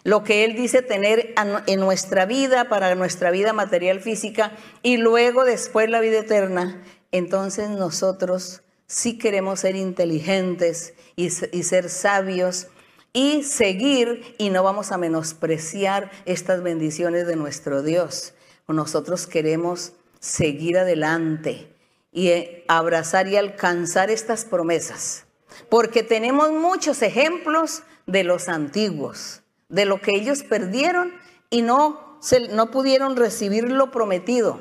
lo 0.05 0.24
que 0.24 0.44
Él 0.44 0.57
dice 0.57 0.83
tener 0.83 1.35
en 1.66 1.81
nuestra 1.81 2.24
vida, 2.24 2.68
para 2.68 2.94
nuestra 2.94 3.31
vida 3.31 3.52
material 3.52 4.00
física 4.00 4.52
y 4.83 4.96
luego 4.96 5.44
después 5.44 5.90
la 5.90 6.00
vida 6.00 6.20
eterna, 6.20 6.83
entonces 7.11 7.68
nosotros 7.68 8.62
sí 8.87 9.18
queremos 9.18 9.61
ser 9.61 9.76
inteligentes 9.76 10.94
y, 11.14 11.26
y 11.26 11.62
ser 11.64 11.90
sabios 11.90 12.68
y 13.12 13.42
seguir 13.42 14.35
y 14.38 14.50
no 14.50 14.62
vamos 14.62 14.92
a 14.92 14.98
menospreciar 14.98 16.11
estas 16.24 16.62
bendiciones 16.62 17.26
de 17.26 17.37
nuestro 17.37 17.83
Dios. 17.83 18.35
Nosotros 18.66 19.26
queremos 19.26 19.92
seguir 20.18 20.78
adelante 20.78 21.72
y 22.12 22.29
eh, 22.29 22.64
abrazar 22.68 23.27
y 23.27 23.37
alcanzar 23.37 24.11
estas 24.11 24.44
promesas. 24.44 25.25
Porque 25.68 26.03
tenemos 26.03 26.53
muchos 26.53 27.03
ejemplos 27.03 27.83
de 28.07 28.22
los 28.22 28.48
antiguos, 28.48 29.42
de 29.68 29.87
lo 29.87 30.01
que 30.01 30.12
ellos 30.14 30.42
perdieron 30.42 31.12
y 31.51 31.62
no, 31.62 32.18
no 32.51 32.70
pudieron 32.70 33.16
recibir 33.16 33.64
lo 33.64 33.90
prometido, 33.90 34.61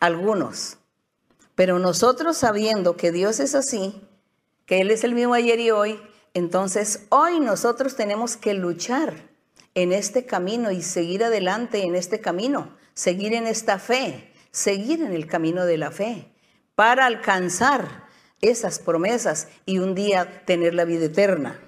algunos. 0.00 0.78
Pero 1.54 1.78
nosotros 1.78 2.36
sabiendo 2.36 2.96
que 2.96 3.12
Dios 3.12 3.40
es 3.40 3.54
así, 3.54 4.02
que 4.66 4.80
Él 4.80 4.90
es 4.90 5.04
el 5.04 5.14
mismo 5.14 5.34
ayer 5.34 5.60
y 5.60 5.70
hoy, 5.70 6.00
entonces 6.34 7.06
hoy 7.10 7.40
nosotros 7.40 7.96
tenemos 7.96 8.36
que 8.36 8.54
luchar 8.54 9.14
en 9.74 9.92
este 9.92 10.26
camino 10.26 10.70
y 10.70 10.82
seguir 10.82 11.24
adelante 11.24 11.84
en 11.84 11.94
este 11.94 12.20
camino, 12.20 12.76
seguir 12.92 13.34
en 13.34 13.46
esta 13.46 13.78
fe, 13.78 14.32
seguir 14.50 15.02
en 15.02 15.12
el 15.12 15.26
camino 15.26 15.64
de 15.64 15.78
la 15.78 15.90
fe 15.90 16.33
para 16.74 17.06
alcanzar 17.06 18.04
esas 18.40 18.78
promesas 18.78 19.48
y 19.64 19.78
un 19.78 19.94
día 19.94 20.44
tener 20.44 20.74
la 20.74 20.84
vida 20.84 21.06
eterna. 21.06 21.58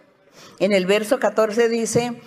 En 0.58 0.72
el 0.72 0.86
verso 0.86 1.18
14 1.18 1.68
dice, 1.68 2.20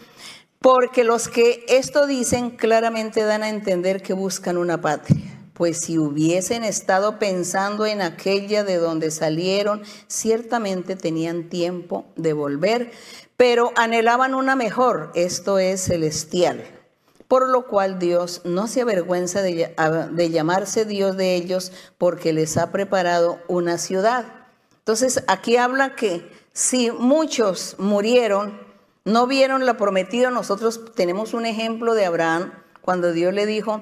porque 0.59 1.03
los 1.03 1.27
que 1.27 1.65
esto 1.67 2.07
dicen 2.07 2.51
claramente 2.51 3.23
dan 3.23 3.43
a 3.43 3.49
entender 3.49 4.01
que 4.01 4.13
buscan 4.13 4.57
una 4.57 4.81
patria. 4.81 5.25
Pues 5.53 5.81
si 5.81 5.97
hubiesen 5.97 6.63
estado 6.63 7.19
pensando 7.19 7.85
en 7.85 8.01
aquella 8.01 8.63
de 8.63 8.77
donde 8.77 9.11
salieron, 9.11 9.83
ciertamente 10.07 10.95
tenían 10.95 11.49
tiempo 11.49 12.05
de 12.15 12.31
volver, 12.33 12.91
pero 13.35 13.73
anhelaban 13.75 14.35
una 14.35 14.55
mejor, 14.55 15.11
esto 15.15 15.59
es 15.59 15.81
celestial 15.81 16.78
por 17.29 17.47
lo 17.47 17.67
cual 17.67 17.99
Dios 17.99 18.41
no 18.43 18.67
se 18.67 18.81
avergüenza 18.81 19.43
de, 19.43 20.29
llamarse 20.31 20.83
Dios 20.83 21.15
de 21.15 21.35
ellos 21.35 21.71
porque 21.99 22.33
les 22.33 22.57
ha 22.57 22.71
preparado 22.71 23.37
una 23.47 23.77
ciudad. 23.77 24.25
Entonces 24.79 25.23
aquí 25.27 25.55
habla 25.55 25.95
que 25.95 26.27
si 26.53 26.89
muchos 26.89 27.75
murieron, 27.77 28.59
no 29.05 29.27
vieron 29.27 29.67
la 29.67 29.77
prometida, 29.77 30.31
nosotros 30.31 30.95
tenemos 30.95 31.35
un 31.35 31.45
ejemplo 31.45 31.93
de 31.93 32.05
Abraham 32.05 32.51
cuando 32.81 33.11
Dios 33.11 33.31
le 33.31 33.45
dijo, 33.45 33.79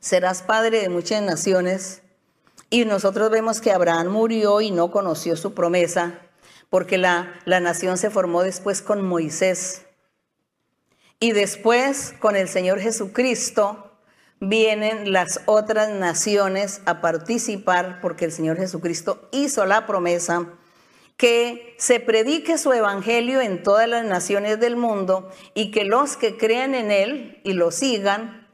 serás 0.00 0.40
padre 0.40 0.80
de 0.80 0.88
muchas 0.88 1.20
naciones. 1.20 2.00
Y 2.70 2.86
nosotros 2.86 3.30
vemos 3.30 3.60
que 3.60 3.72
Abraham 3.72 4.08
murió 4.08 4.62
y 4.62 4.70
no 4.70 4.90
conoció 4.90 5.36
su 5.36 5.52
promesa, 5.52 6.18
porque 6.70 6.96
la, 6.96 7.34
la 7.44 7.60
nación 7.60 7.98
se 7.98 8.08
formó 8.08 8.42
después 8.42 8.80
con 8.80 9.04
Moisés. 9.04 9.82
Y 11.20 11.32
después 11.32 12.14
con 12.18 12.36
el 12.36 12.48
Señor 12.48 12.80
Jesucristo 12.80 13.90
vienen 14.40 15.12
las 15.12 15.40
otras 15.46 15.90
naciones 15.90 16.82
a 16.86 17.00
participar 17.00 18.00
porque 18.00 18.26
el 18.26 18.32
Señor 18.32 18.56
Jesucristo 18.56 19.28
hizo 19.32 19.64
la 19.64 19.86
promesa 19.86 20.46
que 21.16 21.74
se 21.78 22.00
predique 22.00 22.58
su 22.58 22.72
evangelio 22.72 23.40
en 23.40 23.62
todas 23.62 23.88
las 23.88 24.04
naciones 24.04 24.58
del 24.58 24.76
mundo 24.76 25.30
y 25.54 25.70
que 25.70 25.84
los 25.84 26.16
que 26.16 26.36
crean 26.36 26.74
en 26.74 26.90
él 26.90 27.40
y 27.44 27.52
lo 27.52 27.70
sigan, 27.70 28.48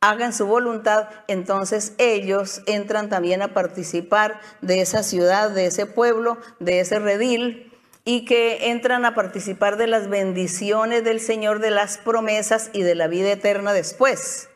hagan 0.00 0.32
su 0.32 0.46
voluntad, 0.46 1.08
entonces 1.28 1.94
ellos 1.98 2.62
entran 2.66 3.08
también 3.08 3.42
a 3.42 3.54
participar 3.54 4.40
de 4.60 4.80
esa 4.80 5.02
ciudad, 5.02 5.50
de 5.50 5.66
ese 5.66 5.86
pueblo, 5.86 6.36
de 6.58 6.80
ese 6.80 6.98
redil 6.98 7.73
y 8.04 8.24
que 8.26 8.70
entran 8.70 9.04
a 9.04 9.14
participar 9.14 9.76
de 9.76 9.86
las 9.86 10.08
bendiciones 10.08 11.04
del 11.04 11.20
Señor, 11.20 11.58
de 11.58 11.70
las 11.70 11.98
promesas 11.98 12.70
y 12.72 12.82
de 12.82 12.94
la 12.94 13.08
vida 13.08 13.32
eterna 13.32 13.72
después. 13.72 14.50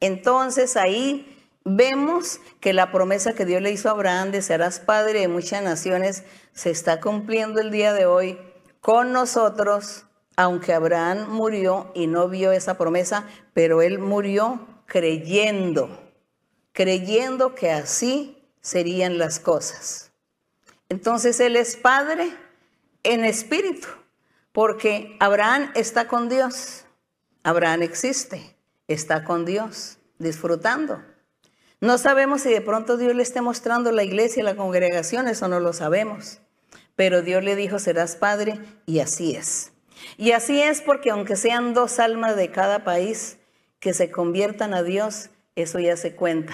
Entonces 0.00 0.76
ahí 0.76 1.36
vemos 1.64 2.40
que 2.60 2.72
la 2.72 2.90
promesa 2.90 3.34
que 3.34 3.44
Dios 3.44 3.62
le 3.62 3.70
hizo 3.70 3.88
a 3.88 3.92
Abraham 3.92 4.32
de 4.32 4.42
serás 4.42 4.80
padre 4.80 5.20
de 5.20 5.28
muchas 5.28 5.62
naciones 5.62 6.24
se 6.52 6.70
está 6.70 7.00
cumpliendo 7.00 7.60
el 7.60 7.70
día 7.70 7.92
de 7.92 8.06
hoy 8.06 8.38
con 8.80 9.12
nosotros, 9.12 10.06
aunque 10.36 10.72
Abraham 10.72 11.28
murió 11.28 11.92
y 11.94 12.06
no 12.06 12.28
vio 12.28 12.52
esa 12.52 12.78
promesa, 12.78 13.26
pero 13.54 13.82
él 13.82 13.98
murió 13.98 14.66
creyendo, 14.86 16.12
creyendo 16.72 17.54
que 17.54 17.70
así 17.70 18.50
serían 18.60 19.18
las 19.18 19.38
cosas. 19.38 20.12
Entonces 20.88 21.38
él 21.40 21.56
es 21.56 21.76
padre 21.76 22.32
en 23.08 23.24
espíritu, 23.24 23.88
porque 24.52 25.16
Abraham 25.18 25.70
está 25.74 26.08
con 26.08 26.28
Dios. 26.28 26.84
Abraham 27.42 27.82
existe, 27.82 28.54
está 28.86 29.24
con 29.24 29.44
Dios, 29.44 29.98
disfrutando. 30.18 31.02
No 31.80 31.96
sabemos 31.96 32.42
si 32.42 32.50
de 32.50 32.60
pronto 32.60 32.96
Dios 32.96 33.14
le 33.14 33.22
esté 33.22 33.40
mostrando 33.40 33.92
la 33.92 34.02
iglesia, 34.02 34.44
la 34.44 34.56
congregación, 34.56 35.26
eso 35.26 35.48
no 35.48 35.58
lo 35.58 35.72
sabemos. 35.72 36.40
Pero 36.96 37.22
Dios 37.22 37.42
le 37.42 37.56
dijo, 37.56 37.78
serás 37.78 38.16
padre, 38.16 38.58
y 38.84 38.98
así 38.98 39.34
es. 39.34 39.72
Y 40.16 40.32
así 40.32 40.60
es 40.60 40.82
porque 40.82 41.10
aunque 41.10 41.36
sean 41.36 41.72
dos 41.72 41.98
almas 42.00 42.36
de 42.36 42.50
cada 42.50 42.84
país 42.84 43.38
que 43.80 43.94
se 43.94 44.10
conviertan 44.10 44.74
a 44.74 44.82
Dios, 44.82 45.30
eso 45.54 45.78
ya 45.78 45.96
se 45.96 46.14
cuenta, 46.14 46.52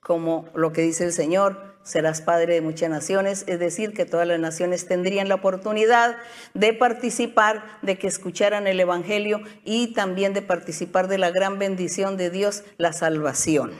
como 0.00 0.48
lo 0.54 0.72
que 0.72 0.82
dice 0.82 1.04
el 1.04 1.12
Señor, 1.12 1.71
serás 1.82 2.20
padre 2.20 2.54
de 2.54 2.60
muchas 2.60 2.90
naciones, 2.90 3.44
es 3.46 3.58
decir, 3.58 3.92
que 3.92 4.04
todas 4.04 4.26
las 4.26 4.38
naciones 4.38 4.86
tendrían 4.86 5.28
la 5.28 5.36
oportunidad 5.36 6.16
de 6.54 6.72
participar, 6.72 7.64
de 7.82 7.98
que 7.98 8.06
escucharan 8.06 8.66
el 8.66 8.80
Evangelio 8.80 9.40
y 9.64 9.92
también 9.94 10.32
de 10.32 10.42
participar 10.42 11.08
de 11.08 11.18
la 11.18 11.30
gran 11.30 11.58
bendición 11.58 12.16
de 12.16 12.30
Dios, 12.30 12.64
la 12.78 12.92
salvación. 12.92 13.72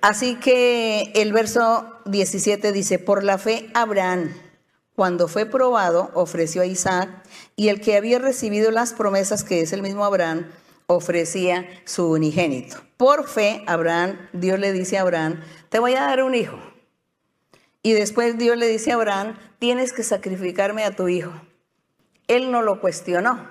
Así 0.00 0.34
que 0.34 1.12
el 1.14 1.32
verso 1.32 1.96
17 2.06 2.72
dice, 2.72 2.98
por 2.98 3.22
la 3.22 3.38
fe 3.38 3.70
Abraham, 3.72 4.34
cuando 4.96 5.28
fue 5.28 5.46
probado, 5.46 6.10
ofreció 6.14 6.62
a 6.62 6.66
Isaac, 6.66 7.08
y 7.56 7.68
el 7.68 7.80
que 7.80 7.96
había 7.96 8.18
recibido 8.18 8.70
las 8.70 8.92
promesas, 8.92 9.44
que 9.44 9.60
es 9.60 9.72
el 9.72 9.80
mismo 9.80 10.04
Abraham, 10.04 10.50
ofrecía 10.86 11.66
su 11.84 12.10
unigénito. 12.10 12.78
Por 12.96 13.28
fe, 13.28 13.62
Abraham, 13.66 14.18
Dios 14.32 14.58
le 14.58 14.72
dice 14.72 14.98
a 14.98 15.02
Abraham, 15.02 15.40
te 15.70 15.78
voy 15.78 15.94
a 15.94 16.02
dar 16.02 16.22
un 16.22 16.34
hijo. 16.34 16.58
Y 17.82 17.92
después 17.92 18.38
Dios 18.38 18.56
le 18.56 18.68
dice 18.68 18.92
a 18.92 18.94
Abraham, 18.94 19.36
tienes 19.58 19.92
que 19.92 20.02
sacrificarme 20.02 20.84
a 20.84 20.94
tu 20.94 21.08
hijo. 21.08 21.32
Él 22.28 22.50
no 22.50 22.62
lo 22.62 22.80
cuestionó. 22.80 23.48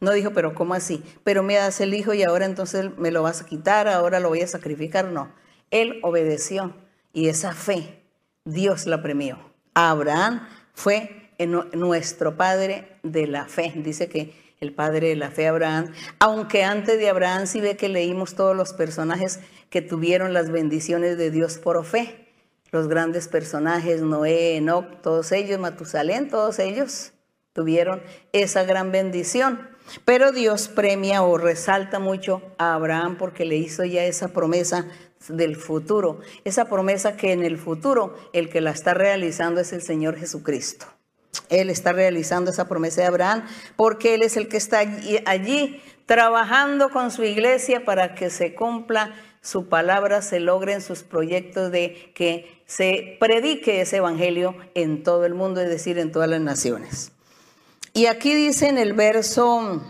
No 0.00 0.12
dijo, 0.12 0.32
pero 0.32 0.54
¿cómo 0.54 0.74
así? 0.74 1.02
Pero 1.24 1.42
me 1.42 1.54
das 1.54 1.80
el 1.80 1.94
hijo 1.94 2.14
y 2.14 2.22
ahora 2.22 2.44
entonces 2.44 2.96
me 2.98 3.10
lo 3.10 3.22
vas 3.22 3.40
a 3.40 3.46
quitar, 3.46 3.88
ahora 3.88 4.20
lo 4.20 4.28
voy 4.28 4.42
a 4.42 4.46
sacrificar. 4.46 5.06
No, 5.06 5.32
él 5.70 5.98
obedeció 6.02 6.74
y 7.12 7.28
esa 7.28 7.52
fe 7.52 8.02
Dios 8.44 8.86
la 8.86 9.02
premió. 9.02 9.38
Abraham 9.74 10.46
fue 10.74 11.30
nuestro 11.72 12.36
padre 12.36 12.98
de 13.02 13.26
la 13.26 13.46
fe. 13.46 13.72
Dice 13.76 14.08
que 14.08 14.34
el 14.60 14.72
padre 14.72 15.08
de 15.08 15.16
la 15.16 15.30
fe 15.30 15.48
Abraham, 15.48 15.92
aunque 16.18 16.64
antes 16.64 16.98
de 16.98 17.08
Abraham 17.08 17.46
sí 17.46 17.60
ve 17.60 17.76
que 17.76 17.88
leímos 17.88 18.34
todos 18.34 18.56
los 18.56 18.72
personajes 18.72 19.40
que 19.70 19.82
tuvieron 19.82 20.32
las 20.32 20.50
bendiciones 20.50 21.16
de 21.18 21.30
Dios 21.30 21.58
por 21.58 21.84
fe. 21.84 22.23
Los 22.74 22.88
grandes 22.88 23.28
personajes, 23.28 24.02
Noé, 24.02 24.56
Enoch, 24.56 25.00
todos 25.00 25.30
ellos, 25.30 25.60
Matusalén, 25.60 26.28
todos 26.28 26.58
ellos 26.58 27.12
tuvieron 27.52 28.02
esa 28.32 28.64
gran 28.64 28.90
bendición. 28.90 29.68
Pero 30.04 30.32
Dios 30.32 30.66
premia 30.66 31.22
o 31.22 31.38
resalta 31.38 32.00
mucho 32.00 32.42
a 32.58 32.74
Abraham 32.74 33.16
porque 33.16 33.44
le 33.44 33.54
hizo 33.54 33.84
ya 33.84 34.02
esa 34.02 34.26
promesa 34.26 34.88
del 35.28 35.54
futuro, 35.54 36.18
esa 36.44 36.64
promesa 36.64 37.16
que 37.16 37.30
en 37.30 37.44
el 37.44 37.58
futuro 37.58 38.16
el 38.32 38.48
que 38.48 38.60
la 38.60 38.72
está 38.72 38.92
realizando 38.92 39.60
es 39.60 39.72
el 39.72 39.80
Señor 39.80 40.16
Jesucristo. 40.16 40.86
Él 41.50 41.70
está 41.70 41.92
realizando 41.92 42.50
esa 42.50 42.66
promesa 42.66 43.02
de 43.02 43.06
Abraham 43.06 43.46
porque 43.76 44.14
Él 44.14 44.22
es 44.22 44.36
el 44.36 44.48
que 44.48 44.56
está 44.56 44.80
allí, 44.80 45.20
allí 45.26 45.80
trabajando 46.06 46.90
con 46.90 47.12
su 47.12 47.22
iglesia 47.22 47.84
para 47.84 48.16
que 48.16 48.30
se 48.30 48.56
cumpla 48.56 49.14
su 49.44 49.68
palabra, 49.68 50.22
se 50.22 50.40
logren 50.40 50.80
sus 50.80 51.02
proyectos 51.02 51.70
de 51.70 52.10
que 52.14 52.53
se 52.66 53.16
predique 53.20 53.80
ese 53.80 53.98
evangelio 53.98 54.56
en 54.74 55.02
todo 55.02 55.24
el 55.26 55.34
mundo, 55.34 55.60
es 55.60 55.68
decir, 55.68 55.98
en 55.98 56.12
todas 56.12 56.28
las 56.28 56.40
naciones. 56.40 57.12
Y 57.92 58.06
aquí 58.06 58.34
dice 58.34 58.68
en 58.68 58.78
el 58.78 58.92
verso, 58.92 59.82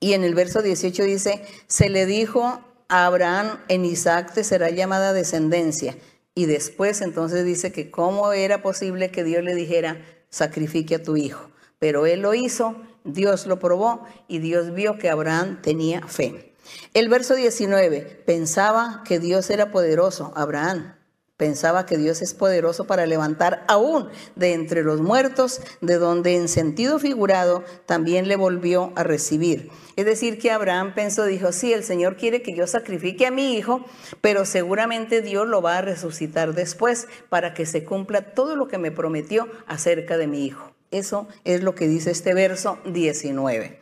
y 0.00 0.14
en 0.14 0.24
el 0.24 0.34
verso 0.34 0.62
18 0.62 1.04
dice, 1.04 1.42
se 1.66 1.88
le 1.90 2.06
dijo 2.06 2.60
a 2.88 3.06
Abraham, 3.06 3.60
en 3.68 3.84
Isaac 3.84 4.32
te 4.34 4.44
será 4.44 4.70
llamada 4.70 5.12
descendencia. 5.12 5.96
Y 6.34 6.46
después 6.46 7.00
entonces 7.00 7.44
dice 7.44 7.72
que 7.72 7.90
cómo 7.90 8.32
era 8.32 8.62
posible 8.62 9.10
que 9.10 9.24
Dios 9.24 9.42
le 9.42 9.54
dijera, 9.54 10.04
sacrifique 10.30 10.96
a 10.96 11.02
tu 11.02 11.16
hijo. 11.16 11.50
Pero 11.78 12.06
él 12.06 12.20
lo 12.20 12.34
hizo, 12.34 12.76
Dios 13.04 13.46
lo 13.46 13.58
probó 13.58 14.04
y 14.26 14.38
Dios 14.38 14.74
vio 14.74 14.98
que 14.98 15.10
Abraham 15.10 15.62
tenía 15.62 16.06
fe. 16.06 16.54
El 16.94 17.08
verso 17.08 17.34
19, 17.34 18.22
pensaba 18.26 19.02
que 19.06 19.18
Dios 19.18 19.50
era 19.50 19.70
poderoso, 19.70 20.32
Abraham, 20.36 20.97
Pensaba 21.38 21.86
que 21.86 21.96
Dios 21.96 22.20
es 22.20 22.34
poderoso 22.34 22.88
para 22.88 23.06
levantar 23.06 23.64
aún 23.68 24.08
de 24.34 24.54
entre 24.54 24.82
los 24.82 25.00
muertos, 25.00 25.60
de 25.80 25.94
donde 25.94 26.34
en 26.34 26.48
sentido 26.48 26.98
figurado 26.98 27.62
también 27.86 28.26
le 28.26 28.34
volvió 28.34 28.92
a 28.96 29.04
recibir. 29.04 29.70
Es 29.94 30.04
decir, 30.04 30.40
que 30.40 30.50
Abraham 30.50 30.94
pensó, 30.96 31.24
dijo, 31.26 31.52
sí, 31.52 31.72
el 31.72 31.84
Señor 31.84 32.16
quiere 32.16 32.42
que 32.42 32.56
yo 32.56 32.66
sacrifique 32.66 33.24
a 33.24 33.30
mi 33.30 33.54
hijo, 33.54 33.84
pero 34.20 34.44
seguramente 34.44 35.22
Dios 35.22 35.46
lo 35.46 35.62
va 35.62 35.78
a 35.78 35.82
resucitar 35.82 36.54
después 36.54 37.06
para 37.28 37.54
que 37.54 37.66
se 37.66 37.84
cumpla 37.84 38.34
todo 38.34 38.56
lo 38.56 38.66
que 38.66 38.78
me 38.78 38.90
prometió 38.90 39.48
acerca 39.68 40.18
de 40.18 40.26
mi 40.26 40.44
hijo. 40.44 40.72
Eso 40.90 41.28
es 41.44 41.62
lo 41.62 41.76
que 41.76 41.86
dice 41.86 42.10
este 42.10 42.34
verso 42.34 42.80
19. 42.84 43.78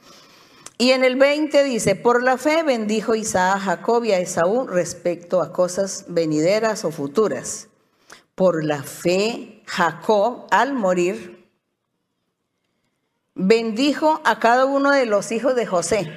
Y 0.79 0.91
en 0.91 1.05
el 1.05 1.17
20 1.17 1.65
dice, 1.65 1.97
por 1.97 2.23
la 2.23 2.37
fe 2.37 2.63
bendijo 2.63 3.15
Isaac 3.15 3.57
a 3.57 3.61
Jacob 3.61 4.05
y 4.05 4.13
a 4.13 4.19
Esaú 4.19 4.67
respecto 4.67 5.41
a 5.41 5.53
cosas 5.53 6.05
venideras 6.09 6.85
o 6.85 6.91
futuras. 6.91 7.69
Por 8.35 8.63
la 8.63 8.83
fe 8.83 9.63
Jacob 9.67 10.47
al 10.51 10.75
morir 10.75 11.49
bendijo 13.35 14.21
a 14.25 14.39
cada 14.39 14.67
uno 14.67 14.91
de 14.91 15.07
los 15.07 15.33
hijos 15.33 15.55
de 15.57 15.67
José 15.67 16.13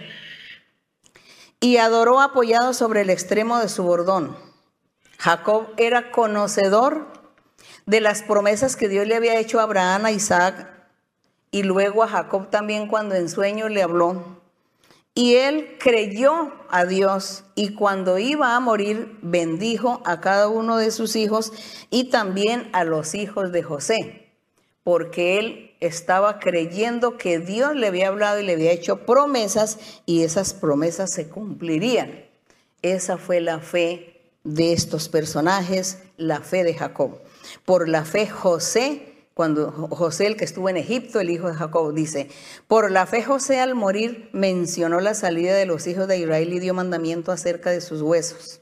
y 1.61 1.77
adoró 1.77 2.19
apoyado 2.19 2.73
sobre 2.73 3.01
el 3.01 3.09
extremo 3.09 3.59
de 3.59 3.69
su 3.69 3.83
bordón. 3.83 4.37
Jacob 5.17 5.67
era 5.77 6.11
conocedor 6.11 7.07
de 7.85 8.01
las 8.01 8.23
promesas 8.23 8.75
que 8.75 8.89
Dios 8.89 9.07
le 9.07 9.15
había 9.15 9.39
hecho 9.39 9.59
a 9.59 9.63
Abraham, 9.63 10.05
a 10.05 10.11
Isaac 10.11 10.69
y 11.51 11.63
luego 11.63 12.03
a 12.03 12.07
Jacob 12.07 12.49
también 12.49 12.87
cuando 12.87 13.15
en 13.15 13.29
sueño 13.29 13.69
le 13.69 13.83
habló 13.83 14.38
y 15.19 15.35
él 15.35 15.75
creyó 15.79 16.53
a 16.69 16.85
Dios 16.85 17.43
y 17.53 17.73
cuando 17.73 18.19
iba 18.19 18.55
a 18.55 18.59
morir 18.61 19.17
bendijo 19.21 20.01
a 20.05 20.21
cada 20.21 20.47
uno 20.47 20.77
de 20.77 20.91
sus 20.91 21.17
hijos 21.17 21.51
y 21.89 22.05
también 22.05 22.69
a 22.71 22.85
los 22.85 23.13
hijos 23.15 23.51
de 23.51 23.61
José, 23.61 24.29
porque 24.81 25.37
él 25.37 25.75
estaba 25.81 26.39
creyendo 26.39 27.17
que 27.17 27.37
Dios 27.37 27.75
le 27.75 27.87
había 27.87 28.07
hablado 28.07 28.39
y 28.39 28.45
le 28.45 28.53
había 28.53 28.71
hecho 28.71 29.05
promesas 29.05 29.77
y 30.05 30.23
esas 30.23 30.53
promesas 30.53 31.11
se 31.11 31.27
cumplirían. 31.27 32.23
Esa 32.81 33.17
fue 33.17 33.41
la 33.41 33.59
fe 33.59 34.21
de 34.45 34.71
estos 34.71 35.09
personajes, 35.09 36.01
la 36.15 36.39
fe 36.39 36.63
de 36.63 36.75
Jacob. 36.75 37.19
Por 37.65 37.89
la 37.89 38.05
fe 38.05 38.25
José 38.25 39.08
cuando 39.39 39.71
José, 39.71 40.27
el 40.27 40.35
que 40.35 40.43
estuvo 40.43 40.67
en 40.67 40.75
Egipto, 40.75 41.21
el 41.21 41.29
hijo 41.29 41.47
de 41.47 41.53
Jacob, 41.53 41.93
dice, 41.93 42.27
por 42.67 42.91
la 42.91 43.05
fe 43.05 43.23
José 43.23 43.61
al 43.61 43.73
morir 43.73 44.29
mencionó 44.33 44.99
la 44.99 45.13
salida 45.13 45.55
de 45.55 45.65
los 45.65 45.87
hijos 45.87 46.09
de 46.09 46.17
Israel 46.17 46.51
y 46.51 46.59
dio 46.59 46.73
mandamiento 46.73 47.31
acerca 47.31 47.69
de 47.69 47.79
sus 47.79 48.01
huesos. 48.01 48.59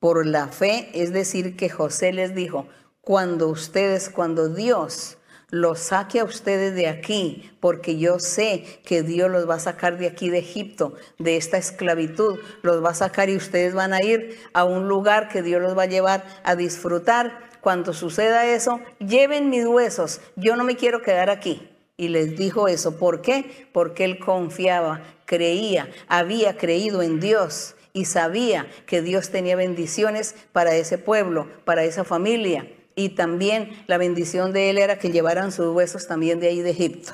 Por 0.00 0.26
la 0.26 0.48
fe, 0.48 0.90
es 0.92 1.12
decir, 1.12 1.56
que 1.56 1.70
José 1.70 2.12
les 2.12 2.34
dijo, 2.34 2.66
cuando 3.00 3.46
ustedes, 3.46 4.10
cuando 4.10 4.48
Dios 4.48 5.18
los 5.50 5.78
saque 5.78 6.18
a 6.18 6.24
ustedes 6.24 6.74
de 6.74 6.88
aquí, 6.88 7.52
porque 7.60 7.96
yo 7.96 8.18
sé 8.18 8.80
que 8.84 9.04
Dios 9.04 9.30
los 9.30 9.48
va 9.48 9.54
a 9.54 9.60
sacar 9.60 9.98
de 9.98 10.08
aquí 10.08 10.30
de 10.30 10.38
Egipto, 10.38 10.96
de 11.20 11.36
esta 11.36 11.58
esclavitud, 11.58 12.40
los 12.62 12.84
va 12.84 12.90
a 12.90 12.94
sacar 12.94 13.30
y 13.30 13.36
ustedes 13.36 13.72
van 13.72 13.92
a 13.92 14.02
ir 14.02 14.36
a 14.52 14.64
un 14.64 14.88
lugar 14.88 15.28
que 15.28 15.42
Dios 15.42 15.62
los 15.62 15.78
va 15.78 15.84
a 15.84 15.86
llevar 15.86 16.24
a 16.42 16.56
disfrutar 16.56 17.51
cuando 17.62 17.92
suceda 17.92 18.44
eso, 18.44 18.80
lleven 18.98 19.48
mis 19.48 19.64
huesos, 19.64 20.20
yo 20.34 20.56
no 20.56 20.64
me 20.64 20.74
quiero 20.74 21.00
quedar 21.00 21.30
aquí. 21.30 21.70
Y 21.96 22.08
les 22.08 22.36
dijo 22.36 22.66
eso. 22.66 22.98
¿Por 22.98 23.22
qué? 23.22 23.68
Porque 23.72 24.04
él 24.04 24.18
confiaba, 24.18 25.04
creía, 25.26 25.88
había 26.08 26.56
creído 26.56 27.02
en 27.02 27.20
Dios 27.20 27.76
y 27.92 28.06
sabía 28.06 28.66
que 28.86 29.00
Dios 29.00 29.30
tenía 29.30 29.54
bendiciones 29.54 30.34
para 30.50 30.74
ese 30.74 30.98
pueblo, 30.98 31.46
para 31.64 31.84
esa 31.84 32.02
familia. 32.02 32.66
Y 32.96 33.10
también 33.10 33.84
la 33.86 33.96
bendición 33.96 34.52
de 34.52 34.70
él 34.70 34.78
era 34.78 34.98
que 34.98 35.12
llevaran 35.12 35.52
sus 35.52 35.68
huesos 35.68 36.08
también 36.08 36.40
de 36.40 36.48
ahí 36.48 36.62
de 36.62 36.70
Egipto. 36.70 37.12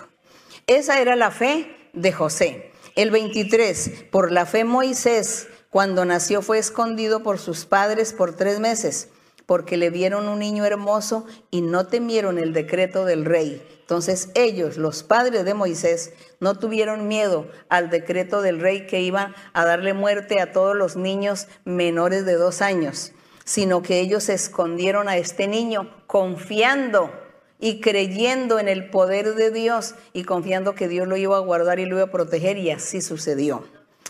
Esa 0.67 0.99
era 0.99 1.15
la 1.15 1.31
fe 1.31 1.77
de 1.93 2.11
José. 2.11 2.73
El 2.97 3.11
23, 3.11 4.07
por 4.11 4.33
la 4.33 4.47
fe 4.47 4.65
Moisés, 4.65 5.49
cuando 5.69 6.07
nació, 6.07 6.41
fue 6.41 6.59
escondido 6.59 7.23
por 7.23 7.39
sus 7.39 7.67
padres 7.67 8.15
por 8.15 8.35
tres 8.35 8.61
meses 8.61 9.11
porque 9.49 9.79
le 9.79 9.89
vieron 9.89 10.29
un 10.29 10.41
niño 10.41 10.67
hermoso 10.67 11.25
y 11.51 11.63
no 11.63 11.87
temieron 11.87 12.39
el 12.39 12.53
decreto 12.53 13.07
del 13.07 13.25
rey. 13.25 13.67
Entonces 13.81 14.29
ellos, 14.35 14.77
los 14.77 15.03
padres 15.03 15.47
de 15.47 15.55
Moisés, 15.55 16.13
no 16.39 16.59
tuvieron 16.59 17.09
miedo 17.09 17.47
al 17.71 17.89
decreto 17.89 18.43
del 18.43 18.61
rey 18.61 18.87
que 18.87 19.01
iba 19.01 19.35
a 19.55 19.65
darle 19.65 19.95
muerte 19.95 20.43
a 20.43 20.53
todos 20.53 20.77
los 20.77 20.97
niños 20.97 21.49
menores 21.65 22.27
de 22.27 22.35
dos 22.35 22.61
años, 22.61 23.13
sino 23.47 23.81
que 23.81 24.01
ellos 24.01 24.29
escondieron 24.29 25.09
a 25.09 25.17
este 25.17 25.49
niño 25.49 25.97
confiando 26.07 27.11
y 27.59 27.81
creyendo 27.81 28.59
en 28.59 28.69
el 28.69 28.91
poder 28.91 29.35
de 29.35 29.51
Dios 29.51 29.95
y 30.13 30.25
confiando 30.25 30.75
que 30.75 30.89
Dios 30.89 31.09
lo 31.09 31.17
iba 31.17 31.39
a 31.39 31.41
guardar 31.41 31.79
y 31.79 31.87
lo 31.87 31.97
iba 31.97 32.05
a 32.05 32.11
proteger 32.11 32.59
y 32.59 32.71
así 32.71 33.01
sucedió. 33.01 33.65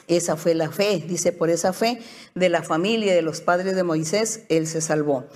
Esa 0.09 0.37
fue 0.37 0.55
la 0.55 0.71
fe, 0.71 1.05
dice, 1.07 1.33
por 1.33 1.51
esa 1.51 1.73
fe 1.73 2.01
de 2.35 2.49
la 2.49 2.63
familia 2.63 3.15
de 3.15 3.23
los 3.23 3.43
padres 3.43 3.77
de 3.77 3.83
Moisés, 3.83 4.45
él 4.49 4.67
se 4.67 4.81
salvó. 4.81 5.27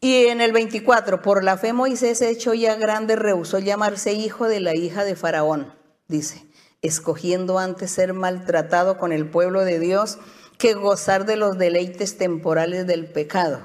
Y 0.00 0.26
en 0.26 0.40
el 0.40 0.52
24, 0.52 1.20
por 1.20 1.44
la 1.44 1.58
fe 1.58 1.72
Moisés, 1.72 2.22
hecho 2.22 2.54
ya 2.54 2.76
grande, 2.76 3.16
rehusó 3.16 3.58
llamarse 3.58 4.12
hijo 4.12 4.48
de 4.48 4.60
la 4.60 4.74
hija 4.74 5.04
de 5.04 5.16
Faraón, 5.16 5.74
dice, 6.08 6.46
escogiendo 6.80 7.58
antes 7.58 7.90
ser 7.90 8.14
maltratado 8.14 8.96
con 8.96 9.12
el 9.12 9.28
pueblo 9.28 9.64
de 9.64 9.78
Dios 9.78 10.18
que 10.56 10.74
gozar 10.74 11.26
de 11.26 11.36
los 11.36 11.58
deleites 11.58 12.16
temporales 12.16 12.86
del 12.86 13.06
pecado. 13.06 13.60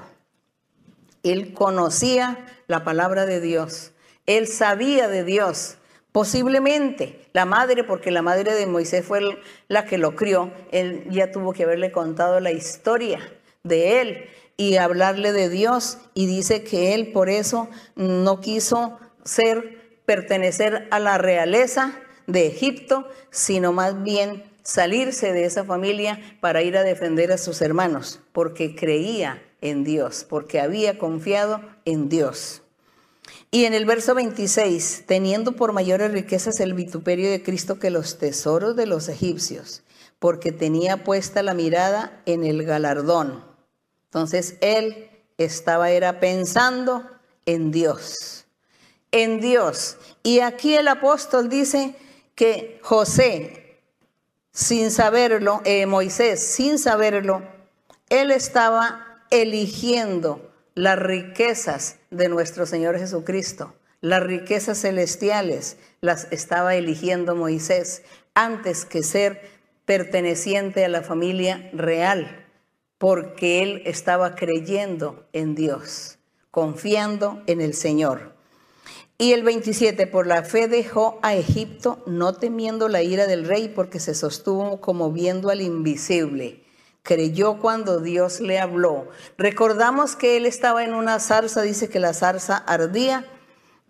Él 1.22 1.54
conocía 1.54 2.44
la 2.66 2.84
palabra 2.84 3.26
de 3.26 3.40
Dios, 3.40 3.92
él 4.26 4.48
sabía 4.48 5.08
de 5.08 5.22
Dios, 5.22 5.76
Posiblemente 6.16 7.20
la 7.34 7.44
madre, 7.44 7.84
porque 7.84 8.10
la 8.10 8.22
madre 8.22 8.54
de 8.54 8.66
Moisés 8.66 9.04
fue 9.04 9.20
la 9.68 9.84
que 9.84 9.98
lo 9.98 10.16
crió, 10.16 10.50
él 10.70 11.04
ya 11.10 11.30
tuvo 11.30 11.52
que 11.52 11.64
haberle 11.64 11.92
contado 11.92 12.40
la 12.40 12.52
historia 12.52 13.20
de 13.64 14.00
él 14.00 14.24
y 14.56 14.78
hablarle 14.78 15.34
de 15.34 15.50
Dios 15.50 15.98
y 16.14 16.24
dice 16.24 16.64
que 16.64 16.94
él 16.94 17.12
por 17.12 17.28
eso 17.28 17.68
no 17.96 18.40
quiso 18.40 18.98
ser, 19.26 20.00
pertenecer 20.06 20.88
a 20.90 21.00
la 21.00 21.18
realeza 21.18 21.92
de 22.26 22.46
Egipto, 22.46 23.06
sino 23.28 23.74
más 23.74 24.02
bien 24.02 24.42
salirse 24.62 25.34
de 25.34 25.44
esa 25.44 25.64
familia 25.64 26.18
para 26.40 26.62
ir 26.62 26.78
a 26.78 26.82
defender 26.82 27.30
a 27.30 27.36
sus 27.36 27.60
hermanos, 27.60 28.20
porque 28.32 28.74
creía 28.74 29.42
en 29.60 29.84
Dios, 29.84 30.24
porque 30.26 30.60
había 30.60 30.96
confiado 30.96 31.60
en 31.84 32.08
Dios. 32.08 32.62
Y 33.50 33.64
en 33.64 33.74
el 33.74 33.86
verso 33.86 34.14
26, 34.14 35.04
teniendo 35.06 35.52
por 35.52 35.72
mayores 35.72 36.12
riquezas 36.12 36.60
el 36.60 36.74
vituperio 36.74 37.30
de 37.30 37.42
Cristo 37.42 37.78
que 37.78 37.90
los 37.90 38.18
tesoros 38.18 38.76
de 38.76 38.86
los 38.86 39.08
egipcios, 39.08 39.82
porque 40.18 40.52
tenía 40.52 41.04
puesta 41.04 41.42
la 41.42 41.54
mirada 41.54 42.22
en 42.26 42.44
el 42.44 42.64
galardón. 42.64 43.44
Entonces 44.06 44.56
él 44.60 45.10
estaba 45.38 45.90
era 45.90 46.20
pensando 46.20 47.04
en 47.44 47.70
Dios, 47.70 48.46
en 49.12 49.40
Dios. 49.40 49.96
Y 50.22 50.40
aquí 50.40 50.74
el 50.74 50.88
apóstol 50.88 51.48
dice 51.48 51.94
que 52.34 52.80
José, 52.82 53.78
sin 54.52 54.90
saberlo, 54.90 55.62
eh, 55.64 55.86
Moisés, 55.86 56.42
sin 56.42 56.78
saberlo, 56.78 57.42
él 58.08 58.30
estaba 58.30 59.22
eligiendo 59.30 60.52
las 60.74 60.98
riquezas 60.98 61.96
de 62.16 62.28
nuestro 62.28 62.66
Señor 62.66 62.98
Jesucristo, 62.98 63.74
las 64.00 64.22
riquezas 64.22 64.80
celestiales, 64.80 65.78
las 66.00 66.28
estaba 66.30 66.74
eligiendo 66.74 67.34
Moisés 67.34 68.02
antes 68.34 68.84
que 68.84 69.02
ser 69.02 69.40
perteneciente 69.84 70.84
a 70.84 70.88
la 70.88 71.02
familia 71.02 71.70
real, 71.72 72.44
porque 72.98 73.62
él 73.62 73.82
estaba 73.86 74.34
creyendo 74.34 75.26
en 75.32 75.54
Dios, 75.54 76.18
confiando 76.50 77.42
en 77.46 77.60
el 77.60 77.74
Señor. 77.74 78.34
Y 79.18 79.32
el 79.32 79.42
27, 79.42 80.06
por 80.06 80.26
la 80.26 80.42
fe 80.42 80.68
dejó 80.68 81.18
a 81.22 81.34
Egipto, 81.34 82.02
no 82.06 82.34
temiendo 82.34 82.88
la 82.88 83.02
ira 83.02 83.26
del 83.26 83.46
rey, 83.46 83.68
porque 83.68 83.98
se 83.98 84.14
sostuvo 84.14 84.80
como 84.80 85.10
viendo 85.10 85.48
al 85.48 85.62
invisible 85.62 86.65
creyó 87.06 87.58
cuando 87.58 88.00
Dios 88.00 88.40
le 88.40 88.58
habló. 88.58 89.08
Recordamos 89.38 90.16
que 90.16 90.36
él 90.36 90.44
estaba 90.44 90.84
en 90.84 90.92
una 90.92 91.20
zarza, 91.20 91.62
dice 91.62 91.88
que 91.88 92.00
la 92.00 92.12
zarza 92.12 92.56
ardía 92.56 93.24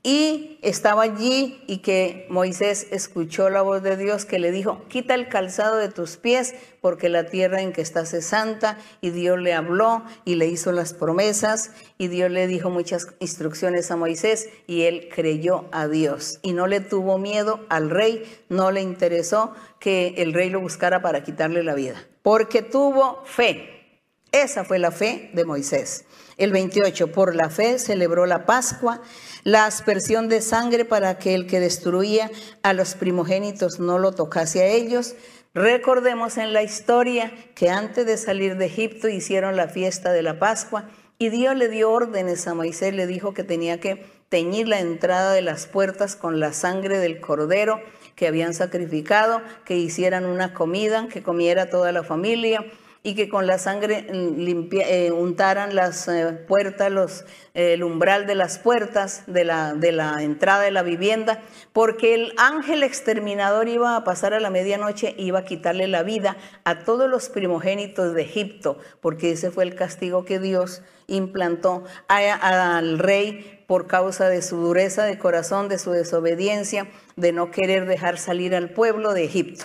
y 0.02 0.60
estaba 0.62 1.02
allí 1.02 1.64
y 1.66 1.78
que 1.78 2.28
Moisés 2.30 2.86
escuchó 2.92 3.50
la 3.50 3.62
voz 3.62 3.82
de 3.82 3.96
Dios 3.96 4.24
que 4.24 4.38
le 4.38 4.52
dijo, 4.52 4.84
quita 4.86 5.14
el 5.14 5.28
calzado 5.28 5.78
de 5.78 5.88
tus 5.88 6.16
pies 6.16 6.54
porque 6.80 7.08
la 7.08 7.26
tierra 7.26 7.60
en 7.60 7.72
que 7.72 7.80
estás 7.80 8.14
es 8.14 8.26
santa 8.26 8.78
y 9.00 9.10
Dios 9.10 9.40
le 9.40 9.52
habló 9.52 10.04
y 10.24 10.36
le 10.36 10.46
hizo 10.46 10.70
las 10.70 10.94
promesas 10.94 11.72
y 11.98 12.06
Dios 12.06 12.30
le 12.30 12.46
dijo 12.46 12.70
muchas 12.70 13.08
instrucciones 13.18 13.90
a 13.90 13.96
Moisés 13.96 14.48
y 14.68 14.82
él 14.82 15.08
creyó 15.12 15.64
a 15.72 15.88
Dios. 15.88 16.38
Y 16.42 16.52
no 16.52 16.68
le 16.68 16.78
tuvo 16.78 17.18
miedo 17.18 17.66
al 17.68 17.90
rey, 17.90 18.22
no 18.48 18.70
le 18.70 18.82
interesó 18.82 19.54
que 19.80 20.14
el 20.18 20.34
rey 20.34 20.50
lo 20.50 20.60
buscara 20.60 21.02
para 21.02 21.24
quitarle 21.24 21.64
la 21.64 21.74
vida, 21.74 22.06
porque 22.26 22.60
tuvo 22.60 23.22
fe. 23.24 24.00
Esa 24.32 24.64
fue 24.64 24.80
la 24.80 24.90
fe 24.90 25.30
de 25.32 25.44
Moisés. 25.44 26.06
El 26.36 26.50
28, 26.50 27.12
por 27.12 27.36
la 27.36 27.50
fe 27.50 27.78
celebró 27.78 28.26
la 28.26 28.46
Pascua, 28.46 29.00
la 29.44 29.64
aspersión 29.64 30.28
de 30.28 30.40
sangre 30.40 30.84
para 30.84 31.18
que 31.18 31.36
el 31.36 31.46
que 31.46 31.60
destruía 31.60 32.32
a 32.64 32.72
los 32.72 32.96
primogénitos 32.96 33.78
no 33.78 34.00
lo 34.00 34.10
tocase 34.10 34.62
a 34.62 34.66
ellos. 34.66 35.14
Recordemos 35.54 36.36
en 36.36 36.52
la 36.52 36.64
historia 36.64 37.32
que 37.54 37.70
antes 37.70 38.04
de 38.06 38.16
salir 38.16 38.56
de 38.56 38.66
Egipto 38.66 39.08
hicieron 39.08 39.54
la 39.54 39.68
fiesta 39.68 40.10
de 40.10 40.24
la 40.24 40.40
Pascua 40.40 40.90
y 41.18 41.28
Dios 41.28 41.54
le 41.54 41.68
dio 41.68 41.92
órdenes 41.92 42.48
a 42.48 42.54
Moisés, 42.54 42.92
le 42.92 43.06
dijo 43.06 43.34
que 43.34 43.44
tenía 43.44 43.78
que 43.78 44.04
teñir 44.30 44.66
la 44.66 44.80
entrada 44.80 45.32
de 45.32 45.42
las 45.42 45.68
puertas 45.68 46.16
con 46.16 46.40
la 46.40 46.52
sangre 46.52 46.98
del 46.98 47.20
cordero 47.20 47.80
que 48.16 48.26
habían 48.26 48.54
sacrificado, 48.54 49.42
que 49.64 49.76
hicieran 49.76 50.24
una 50.24 50.54
comida, 50.54 51.06
que 51.08 51.22
comiera 51.22 51.70
toda 51.70 51.92
la 51.92 52.02
familia 52.02 52.64
y 53.06 53.14
que 53.14 53.28
con 53.28 53.46
la 53.46 53.56
sangre 53.58 54.08
mm, 54.12 54.68
eh, 54.72 55.12
untaran 55.12 55.76
las 55.76 56.08
eh, 56.08 56.32
puertas, 56.48 56.90
los, 56.90 57.24
eh, 57.54 57.74
el 57.74 57.84
umbral 57.84 58.26
de 58.26 58.34
las 58.34 58.58
puertas 58.58 59.22
de 59.28 59.44
la, 59.44 59.74
de 59.74 59.92
la 59.92 60.24
entrada 60.24 60.64
de 60.64 60.72
la 60.72 60.82
vivienda, 60.82 61.40
porque 61.72 62.14
el 62.14 62.32
ángel 62.36 62.82
exterminador 62.82 63.68
iba 63.68 63.94
a 63.94 64.02
pasar 64.02 64.34
a 64.34 64.40
la 64.40 64.50
medianoche, 64.50 65.14
iba 65.18 65.38
a 65.38 65.44
quitarle 65.44 65.86
la 65.86 66.02
vida 66.02 66.36
a 66.64 66.80
todos 66.80 67.08
los 67.08 67.28
primogénitos 67.28 68.12
de 68.12 68.22
Egipto, 68.22 68.78
porque 69.00 69.30
ese 69.30 69.52
fue 69.52 69.62
el 69.62 69.76
castigo 69.76 70.24
que 70.24 70.40
Dios 70.40 70.82
implantó 71.06 71.84
al 72.08 72.98
rey 72.98 73.55
por 73.66 73.86
causa 73.86 74.28
de 74.28 74.42
su 74.42 74.56
dureza 74.56 75.04
de 75.04 75.18
corazón, 75.18 75.68
de 75.68 75.78
su 75.78 75.90
desobediencia, 75.90 76.88
de 77.16 77.32
no 77.32 77.50
querer 77.50 77.86
dejar 77.86 78.18
salir 78.18 78.54
al 78.54 78.70
pueblo 78.70 79.12
de 79.12 79.24
Egipto. 79.24 79.64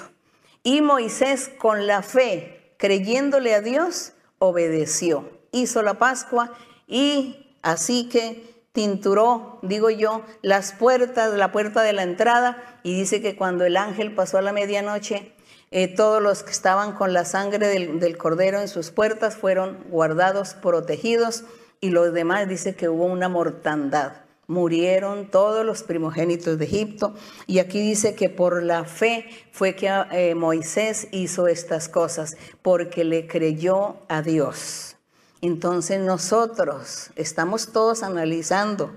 Y 0.64 0.82
Moisés 0.82 1.50
con 1.60 1.88
la 1.88 2.02
fe 2.02 2.74
creyéndole 2.78 3.54
a 3.54 3.62
Dios, 3.62 4.14
obedeció. 4.40 5.30
Hizo 5.52 5.84
la 5.84 5.96
Pascua 5.96 6.52
y 6.88 7.56
así 7.62 8.10
que 8.10 8.52
tinturó, 8.72 9.60
digo 9.62 9.90
yo, 9.90 10.24
las 10.42 10.74
puertas, 10.74 11.34
la 11.34 11.52
puerta 11.52 11.84
de 11.84 11.94
la 11.94 12.04
entrada 12.04 12.80
y 12.84 12.96
dice 12.98 13.22
que 13.22 13.36
cuando 13.36 13.66
el 13.66 13.78
ángel 13.78 14.16
pasó 14.16 14.38
a 14.38 14.42
la 14.42 14.54
medianoche, 14.54 15.36
eh, 15.70 15.94
todos 15.94 16.22
los 16.22 16.44
que 16.44 16.52
estaban 16.52 16.94
con 16.94 17.14
la 17.14 17.24
sangre 17.24 17.68
del, 17.68 18.00
del 18.00 18.18
cordero 18.18 18.60
en 18.60 18.68
sus 18.68 18.92
puertas 18.92 19.38
fueron 19.38 19.84
guardados, 19.90 20.56
protegidos 20.56 21.44
y 21.82 21.90
los 21.90 22.14
demás 22.14 22.48
dice 22.48 22.76
que 22.76 22.88
hubo 22.88 23.06
una 23.06 23.28
mortandad 23.28 24.14
murieron 24.52 25.32
todos 25.32 25.66
los 25.66 25.82
primogénitos 25.82 26.60
de 26.60 26.66
Egipto. 26.66 27.16
Y 27.48 27.60
aquí 27.60 27.80
dice 27.80 28.16
que 28.16 28.30
por 28.30 28.62
la 28.62 28.84
fe 28.84 29.26
fue 29.52 29.76
que 29.76 29.88
eh, 30.12 30.36
Moisés 30.36 31.08
hizo 31.12 31.48
estas 31.48 31.88
cosas, 31.88 32.36
porque 32.62 33.06
le 33.06 33.28
creyó 33.28 33.96
a 34.10 34.22
Dios. 34.22 34.98
Entonces 35.42 36.00
nosotros 36.02 37.12
estamos 37.16 37.72
todos 37.72 38.04
analizando 38.04 38.92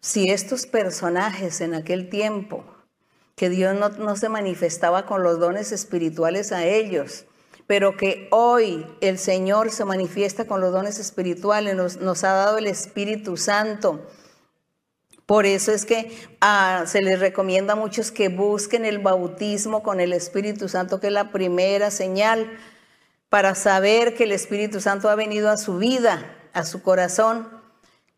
si 0.00 0.30
estos 0.30 0.66
personajes 0.66 1.60
en 1.60 1.74
aquel 1.74 2.08
tiempo, 2.08 2.64
que 3.34 3.50
Dios 3.50 3.74
no, 3.74 4.16
se 4.16 4.28
manifestaba 4.28 5.06
con 5.06 5.22
los 5.22 5.40
dones 5.40 5.72
espirituales 5.72 6.52
a 6.52 6.64
ellos, 6.64 7.24
pero 7.70 7.96
que 7.96 8.26
hoy 8.32 8.84
el 9.00 9.16
Señor 9.16 9.70
se 9.70 9.84
manifiesta 9.84 10.44
con 10.44 10.60
los 10.60 10.72
dones 10.72 10.98
espirituales, 10.98 11.76
nos, 12.00 12.24
ha 12.24 12.32
dado 12.32 12.58
el 12.58 12.66
Espíritu 12.66 13.36
Santo. 13.36 14.10
Por 15.24 15.46
eso 15.46 15.70
es 15.70 15.86
que 15.86 16.10
ah, 16.40 16.82
se 16.88 17.00
les 17.00 17.20
recomienda 17.20 17.74
a 17.74 17.76
muchos 17.76 18.10
que 18.10 18.28
busquen 18.28 18.84
el 18.84 18.98
bautismo 18.98 19.84
con 19.84 20.00
el 20.00 20.12
Espíritu 20.12 20.68
Santo, 20.68 20.98
que 20.98 21.06
es 21.06 21.12
la 21.12 21.30
primera 21.30 21.92
señal 21.92 22.50
para 23.28 23.54
saber 23.54 24.16
que 24.16 24.24
el 24.24 24.32
Espíritu 24.32 24.80
Santo 24.80 25.08
ha 25.08 25.14
venido 25.14 25.48
a 25.48 25.56
su 25.56 25.78
vida, 25.78 26.36
a 26.52 26.64
su 26.64 26.82
corazón 26.82 27.59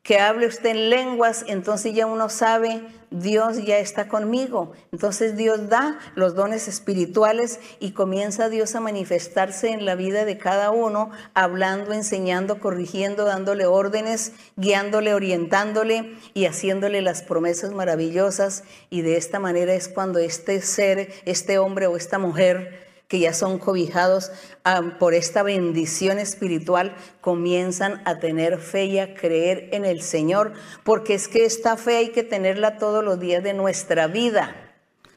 que 0.03 0.19
hable 0.19 0.49
usted 0.49 0.71
en 0.71 0.91
lenguas, 0.91 1.45
entonces 1.47 1.95
ya 1.95 2.07
uno 2.07 2.29
sabe, 2.29 2.83
Dios 3.13 3.65
ya 3.65 3.79
está 3.79 4.09
conmigo. 4.09 4.73
Entonces 4.91 5.37
Dios 5.37 5.69
da 5.69 5.99
los 6.17 6.35
dones 6.35 6.67
espirituales 6.67 7.61
y 7.79 7.93
comienza 7.93 8.49
Dios 8.49 8.75
a 8.75 8.81
manifestarse 8.81 9.71
en 9.71 9.85
la 9.85 9.95
vida 9.95 10.25
de 10.25 10.39
cada 10.39 10.71
uno, 10.71 11.11
hablando, 11.35 11.93
enseñando, 11.93 12.59
corrigiendo, 12.59 13.25
dándole 13.25 13.67
órdenes, 13.67 14.33
guiándole, 14.57 15.15
orientándole 15.15 16.17
y 16.35 16.47
haciéndole 16.47 17.01
las 17.01 17.23
promesas 17.23 17.73
maravillosas. 17.73 18.65
Y 18.91 19.03
de 19.03 19.17
esta 19.17 19.39
manera 19.39 19.73
es 19.75 19.89
cuando 19.89 20.19
este 20.19 20.61
ser, 20.63 21.13
este 21.27 21.59
hombre 21.59 21.87
o 21.87 21.97
esta 21.97 22.19
mujer, 22.19 22.82
que 23.13 23.19
ya 23.19 23.35
son 23.35 23.59
cobijados 23.59 24.33
ah, 24.65 24.97
por 24.99 25.13
esta 25.13 25.43
bendición 25.43 26.19
espiritual, 26.19 26.97
comienzan 27.21 28.01
a 28.07 28.21
tener 28.21 28.57
fe 28.57 28.87
y 28.87 29.01
a 29.01 29.13
creer 29.13 29.69
en 29.73 29.85
el 29.85 30.01
Señor, 30.01 30.55
porque 30.83 31.13
es 31.13 31.29
que 31.29 31.45
esta 31.45 31.77
fe 31.77 31.99
hay 31.99 32.09
que 32.09 32.23
tenerla 32.23 32.79
todos 32.79 33.05
los 33.05 33.21
días 33.21 33.45
de 33.45 33.53
nuestra 33.53 34.07
vida. 34.07 34.57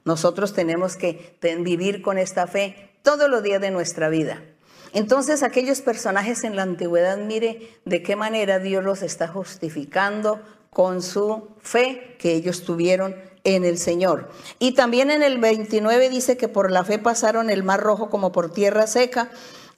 Nosotros 0.04 0.52
tenemos 0.52 0.98
que 0.98 1.38
vivir 1.62 2.02
con 2.02 2.18
esta 2.18 2.48
fe 2.48 2.90
todos 3.02 3.30
los 3.30 3.42
días 3.44 3.62
de 3.62 3.72
nuestra 3.72 4.10
vida. 4.10 4.44
Entonces 4.92 5.42
aquellos 5.42 5.80
personajes 5.80 6.44
en 6.44 6.58
la 6.58 6.64
antigüedad, 6.64 7.18
mire 7.18 7.80
de 7.86 8.04
qué 8.04 8.18
manera 8.18 8.60
Dios 8.60 8.84
los 8.84 9.04
está 9.04 9.30
justificando 9.30 10.42
con 10.76 11.02
su 11.02 11.48
fe 11.62 12.18
que 12.20 12.34
ellos 12.34 12.66
tuvieron 12.66 13.16
en 13.46 13.64
el 13.64 13.78
Señor. 13.78 14.30
Y 14.60 14.74
también 14.74 15.10
en 15.10 15.24
el 15.24 15.38
29 15.38 16.10
dice 16.10 16.36
que 16.36 16.50
por 16.50 16.70
la 16.70 16.84
fe 16.84 17.00
pasaron 17.00 17.50
el 17.50 17.64
mar 17.64 17.80
rojo 17.80 18.10
como 18.10 18.34
por 18.34 18.52
tierra 18.52 18.86
seca 18.86 19.32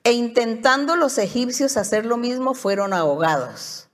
e 0.03 0.13
intentando 0.13 0.95
los 0.95 1.19
egipcios 1.19 1.77
hacer 1.77 2.07
lo 2.07 2.17
mismo 2.17 2.55
fueron 2.55 2.93
ahogados. 2.93 3.89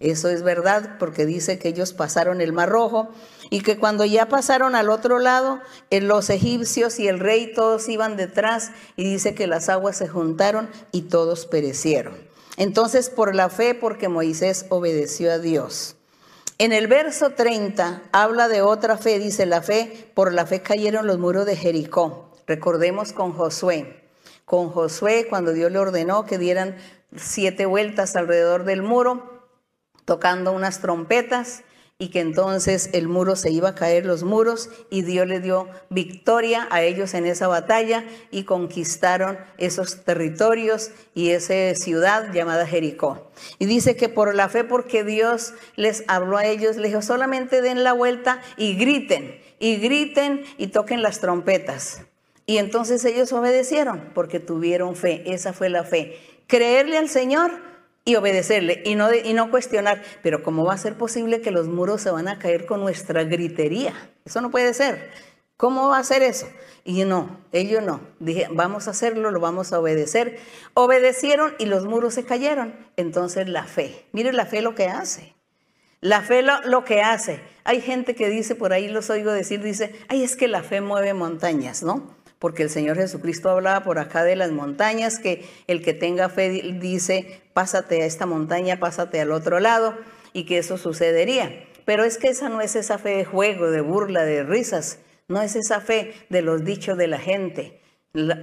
Eso 0.00 0.28
es 0.30 0.42
verdad 0.42 0.96
porque 0.98 1.26
dice 1.26 1.60
que 1.60 1.68
ellos 1.68 1.92
pasaron 1.92 2.40
el 2.40 2.52
mar 2.52 2.70
rojo 2.70 3.08
y 3.50 3.60
que 3.60 3.78
cuando 3.78 4.04
ya 4.04 4.28
pasaron 4.28 4.74
al 4.74 4.90
otro 4.90 5.20
lado, 5.20 5.60
eh, 5.90 6.00
los 6.00 6.28
egipcios 6.28 6.98
y 6.98 7.06
el 7.06 7.20
rey 7.20 7.52
todos 7.54 7.88
iban 7.88 8.16
detrás 8.16 8.72
y 8.96 9.04
dice 9.04 9.36
que 9.36 9.46
las 9.46 9.68
aguas 9.68 9.96
se 9.96 10.08
juntaron 10.08 10.68
y 10.90 11.02
todos 11.02 11.46
perecieron. 11.46 12.16
Entonces 12.56 13.10
por 13.10 13.36
la 13.36 13.48
fe, 13.48 13.76
porque 13.76 14.08
Moisés 14.08 14.66
obedeció 14.70 15.30
a 15.30 15.38
Dios. 15.38 15.97
En 16.60 16.72
el 16.72 16.88
verso 16.88 17.30
30 17.30 18.02
habla 18.10 18.48
de 18.48 18.62
otra 18.62 18.98
fe, 18.98 19.20
dice 19.20 19.46
la 19.46 19.62
fe, 19.62 20.10
por 20.14 20.32
la 20.32 20.44
fe 20.44 20.60
cayeron 20.60 21.06
los 21.06 21.16
muros 21.16 21.46
de 21.46 21.54
Jericó. 21.54 22.32
Recordemos 22.48 23.12
con 23.12 23.32
Josué. 23.32 24.02
Con 24.44 24.70
Josué, 24.70 25.28
cuando 25.30 25.52
Dios 25.52 25.70
le 25.70 25.78
ordenó 25.78 26.26
que 26.26 26.36
dieran 26.36 26.76
siete 27.14 27.64
vueltas 27.64 28.16
alrededor 28.16 28.64
del 28.64 28.82
muro, 28.82 29.46
tocando 30.04 30.50
unas 30.50 30.80
trompetas 30.80 31.62
y 32.00 32.10
que 32.10 32.20
entonces 32.20 32.90
el 32.92 33.08
muro 33.08 33.34
se 33.34 33.50
iba 33.50 33.70
a 33.70 33.74
caer 33.74 34.06
los 34.06 34.22
muros 34.22 34.70
y 34.88 35.02
Dios 35.02 35.26
le 35.26 35.40
dio 35.40 35.66
victoria 35.90 36.68
a 36.70 36.82
ellos 36.82 37.12
en 37.12 37.26
esa 37.26 37.48
batalla 37.48 38.04
y 38.30 38.44
conquistaron 38.44 39.36
esos 39.56 40.04
territorios 40.04 40.92
y 41.16 41.30
esa 41.30 41.74
ciudad 41.74 42.32
llamada 42.32 42.68
Jericó. 42.68 43.32
Y 43.58 43.66
dice 43.66 43.96
que 43.96 44.08
por 44.08 44.32
la 44.36 44.48
fe, 44.48 44.62
porque 44.62 45.02
Dios 45.02 45.54
les 45.74 46.04
habló 46.06 46.36
a 46.36 46.46
ellos, 46.46 46.76
les 46.76 46.92
dijo, 46.92 47.02
solamente 47.02 47.62
den 47.62 47.82
la 47.82 47.94
vuelta 47.94 48.42
y 48.56 48.76
griten, 48.76 49.40
y 49.58 49.78
griten 49.78 50.44
y 50.56 50.68
toquen 50.68 51.02
las 51.02 51.18
trompetas. 51.18 52.02
Y 52.46 52.58
entonces 52.58 53.04
ellos 53.04 53.32
obedecieron 53.32 54.12
porque 54.14 54.38
tuvieron 54.38 54.94
fe, 54.94 55.24
esa 55.26 55.52
fue 55.52 55.68
la 55.68 55.82
fe. 55.82 56.16
Creerle 56.46 56.96
al 56.96 57.08
Señor 57.08 57.67
y 58.08 58.16
obedecerle 58.16 58.80
y 58.86 58.94
no, 58.94 59.12
y 59.12 59.34
no 59.34 59.50
cuestionar, 59.50 60.02
pero 60.22 60.42
¿cómo 60.42 60.64
va 60.64 60.72
a 60.72 60.78
ser 60.78 60.94
posible 60.94 61.42
que 61.42 61.50
los 61.50 61.68
muros 61.68 62.00
se 62.00 62.10
van 62.10 62.26
a 62.26 62.38
caer 62.38 62.64
con 62.64 62.80
nuestra 62.80 63.22
gritería? 63.24 63.92
Eso 64.24 64.40
no 64.40 64.50
puede 64.50 64.72
ser. 64.72 65.10
¿Cómo 65.58 65.88
va 65.88 65.98
a 65.98 66.04
ser 66.04 66.22
eso? 66.22 66.48
Y 66.84 67.04
no, 67.04 67.38
ellos 67.52 67.82
no. 67.82 68.00
Dije, 68.18 68.48
vamos 68.50 68.88
a 68.88 68.92
hacerlo, 68.92 69.30
lo 69.30 69.40
vamos 69.40 69.74
a 69.74 69.78
obedecer. 69.78 70.38
Obedecieron 70.72 71.52
y 71.58 71.66
los 71.66 71.84
muros 71.84 72.14
se 72.14 72.24
cayeron. 72.24 72.74
Entonces 72.96 73.46
la 73.46 73.64
fe. 73.64 74.06
Mire 74.12 74.32
la 74.32 74.46
fe 74.46 74.62
lo 74.62 74.74
que 74.74 74.86
hace. 74.86 75.34
La 76.00 76.22
fe 76.22 76.40
lo, 76.40 76.62
lo, 76.62 76.84
que 76.84 77.02
hace. 77.02 77.40
Hay 77.64 77.82
gente 77.82 78.14
que 78.14 78.30
dice, 78.30 78.54
por 78.54 78.72
ahí 78.72 78.88
los 78.88 79.10
oigo 79.10 79.32
decir, 79.32 79.62
dice, 79.62 79.94
ay, 80.08 80.22
es 80.22 80.34
que 80.34 80.48
la 80.48 80.62
fe 80.62 80.80
mueve 80.80 81.12
montañas, 81.12 81.82
¿no? 81.82 82.16
Porque 82.38 82.62
el 82.62 82.70
Señor 82.70 82.96
Jesucristo 82.96 83.50
hablaba 83.50 83.84
por 83.84 83.98
acá 83.98 84.24
de 84.24 84.36
las 84.36 84.52
montañas, 84.52 85.18
que 85.18 85.44
el 85.66 85.82
que 85.82 85.94
tenga 85.94 86.28
fe 86.28 86.50
dice, 86.80 87.42
pásate 87.52 88.02
a 88.02 88.06
esta 88.06 88.26
montaña, 88.26 88.78
pásate 88.78 89.20
al 89.20 89.32
otro 89.32 89.60
lado, 89.60 89.96
y 90.32 90.44
que 90.44 90.58
eso 90.58 90.78
sucedería. 90.78 91.64
Pero 91.84 92.04
es 92.04 92.18
que 92.18 92.28
esa 92.28 92.48
no 92.48 92.60
es 92.60 92.76
esa 92.76 92.98
fe 92.98 93.16
de 93.16 93.24
juego, 93.24 93.70
de 93.70 93.80
burla, 93.80 94.24
de 94.24 94.44
risas, 94.44 94.98
no 95.26 95.42
es 95.42 95.56
esa 95.56 95.80
fe 95.80 96.14
de 96.28 96.42
los 96.42 96.64
dichos 96.64 96.96
de 96.96 97.06
la 97.06 97.18
gente. 97.18 97.80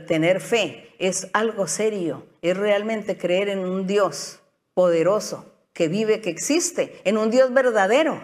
tener 0.08 0.40
fe 0.42 0.94
es 1.00 1.28
algo 1.34 1.68
serio, 1.68 2.26
es 2.42 2.56
realmente 2.56 3.18
creer 3.18 3.50
en 3.50 3.60
un 3.60 3.88
Dios 3.88 4.40
poderoso, 4.74 5.54
que 5.74 5.88
vive, 5.88 6.22
que 6.22 6.30
existe, 6.30 7.02
en 7.04 7.18
un 7.18 7.32
Dios 7.32 7.54
verdadero. 7.54 8.22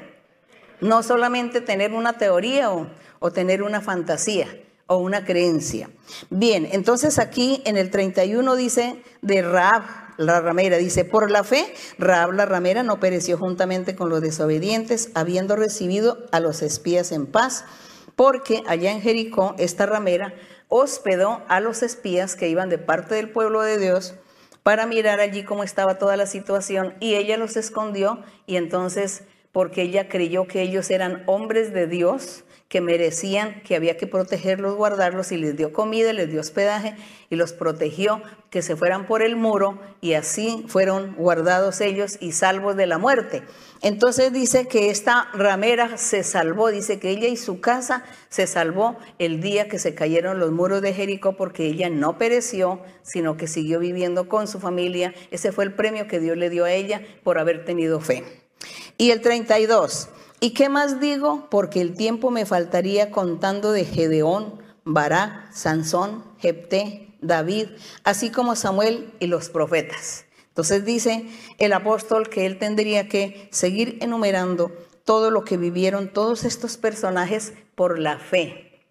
No 0.80 1.04
solamente 1.04 1.62
tener 1.62 1.94
una 1.94 2.18
teoría 2.18 2.72
o, 2.72 3.32
tener 3.32 3.62
una 3.62 3.82
fantasía 3.82 4.48
o 4.92 4.98
una 4.98 5.24
creencia. 5.24 5.90
Bien, 6.30 6.68
entonces 6.70 7.18
aquí 7.18 7.62
en 7.64 7.78
el 7.78 7.90
31 7.92 8.58
dice 8.58 9.02
de 9.22 9.42
Raab, 9.42 9.84
la 10.18 10.42
ramera, 10.42 10.76
dice, 10.76 11.06
por 11.06 11.32
la 11.32 11.46
fe, 11.46 11.74
Raab 11.98 12.34
la 12.34 12.46
ramera 12.46 12.84
no 12.84 13.00
pereció 13.00 13.38
juntamente 13.38 13.96
con 13.96 14.10
los 14.10 14.20
desobedientes, 14.20 15.10
habiendo 15.16 15.56
recibido 15.56 16.18
a 16.34 16.42
los 16.42 16.62
espías 16.62 17.14
en 17.14 17.26
paz, 17.26 17.64
porque 18.18 18.64
allá 18.68 18.92
en 18.92 19.02
Jericó 19.02 19.56
esta 19.58 19.86
ramera 19.86 20.34
hospedó 20.68 21.42
a 21.48 21.62
los 21.62 21.84
espías 21.84 22.36
que 22.36 22.50
iban 22.50 22.68
de 22.68 22.78
parte 22.78 23.16
del 23.16 23.30
pueblo 23.30 23.62
de 23.62 23.78
Dios 23.78 24.16
para 24.62 24.86
mirar 24.88 25.22
allí 25.22 25.46
cómo 25.46 25.64
estaba 25.64 26.00
toda 26.00 26.18
la 26.18 26.26
situación 26.26 26.96
y 27.00 27.16
ella 27.16 27.38
los 27.38 27.56
escondió 27.56 28.20
y 28.46 28.58
entonces 28.58 29.24
porque 29.54 29.84
ella 29.84 30.10
creyó 30.10 30.48
que 30.48 30.62
ellos 30.62 30.92
eran 30.92 31.24
hombres 31.28 31.74
de 31.74 31.88
Dios, 31.88 32.44
que 32.72 32.80
merecían, 32.80 33.62
que 33.64 33.76
había 33.76 33.98
que 33.98 34.08
protegerlos, 34.08 34.78
guardarlos, 34.78 35.34
y 35.34 35.38
les 35.38 35.58
dio 35.58 35.74
comida, 35.74 36.14
les 36.14 36.32
dio 36.32 36.40
hospedaje 36.40 36.96
y 37.30 37.36
los 37.36 37.52
protegió 37.52 38.22
que 38.50 38.62
se 38.62 38.78
fueran 38.78 39.08
por 39.08 39.22
el 39.22 39.36
muro 39.36 39.78
y 40.00 40.14
así 40.14 40.64
fueron 40.70 41.14
guardados 41.18 41.82
ellos 41.82 42.16
y 42.22 42.32
salvos 42.32 42.78
de 42.78 42.88
la 42.88 42.98
muerte. 42.98 43.44
Entonces 43.82 44.32
dice 44.32 44.70
que 44.70 44.90
esta 44.90 45.28
ramera 45.34 45.98
se 45.98 46.24
salvó, 46.24 46.72
dice 46.72 46.98
que 46.98 47.10
ella 47.10 47.28
y 47.28 47.36
su 47.36 47.60
casa 47.60 48.06
se 48.30 48.48
salvó 48.48 48.96
el 49.20 49.42
día 49.42 49.68
que 49.68 49.78
se 49.78 49.94
cayeron 49.94 50.40
los 50.40 50.52
muros 50.52 50.82
de 50.82 50.94
Jericó 50.94 51.36
porque 51.36 51.66
ella 51.66 51.90
no 51.90 52.18
pereció, 52.18 52.82
sino 53.04 53.36
que 53.36 53.48
siguió 53.48 53.80
viviendo 53.80 54.30
con 54.30 54.48
su 54.48 54.62
familia. 54.62 55.14
Ese 55.30 55.52
fue 55.52 55.66
el 55.66 55.74
premio 55.74 56.08
que 56.08 56.22
Dios 56.22 56.38
le 56.38 56.50
dio 56.50 56.64
a 56.64 56.72
ella 56.72 57.02
por 57.26 57.38
haber 57.38 57.66
tenido 57.66 58.00
fe. 58.00 58.24
Y 58.98 59.12
el 59.12 59.20
32. 59.20 60.08
¿Y 60.44 60.56
qué 60.56 60.70
más 60.70 61.00
digo? 61.00 61.48
Porque 61.52 61.82
el 61.82 61.96
tiempo 61.96 62.32
me 62.32 62.48
faltaría 62.48 63.12
contando 63.12 63.72
de 63.72 63.86
Gedeón, 63.86 64.60
Bará, 64.84 65.48
Sansón, 65.54 66.24
Jepté, 66.40 67.16
David, 67.22 67.68
así 68.04 68.32
como 68.32 68.56
Samuel 68.56 69.14
y 69.20 69.28
los 69.28 69.50
profetas. 69.50 70.26
Entonces 70.48 70.84
dice 70.84 71.28
el 71.60 71.74
apóstol 71.74 72.28
que 72.28 72.48
él 72.48 72.58
tendría 72.58 73.08
que 73.08 73.50
seguir 73.52 74.00
enumerando 74.02 74.72
todo 75.06 75.30
lo 75.30 75.44
que 75.44 75.58
vivieron 75.58 76.12
todos 76.12 76.44
estos 76.44 76.76
personajes 76.76 77.54
por 77.76 78.00
la 78.00 78.18
fe. 78.18 78.82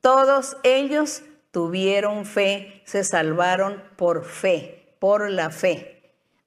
Todos 0.00 0.58
ellos 0.62 1.22
tuvieron 1.50 2.24
fe, 2.24 2.82
se 2.86 3.02
salvaron 3.02 3.82
por 3.96 4.24
fe, 4.24 4.94
por 5.00 5.28
la 5.28 5.50
fe. 5.50 5.99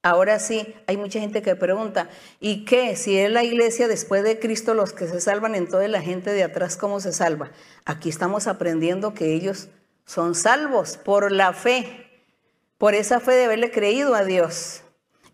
Ahora 0.04 0.38
sí, 0.38 0.74
hay 0.86 0.98
mucha 0.98 1.18
gente 1.18 1.40
que 1.40 1.56
pregunta, 1.56 2.10
¿y 2.38 2.66
qué? 2.66 2.94
Si 2.94 3.16
es 3.16 3.30
la 3.30 3.42
iglesia 3.42 3.88
después 3.88 4.22
de 4.22 4.38
Cristo 4.38 4.74
los 4.74 4.92
que 4.92 5.08
se 5.08 5.18
salvan, 5.18 5.54
entonces 5.54 5.88
la 5.88 6.02
gente 6.02 6.30
de 6.30 6.44
atrás, 6.44 6.76
¿cómo 6.76 7.00
se 7.00 7.10
salva? 7.14 7.52
Aquí 7.86 8.10
estamos 8.10 8.46
aprendiendo 8.46 9.14
que 9.14 9.32
ellos 9.32 9.70
son 10.04 10.34
salvos 10.34 10.98
por 10.98 11.32
la 11.32 11.54
fe, 11.54 12.22
por 12.76 12.92
esa 12.92 13.18
fe 13.18 13.32
de 13.32 13.44
haberle 13.46 13.70
creído 13.70 14.14
a 14.14 14.24
Dios. 14.24 14.82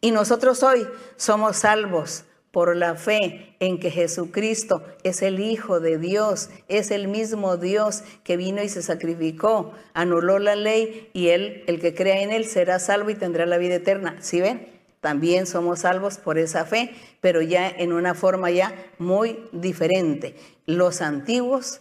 Y 0.00 0.12
nosotros 0.12 0.62
hoy 0.62 0.86
somos 1.16 1.56
salvos 1.56 2.22
por 2.50 2.76
la 2.76 2.96
fe 2.96 3.54
en 3.60 3.78
que 3.78 3.90
Jesucristo 3.90 4.82
es 5.04 5.22
el 5.22 5.40
Hijo 5.40 5.80
de 5.80 5.98
Dios, 5.98 6.50
es 6.68 6.90
el 6.90 7.08
mismo 7.08 7.56
Dios 7.56 8.02
que 8.24 8.36
vino 8.36 8.62
y 8.62 8.68
se 8.68 8.82
sacrificó, 8.82 9.72
anuló 9.94 10.38
la 10.38 10.56
ley 10.56 11.10
y 11.12 11.28
él, 11.28 11.64
el 11.66 11.80
que 11.80 11.94
crea 11.94 12.22
en 12.22 12.32
él, 12.32 12.44
será 12.44 12.78
salvo 12.78 13.10
y 13.10 13.14
tendrá 13.14 13.46
la 13.46 13.58
vida 13.58 13.76
eterna. 13.76 14.16
¿Sí 14.20 14.40
ven? 14.40 14.66
También 15.00 15.46
somos 15.46 15.80
salvos 15.80 16.18
por 16.18 16.38
esa 16.38 16.66
fe, 16.66 16.92
pero 17.20 17.40
ya 17.40 17.68
en 17.68 17.92
una 17.92 18.14
forma 18.14 18.50
ya 18.50 18.74
muy 18.98 19.38
diferente. 19.52 20.34
Los 20.66 21.00
antiguos 21.00 21.80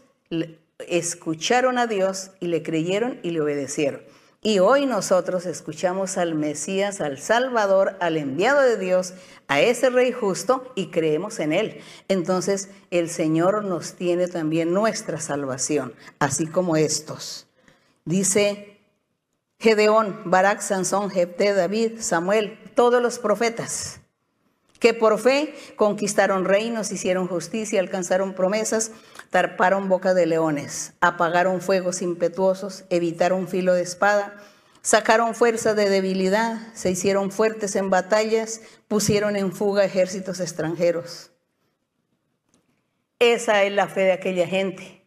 escucharon 0.87 1.77
a 1.77 1.87
Dios 1.87 2.31
y 2.39 2.47
le 2.47 2.63
creyeron 2.63 3.19
y 3.23 3.31
le 3.31 3.41
obedecieron. 3.41 4.01
Y 4.41 4.59
hoy 4.59 4.85
nosotros 4.85 5.45
escuchamos 5.45 6.17
al 6.17 6.33
Mesías, 6.33 7.01
al 7.01 7.19
Salvador, 7.19 7.97
al 7.99 8.15
enviado 8.15 8.61
de 8.61 8.77
Dios, 8.77 9.13
a 9.49 9.59
ese 9.59 9.89
Rey 9.89 10.13
justo 10.13 10.71
y 10.75 10.91
creemos 10.91 11.39
en 11.39 11.51
Él. 11.51 11.81
Entonces 12.07 12.69
el 12.89 13.09
Señor 13.09 13.65
nos 13.65 13.95
tiene 13.95 14.29
también 14.29 14.73
nuestra 14.73 15.19
salvación, 15.19 15.93
así 16.19 16.47
como 16.47 16.77
estos. 16.77 17.47
Dice 18.05 18.77
Gedeón, 19.59 20.21
Barak, 20.23 20.61
Sansón, 20.61 21.09
Jepté, 21.09 21.53
David, 21.53 21.99
Samuel, 21.99 22.57
todos 22.75 23.01
los 23.01 23.19
profetas, 23.19 23.99
que 24.79 24.93
por 24.93 25.19
fe 25.19 25.53
conquistaron 25.75 26.45
reinos, 26.45 26.93
hicieron 26.93 27.27
justicia, 27.27 27.81
alcanzaron 27.81 28.33
promesas, 28.33 28.91
tarparon 29.29 29.89
boca 29.89 30.13
de 30.13 30.25
leones, 30.25 30.93
apagaron 31.01 31.61
fuegos 31.61 32.01
impetuosos, 32.01 32.85
evitaron 32.89 33.47
filo 33.47 33.73
de 33.73 33.83
espada, 33.83 34.35
sacaron 34.81 35.35
fuerza 35.35 35.73
de 35.73 35.89
debilidad, 35.89 36.57
se 36.73 36.91
hicieron 36.91 37.31
fuertes 37.31 37.75
en 37.75 37.89
batallas, 37.89 38.61
pusieron 38.87 39.35
en 39.35 39.51
fuga 39.53 39.85
ejércitos 39.85 40.39
extranjeros. 40.39 41.31
Esa 43.19 43.63
es 43.63 43.73
la 43.73 43.87
fe 43.87 44.01
de 44.01 44.13
aquella 44.13 44.47
gente. 44.47 45.03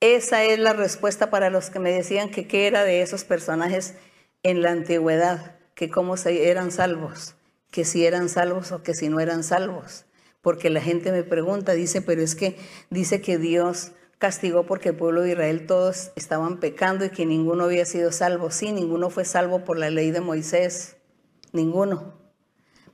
Esa 0.00 0.42
es 0.44 0.58
la 0.58 0.72
respuesta 0.72 1.30
para 1.30 1.50
los 1.50 1.68
que 1.68 1.78
me 1.78 1.92
decían 1.92 2.30
que 2.30 2.48
qué 2.48 2.66
era 2.66 2.84
de 2.84 3.02
esos 3.02 3.24
personajes 3.24 3.94
en 4.42 4.62
la 4.62 4.70
antigüedad, 4.70 5.56
que 5.74 5.90
cómo 5.90 6.14
eran 6.24 6.70
salvos, 6.70 7.34
que 7.70 7.84
si 7.84 8.06
eran 8.06 8.30
salvos 8.30 8.72
o 8.72 8.82
que 8.82 8.94
si 8.94 9.10
no 9.10 9.20
eran 9.20 9.44
salvos 9.44 10.06
porque 10.42 10.70
la 10.70 10.80
gente 10.80 11.12
me 11.12 11.22
pregunta, 11.22 11.72
dice, 11.72 12.02
pero 12.02 12.22
es 12.22 12.34
que 12.34 12.56
dice 12.88 13.20
que 13.20 13.38
Dios 13.38 13.92
castigó 14.18 14.66
porque 14.66 14.90
el 14.90 14.96
pueblo 14.96 15.22
de 15.22 15.32
Israel 15.32 15.66
todos 15.66 16.12
estaban 16.16 16.60
pecando 16.60 17.04
y 17.04 17.10
que 17.10 17.26
ninguno 17.26 17.64
había 17.64 17.84
sido 17.84 18.12
salvo. 18.12 18.50
Sí, 18.50 18.72
ninguno 18.72 19.10
fue 19.10 19.24
salvo 19.24 19.64
por 19.64 19.78
la 19.78 19.90
ley 19.90 20.10
de 20.10 20.20
Moisés, 20.20 20.96
ninguno. 21.52 22.18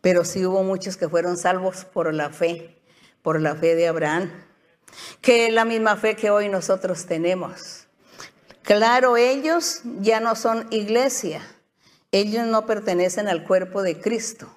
Pero 0.00 0.24
sí 0.24 0.44
hubo 0.46 0.62
muchos 0.62 0.96
que 0.96 1.08
fueron 1.08 1.36
salvos 1.36 1.84
por 1.84 2.12
la 2.14 2.30
fe, 2.30 2.80
por 3.22 3.40
la 3.40 3.56
fe 3.56 3.74
de 3.74 3.88
Abraham, 3.88 4.30
que 5.20 5.48
es 5.48 5.52
la 5.52 5.64
misma 5.64 5.96
fe 5.96 6.14
que 6.14 6.30
hoy 6.30 6.48
nosotros 6.48 7.06
tenemos. 7.06 7.88
Claro, 8.62 9.16
ellos 9.16 9.82
ya 10.00 10.20
no 10.20 10.34
son 10.34 10.66
iglesia, 10.70 11.42
ellos 12.12 12.46
no 12.46 12.66
pertenecen 12.66 13.28
al 13.28 13.44
cuerpo 13.44 13.82
de 13.82 14.00
Cristo 14.00 14.56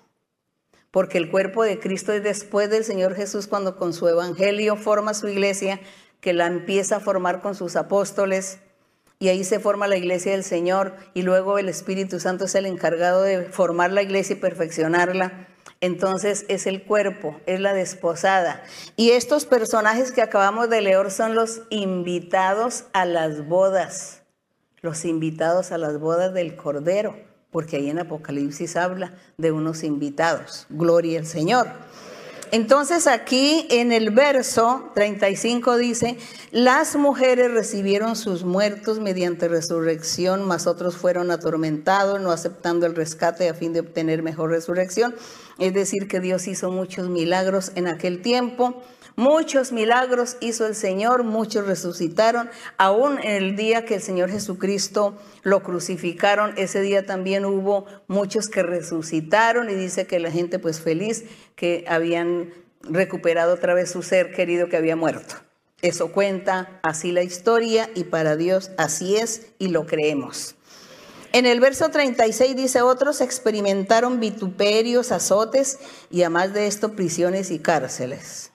porque 0.91 1.17
el 1.17 1.29
cuerpo 1.29 1.63
de 1.63 1.79
Cristo 1.79 2.13
es 2.13 2.23
después 2.23 2.69
del 2.69 2.83
Señor 2.83 3.15
Jesús 3.15 3.47
cuando 3.47 3.77
con 3.77 3.93
su 3.93 4.07
evangelio 4.07 4.75
forma 4.75 5.13
su 5.13 5.27
iglesia, 5.27 5.79
que 6.21 6.33
la 6.33 6.47
empieza 6.47 6.97
a 6.97 6.99
formar 6.99 7.41
con 7.41 7.55
sus 7.55 7.75
apóstoles 7.75 8.59
y 9.19 9.27
ahí 9.27 9.43
se 9.43 9.59
forma 9.59 9.87
la 9.87 9.97
iglesia 9.97 10.31
del 10.31 10.43
Señor 10.43 10.95
y 11.13 11.23
luego 11.23 11.59
el 11.59 11.69
Espíritu 11.69 12.19
Santo 12.19 12.45
es 12.45 12.55
el 12.55 12.65
encargado 12.65 13.21
de 13.21 13.43
formar 13.43 13.91
la 13.91 14.01
iglesia 14.01 14.37
y 14.37 14.39
perfeccionarla. 14.39 15.47
Entonces 15.81 16.45
es 16.49 16.67
el 16.67 16.83
cuerpo, 16.83 17.39
es 17.45 17.59
la 17.59 17.73
desposada. 17.73 18.63
Y 18.95 19.11
estos 19.11 19.45
personajes 19.45 20.11
que 20.11 20.21
acabamos 20.21 20.69
de 20.69 20.81
leer 20.81 21.11
son 21.11 21.35
los 21.35 21.61
invitados 21.69 22.85
a 22.93 23.05
las 23.05 23.47
bodas, 23.47 24.23
los 24.81 25.05
invitados 25.05 25.71
a 25.71 25.77
las 25.77 25.99
bodas 25.99 26.33
del 26.33 26.55
Cordero, 26.55 27.17
porque 27.51 27.77
ahí 27.77 27.89
en 27.89 27.99
Apocalipsis 27.99 28.75
habla 28.75 29.13
de 29.37 29.51
unos 29.51 29.83
invitados. 29.83 30.65
Gloria 30.69 31.19
al 31.19 31.25
Señor. 31.25 31.67
Entonces 32.51 33.05
aquí 33.05 33.67
en 33.69 33.91
el 33.91 34.09
verso 34.09 34.89
35 34.95 35.77
dice, 35.77 36.17
las 36.51 36.95
mujeres 36.95 37.51
recibieron 37.51 38.15
sus 38.15 38.43
muertos 38.43 38.99
mediante 38.99 39.47
resurrección, 39.47 40.47
mas 40.47 40.65
otros 40.65 40.95
fueron 40.95 41.29
atormentados, 41.29 42.19
no 42.19 42.31
aceptando 42.31 42.87
el 42.87 42.95
rescate 42.95 43.49
a 43.49 43.53
fin 43.53 43.73
de 43.73 43.81
obtener 43.81 44.23
mejor 44.23 44.49
resurrección. 44.49 45.13
Es 45.59 45.73
decir, 45.75 46.07
que 46.07 46.19
Dios 46.19 46.47
hizo 46.47 46.71
muchos 46.71 47.07
milagros 47.09 47.71
en 47.75 47.87
aquel 47.87 48.21
tiempo. 48.23 48.81
Muchos 49.15 49.71
milagros 49.71 50.37
hizo 50.39 50.65
el 50.65 50.75
Señor, 50.75 51.23
muchos 51.23 51.65
resucitaron. 51.65 52.49
Aún 52.77 53.19
en 53.19 53.43
el 53.43 53.55
día 53.55 53.85
que 53.85 53.95
el 53.95 54.01
Señor 54.01 54.29
Jesucristo 54.29 55.17
lo 55.43 55.61
crucificaron, 55.61 56.53
ese 56.57 56.81
día 56.81 57.05
también 57.05 57.45
hubo 57.45 57.85
muchos 58.07 58.49
que 58.49 58.63
resucitaron 58.63 59.69
y 59.69 59.75
dice 59.75 60.07
que 60.07 60.19
la 60.19 60.31
gente 60.31 60.59
pues 60.59 60.79
feliz 60.79 61.25
que 61.55 61.85
habían 61.87 62.53
recuperado 62.81 63.53
otra 63.53 63.73
vez 63.73 63.91
su 63.91 64.01
ser 64.03 64.31
querido 64.31 64.69
que 64.69 64.77
había 64.77 64.95
muerto. 64.95 65.35
Eso 65.81 66.11
cuenta 66.11 66.79
así 66.83 67.11
la 67.11 67.23
historia 67.23 67.89
y 67.95 68.05
para 68.05 68.35
Dios 68.35 68.71
así 68.77 69.15
es 69.15 69.47
y 69.59 69.69
lo 69.69 69.85
creemos. 69.85 70.55
En 71.31 71.45
el 71.45 71.59
verso 71.59 71.89
36 71.89 72.55
dice, 72.55 72.81
otros 72.81 73.21
experimentaron 73.21 74.19
vituperios, 74.19 75.11
azotes 75.11 75.77
y 76.09 76.21
además 76.21 76.53
de 76.53 76.65
esto 76.67 76.93
prisiones 76.93 77.51
y 77.51 77.59
cárceles. 77.59 78.51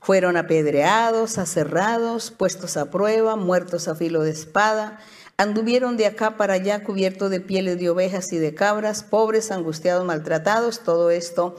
Fueron 0.00 0.36
apedreados, 0.36 1.38
aserrados, 1.38 2.30
puestos 2.30 2.76
a 2.76 2.90
prueba, 2.90 3.36
muertos 3.36 3.88
a 3.88 3.94
filo 3.94 4.22
de 4.22 4.30
espada. 4.30 5.00
Anduvieron 5.36 5.96
de 5.96 6.06
acá 6.06 6.36
para 6.36 6.54
allá 6.54 6.82
cubiertos 6.82 7.30
de 7.30 7.40
pieles 7.40 7.78
de 7.78 7.90
ovejas 7.90 8.32
y 8.32 8.38
de 8.38 8.54
cabras, 8.54 9.02
pobres, 9.02 9.50
angustiados, 9.50 10.04
maltratados. 10.04 10.80
Todo 10.80 11.10
esto 11.10 11.56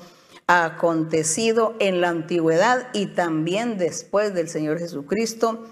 ha 0.48 0.66
acontecido 0.66 1.76
en 1.80 2.02
la 2.02 2.10
antigüedad 2.10 2.88
y 2.94 3.08
también 3.08 3.78
después 3.78 4.34
del 4.34 4.50
Señor 4.50 4.80
Jesucristo. 4.80 5.68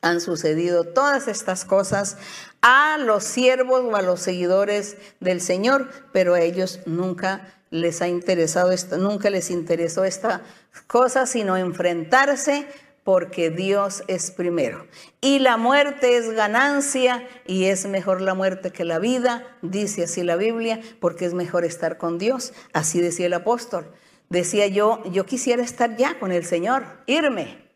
Han 0.00 0.20
sucedido 0.20 0.84
todas 0.84 1.26
estas 1.26 1.64
cosas 1.64 2.16
a 2.62 2.98
los 2.98 3.24
siervos 3.24 3.82
o 3.84 3.96
a 3.96 4.02
los 4.02 4.20
seguidores 4.20 4.96
del 5.20 5.40
Señor, 5.40 5.90
pero 6.12 6.34
a 6.34 6.40
ellos 6.40 6.80
nunca 6.86 7.52
les 7.70 8.00
ha 8.00 8.08
interesado 8.08 8.70
esto, 8.70 8.96
nunca 8.96 9.28
les 9.28 9.50
interesó 9.50 10.04
esta 10.04 10.42
cosa, 10.82 11.26
sino 11.26 11.56
enfrentarse 11.56 12.66
porque 13.04 13.50
Dios 13.50 14.02
es 14.08 14.32
primero. 14.32 14.86
Y 15.20 15.38
la 15.38 15.56
muerte 15.56 16.16
es 16.16 16.30
ganancia 16.30 17.24
y 17.46 17.66
es 17.66 17.86
mejor 17.86 18.20
la 18.20 18.34
muerte 18.34 18.72
que 18.72 18.84
la 18.84 18.98
vida, 18.98 19.44
dice 19.62 20.04
así 20.04 20.24
la 20.24 20.34
Biblia, 20.34 20.80
porque 20.98 21.24
es 21.24 21.32
mejor 21.32 21.64
estar 21.64 21.98
con 21.98 22.18
Dios, 22.18 22.52
así 22.72 23.00
decía 23.00 23.26
el 23.26 23.34
apóstol. 23.34 23.92
Decía 24.28 24.66
yo, 24.66 25.04
yo 25.04 25.24
quisiera 25.24 25.62
estar 25.62 25.96
ya 25.96 26.18
con 26.18 26.32
el 26.32 26.44
Señor, 26.44 26.84
irme, 27.06 27.66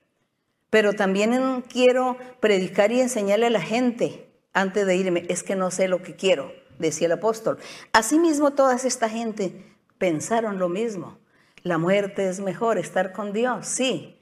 pero 0.69 0.95
también 0.95 1.63
quiero 1.63 2.17
predicar 2.41 2.91
y 2.91 3.01
enseñarle 3.01 3.47
a 3.47 3.51
la 3.51 3.61
gente 3.61 4.27
antes 4.53 4.85
de 4.85 4.97
irme, 4.97 5.27
es 5.29 5.45
que 5.45 5.55
no 5.55 5.71
sé 5.71 5.87
lo 5.87 6.03
que 6.03 6.17
quiero, 6.17 6.53
decía 6.81 7.07
el 7.07 7.13
apóstol. 7.13 7.59
Asimismo, 7.93 8.53
toda 8.53 8.75
esta 8.75 9.09
gente 9.09 9.65
pensaron 9.99 10.59
lo 10.59 10.69
mismo. 10.69 11.19
La 11.63 11.79
muerte 11.79 12.29
es 12.29 12.41
mejor, 12.41 12.79
estar 12.79 13.13
con 13.13 13.33
Dios, 13.33 13.67
sí. 13.67 14.17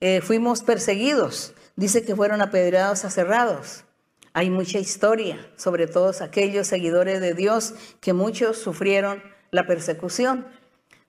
Eh, 0.00 0.20
fuimos 0.20 0.62
perseguidos, 0.62 1.54
dice 1.76 2.04
que 2.04 2.16
fueron 2.16 2.42
apedreados, 2.42 3.04
aserrados. 3.04 3.84
Hay 4.34 4.50
mucha 4.50 4.78
historia 4.78 5.38
sobre 5.56 5.86
todos 5.86 6.20
aquellos 6.20 6.66
seguidores 6.66 7.20
de 7.20 7.34
Dios 7.34 7.74
que 8.00 8.12
muchos 8.12 8.58
sufrieron 8.58 9.22
la 9.50 9.66
persecución 9.66 10.46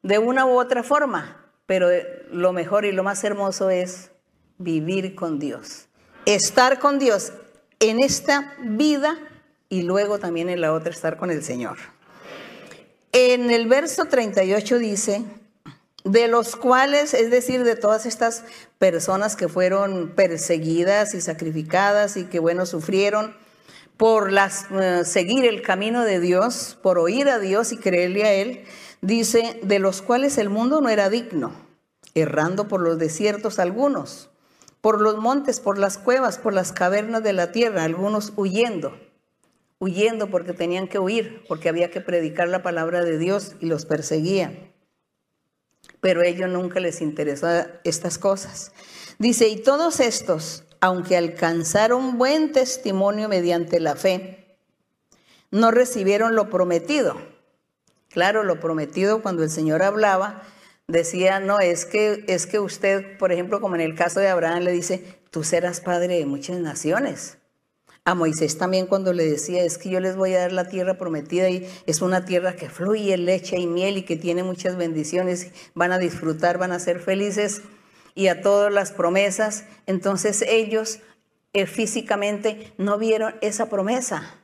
de 0.03 0.19
una 0.19 0.45
u 0.45 0.59
otra 0.59 0.83
forma, 0.83 1.49
pero 1.65 1.87
lo 2.31 2.53
mejor 2.53 2.85
y 2.85 2.91
lo 2.91 3.03
más 3.03 3.23
hermoso 3.23 3.69
es 3.69 4.11
vivir 4.57 5.15
con 5.15 5.39
Dios, 5.39 5.87
estar 6.25 6.79
con 6.79 6.99
Dios 6.99 7.31
en 7.79 7.99
esta 7.99 8.55
vida 8.61 9.17
y 9.69 9.81
luego 9.81 10.19
también 10.19 10.49
en 10.49 10.61
la 10.61 10.73
otra 10.73 10.91
estar 10.91 11.17
con 11.17 11.31
el 11.31 11.43
Señor. 11.43 11.77
En 13.11 13.49
el 13.49 13.67
verso 13.67 14.05
38 14.05 14.79
dice, 14.79 15.23
de 16.03 16.27
los 16.27 16.55
cuales, 16.55 17.13
es 17.13 17.31
decir, 17.31 17.63
de 17.63 17.75
todas 17.75 18.05
estas 18.05 18.43
personas 18.77 19.35
que 19.35 19.47
fueron 19.47 20.13
perseguidas 20.15 21.13
y 21.13 21.21
sacrificadas 21.21 22.17
y 22.17 22.25
que, 22.25 22.39
bueno, 22.39 22.65
sufrieron 22.65 23.35
por 23.97 24.31
las, 24.31 24.65
eh, 24.71 25.05
seguir 25.05 25.45
el 25.45 25.61
camino 25.61 26.03
de 26.03 26.19
Dios, 26.19 26.77
por 26.81 26.99
oír 26.99 27.29
a 27.29 27.39
Dios 27.39 27.71
y 27.71 27.77
creerle 27.77 28.23
a 28.25 28.33
Él, 28.33 28.65
dice, 29.01 29.59
de 29.63 29.79
los 29.79 30.01
cuales 30.01 30.37
el 30.37 30.49
mundo 30.49 30.81
no 30.81 30.89
era 30.89 31.09
digno, 31.09 31.53
errando 32.15 32.67
por 32.67 32.81
los 32.81 32.97
desiertos 32.97 33.59
algunos, 33.59 34.29
por 34.81 34.99
los 34.99 35.17
montes, 35.17 35.59
por 35.59 35.77
las 35.77 35.97
cuevas, 35.97 36.37
por 36.37 36.53
las 36.53 36.73
cavernas 36.73 37.23
de 37.23 37.33
la 37.33 37.51
tierra, 37.51 37.83
algunos 37.83 38.33
huyendo 38.35 38.93
huyendo 39.83 40.29
porque 40.29 40.53
tenían 40.53 40.87
que 40.87 40.97
huir, 40.97 41.43
porque 41.47 41.67
había 41.67 41.91
que 41.91 41.99
predicar 41.99 42.47
la 42.47 42.63
palabra 42.63 43.03
de 43.03 43.17
Dios 43.17 43.57
y 43.59 43.65
los 43.65 43.85
perseguían. 43.85 44.72
Pero 46.03 46.19
a 46.19 46.25
ellos 46.25 46.49
nunca 46.49 46.81
les 46.81 46.99
interesó 46.99 47.47
estas 47.85 48.17
cosas. 48.17 48.73
Dice, 49.19 49.47
y 49.47 49.63
todos 49.63 50.01
estos, 50.01 50.65
aunque 50.81 51.15
alcanzaron 51.15 52.17
buen 52.17 52.51
testimonio 52.51 53.29
mediante 53.29 53.79
la 53.79 53.95
fe, 53.95 54.57
no 55.49 55.71
recibieron 55.71 56.35
lo 56.35 56.49
prometido. 56.49 57.15
Claro, 58.09 58.43
lo 58.43 58.59
prometido 58.59 59.21
cuando 59.21 59.43
el 59.43 59.49
Señor 59.49 59.81
hablaba, 59.81 60.43
decía, 60.89 61.39
no, 61.39 61.61
es 61.61 61.85
que, 61.85 62.25
es 62.27 62.47
que 62.47 62.59
usted, 62.59 63.17
por 63.17 63.31
ejemplo, 63.31 63.61
como 63.61 63.75
en 63.75 63.81
el 63.81 63.95
caso 63.95 64.19
de 64.19 64.27
Abraham, 64.27 64.63
le 64.63 64.73
dice, 64.73 65.21
tú 65.31 65.45
serás 65.45 65.79
padre 65.79 66.19
de 66.19 66.25
muchas 66.25 66.59
naciones. 66.59 67.37
A 68.05 68.15
Moisés 68.15 68.57
también 68.57 68.85
cuando 68.85 69.13
le 69.13 69.23
decía, 69.23 69.63
es 69.63 69.77
que 69.77 69.89
yo 69.89 70.01
les 70.01 70.17
voy 70.17 70.33
a 70.33 70.39
dar 70.39 70.51
la 70.51 70.67
tierra 70.67 70.97
prometida 70.97 71.49
y 71.49 71.65
es 71.85 72.01
una 72.01 72.25
tierra 72.25 72.53
que 72.53 72.69
fluye 72.69 73.15
leche 73.17 73.57
y 73.57 73.65
miel 73.65 73.97
y 73.97 74.03
que 74.03 74.17
tiene 74.17 74.43
muchas 74.43 74.75
bendiciones, 74.75 75.51
van 75.73 75.93
a 75.93 75.99
disfrutar, 75.99 76.57
van 76.57 76.73
a 76.73 76.79
ser 76.79 76.99
felices 76.99 77.61
y 78.13 78.27
a 78.27 78.41
todas 78.41 78.73
las 78.73 78.91
promesas. 78.91 79.63
Entonces 79.85 80.43
ellos 80.45 80.99
eh, 81.53 81.65
físicamente 81.65 82.73
no 82.77 82.97
vieron 82.97 83.35
esa 83.39 83.69
promesa. 83.69 84.42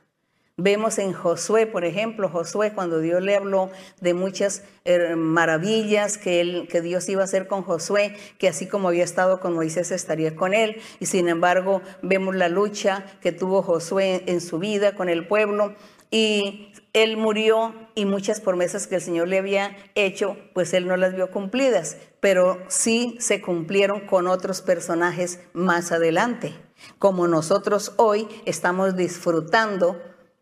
Vemos 0.62 0.98
en 0.98 1.14
Josué, 1.14 1.66
por 1.66 1.86
ejemplo, 1.86 2.28
Josué 2.28 2.74
cuando 2.74 3.00
Dios 3.00 3.22
le 3.22 3.34
habló 3.34 3.70
de 4.02 4.12
muchas 4.12 4.62
eh, 4.84 5.16
maravillas 5.16 6.18
que, 6.18 6.42
él, 6.42 6.68
que 6.70 6.82
Dios 6.82 7.08
iba 7.08 7.22
a 7.22 7.24
hacer 7.24 7.46
con 7.46 7.62
Josué, 7.62 8.14
que 8.36 8.46
así 8.46 8.66
como 8.66 8.88
había 8.88 9.04
estado 9.04 9.40
con 9.40 9.54
Moisés 9.54 9.90
estaría 9.90 10.36
con 10.36 10.52
él. 10.52 10.76
Y 10.98 11.06
sin 11.06 11.30
embargo 11.30 11.80
vemos 12.02 12.36
la 12.36 12.50
lucha 12.50 13.06
que 13.22 13.32
tuvo 13.32 13.62
Josué 13.62 14.22
en 14.26 14.42
su 14.42 14.58
vida 14.58 14.94
con 14.94 15.08
el 15.08 15.26
pueblo. 15.26 15.76
Y 16.10 16.74
él 16.92 17.16
murió 17.16 17.74
y 17.94 18.04
muchas 18.04 18.42
promesas 18.42 18.86
que 18.86 18.96
el 18.96 19.00
Señor 19.00 19.28
le 19.28 19.38
había 19.38 19.74
hecho, 19.94 20.36
pues 20.52 20.74
él 20.74 20.86
no 20.86 20.98
las 20.98 21.14
vio 21.14 21.30
cumplidas, 21.30 21.96
pero 22.20 22.58
sí 22.68 23.16
se 23.18 23.40
cumplieron 23.40 24.00
con 24.00 24.26
otros 24.26 24.60
personajes 24.60 25.40
más 25.54 25.90
adelante, 25.90 26.52
como 26.98 27.28
nosotros 27.28 27.92
hoy 27.96 28.28
estamos 28.44 28.96
disfrutando 28.96 29.96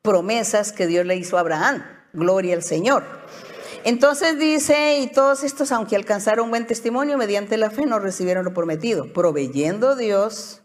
promesas 0.09 0.73
que 0.73 0.87
Dios 0.87 1.05
le 1.05 1.17
hizo 1.17 1.37
a 1.37 1.41
Abraham. 1.41 1.85
Gloria 2.15 2.55
al 2.55 2.63
Señor. 2.63 3.05
Entonces 3.85 4.39
dice, 4.39 5.01
y 5.01 5.09
todos 5.09 5.45
estos, 5.45 5.71
aunque 5.71 5.97
alcanzaron 5.97 6.49
buen 6.49 6.67
testimonio 6.67 7.19
mediante 7.19 7.59
la 7.59 7.69
fe, 7.69 7.85
no 7.85 7.99
recibieron 7.99 8.47
lo 8.47 8.55
prometido, 8.55 9.13
proveyendo 9.13 9.97
Dios 9.97 10.63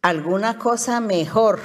alguna 0.00 0.58
cosa 0.58 1.00
mejor. 1.00 1.60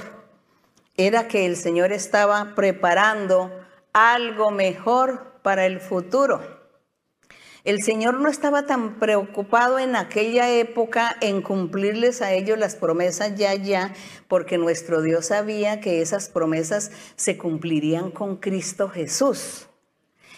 Era 0.97 1.29
que 1.29 1.45
el 1.45 1.55
Señor 1.55 1.93
estaba 1.93 2.53
preparando 2.53 3.49
algo 3.93 4.51
mejor 4.51 5.39
para 5.41 5.65
el 5.65 5.79
futuro. 5.79 6.54
El 7.65 7.81
Señor 7.81 8.19
no 8.19 8.29
estaba 8.29 8.67
tan 8.67 8.99
preocupado 8.99 9.79
en 9.79 9.95
aquella 9.95 10.51
época 10.51 11.17
en 11.19 11.41
cumplirles 11.41 12.21
a 12.21 12.31
ellos 12.31 12.59
las 12.59 12.75
promesas 12.75 13.33
ya, 13.33 13.55
ya, 13.55 13.91
porque 14.27 14.59
nuestro 14.59 15.01
Dios 15.01 15.25
sabía 15.25 15.81
que 15.81 16.03
esas 16.03 16.29
promesas 16.29 16.91
se 17.15 17.39
cumplirían 17.39 18.11
con 18.11 18.35
Cristo 18.35 18.87
Jesús. 18.87 19.65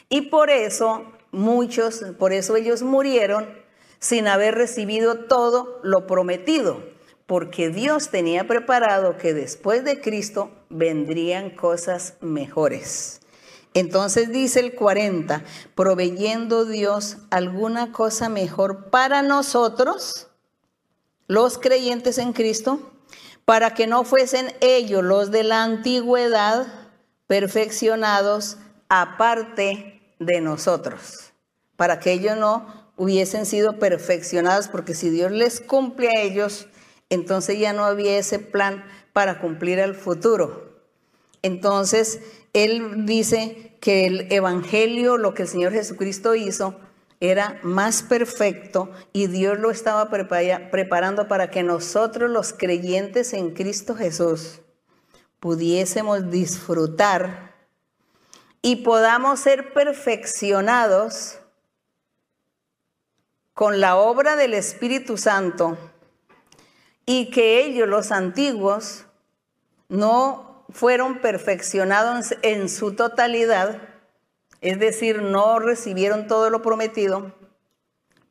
Y 0.08 0.30
por 0.30 0.50
eso 0.50 1.04
muchos, 1.32 2.02
por 2.18 2.32
eso 2.32 2.56
ellos 2.56 2.82
murieron 2.82 3.46
sin 4.00 4.30
haber 4.30 4.56
recibido 4.56 5.26
todo 5.26 5.82
lo 5.84 6.08
prometido, 6.08 6.82
porque 7.26 7.70
Dios 7.70 8.08
tenía 8.08 8.48
preparado 8.48 9.18
que 9.18 9.34
después 9.34 9.84
de 9.84 10.00
Cristo 10.00 10.50
vendrían 10.70 11.50
cosas 11.50 12.14
mejores. 12.22 13.20
Entonces 13.74 14.32
dice 14.32 14.60
el 14.60 14.74
40, 14.74 15.44
proveyendo 15.76 16.66
Dios 16.66 17.18
alguna 17.30 17.92
cosa 17.92 18.30
mejor 18.30 18.90
para 18.90 19.22
nosotros, 19.22 20.28
los 21.28 21.58
creyentes 21.58 22.18
en 22.18 22.34
Cristo, 22.34 22.92
para 23.46 23.74
que 23.74 23.88
no 23.88 24.04
fuesen 24.04 24.54
ellos 24.62 25.04
los 25.04 25.32
de 25.32 25.44
la 25.44 25.64
antigüedad 25.64 26.68
perfeccionados 27.28 28.58
aparte 28.90 30.02
de 30.20 30.42
nosotros, 30.42 31.34
para 31.76 32.00
que 32.00 32.14
ellos 32.14 32.38
no 32.38 32.88
hubiesen 32.98 33.46
sido 33.46 33.78
perfeccionados, 33.80 34.68
porque 34.68 34.96
si 34.96 35.10
Dios 35.10 35.32
les 35.32 35.62
cumple 35.62 36.10
a 36.10 36.22
ellos, 36.22 36.68
entonces 37.10 37.60
ya 37.60 37.74
no 37.74 37.86
había 37.86 38.18
ese 38.18 38.40
plan 38.40 38.84
para 39.14 39.40
cumplir 39.40 39.80
el 39.80 39.96
futuro. 39.96 40.67
Entonces, 41.48 42.20
él 42.52 43.06
dice 43.06 43.78
que 43.80 44.06
el 44.06 44.32
Evangelio, 44.34 45.18
lo 45.18 45.34
que 45.34 45.44
el 45.44 45.48
Señor 45.48 45.72
Jesucristo 45.72 46.36
hizo, 46.36 46.78
era 47.22 47.58
más 47.64 48.04
perfecto 48.04 48.92
y 49.14 49.28
Dios 49.28 49.58
lo 49.58 49.72
estaba 49.72 50.10
preparando 50.10 51.30
para 51.30 51.50
que 51.50 51.64
nosotros 51.64 52.30
los 52.30 52.52
creyentes 52.52 53.32
en 53.34 53.52
Cristo 53.52 53.96
Jesús 53.96 54.60
pudiésemos 55.40 56.30
disfrutar 56.30 57.56
y 58.62 58.78
podamos 58.78 59.40
ser 59.40 59.74
perfeccionados 59.74 61.40
con 63.54 63.80
la 63.80 63.96
obra 63.96 64.36
del 64.36 64.54
Espíritu 64.54 65.18
Santo 65.18 65.78
y 67.06 67.32
que 67.32 67.64
ellos, 67.64 67.88
los 67.88 68.12
antiguos, 68.12 69.06
no 69.90 70.47
fueron 70.70 71.20
perfeccionados 71.20 72.36
en 72.42 72.70
su 72.70 72.94
totalidad, 72.94 73.82
es 74.62 74.80
decir, 74.80 75.22
no 75.22 75.60
recibieron 75.60 76.28
todo 76.28 76.50
lo 76.50 76.62
prometido, 76.62 77.34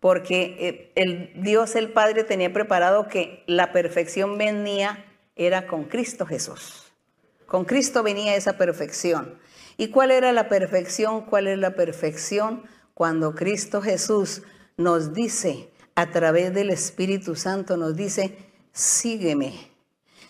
porque 0.00 0.56
eh, 0.58 0.92
el 0.94 1.32
Dios 1.42 1.74
el 1.74 1.92
Padre 1.92 2.24
tenía 2.24 2.52
preparado 2.52 3.08
que 3.08 3.42
la 3.46 3.72
perfección 3.72 4.38
venía 4.38 5.04
era 5.34 5.66
con 5.66 5.84
Cristo 5.84 6.26
Jesús. 6.26 6.92
Con 7.46 7.64
Cristo 7.64 8.02
venía 8.02 8.34
esa 8.34 8.56
perfección. 8.56 9.38
¿Y 9.76 9.88
cuál 9.88 10.10
era 10.10 10.32
la 10.32 10.48
perfección? 10.48 11.22
¿Cuál 11.22 11.46
es 11.46 11.58
la 11.58 11.74
perfección? 11.74 12.64
Cuando 12.94 13.34
Cristo 13.34 13.82
Jesús 13.82 14.42
nos 14.76 15.12
dice, 15.12 15.70
a 15.94 16.10
través 16.10 16.52
del 16.52 16.70
Espíritu 16.70 17.36
Santo, 17.36 17.76
nos 17.76 17.96
dice, 17.96 18.36
sígueme, 18.72 19.70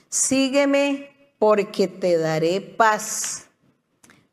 sígueme 0.09 1.16
porque 1.39 1.89
te 1.89 2.19
daré 2.19 2.61
paz, 2.61 3.49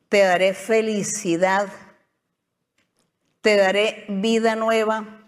te 0.09 0.19
daré 0.19 0.53
felicidad, 0.53 1.67
te 3.41 3.57
daré 3.57 4.05
vida 4.07 4.55
nueva, 4.55 5.27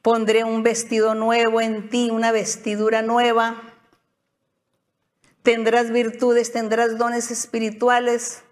pondré 0.00 0.44
un 0.44 0.62
vestido 0.62 1.14
nuevo 1.14 1.60
en 1.60 1.88
ti, 1.88 2.10
una 2.10 2.32
vestidura 2.32 3.02
nueva, 3.02 3.62
tendrás 5.42 5.90
virtudes, 5.90 6.52
tendrás 6.52 6.98
dones 6.98 7.30
espirituales, 7.30 8.44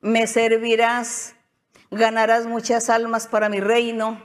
me 0.00 0.26
servirás, 0.26 1.34
ganarás 1.90 2.46
muchas 2.46 2.90
almas 2.90 3.26
para 3.26 3.48
mi 3.48 3.60
reino, 3.60 4.24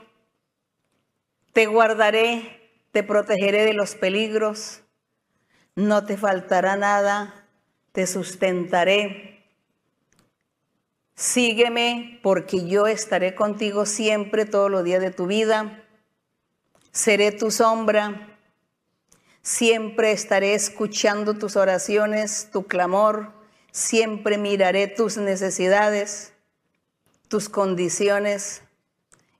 te 1.52 1.66
guardaré 1.66 2.64
te 2.94 3.02
protegeré 3.02 3.64
de 3.64 3.74
los 3.74 3.96
peligros, 3.96 4.83
no 5.76 6.04
te 6.06 6.16
faltará 6.16 6.76
nada, 6.76 7.46
te 7.92 8.06
sustentaré. 8.06 9.44
Sígueme 11.16 12.20
porque 12.22 12.66
yo 12.66 12.86
estaré 12.86 13.34
contigo 13.34 13.86
siempre 13.86 14.44
todos 14.46 14.70
los 14.70 14.84
días 14.84 15.00
de 15.00 15.10
tu 15.10 15.26
vida. 15.26 15.84
Seré 16.92 17.32
tu 17.32 17.50
sombra. 17.50 18.38
Siempre 19.42 20.12
estaré 20.12 20.54
escuchando 20.54 21.34
tus 21.34 21.56
oraciones, 21.56 22.48
tu 22.52 22.66
clamor. 22.66 23.32
Siempre 23.70 24.38
miraré 24.38 24.86
tus 24.86 25.16
necesidades, 25.18 26.32
tus 27.28 27.48
condiciones. 27.48 28.62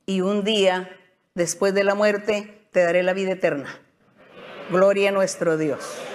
Y 0.07 0.21
un 0.21 0.45
día, 0.45 0.91
después 1.35 1.75
de 1.75 1.85
la 1.85 1.95
muerte, 1.95 2.67
te 2.71 2.83
daré 2.83 3.03
la 3.03 3.15
vida 3.15 3.33
eterna. 3.33 3.81
Gloria 4.71 5.09
a 5.09 5.13
nuestro 5.13 5.57
Dios. 5.57 6.14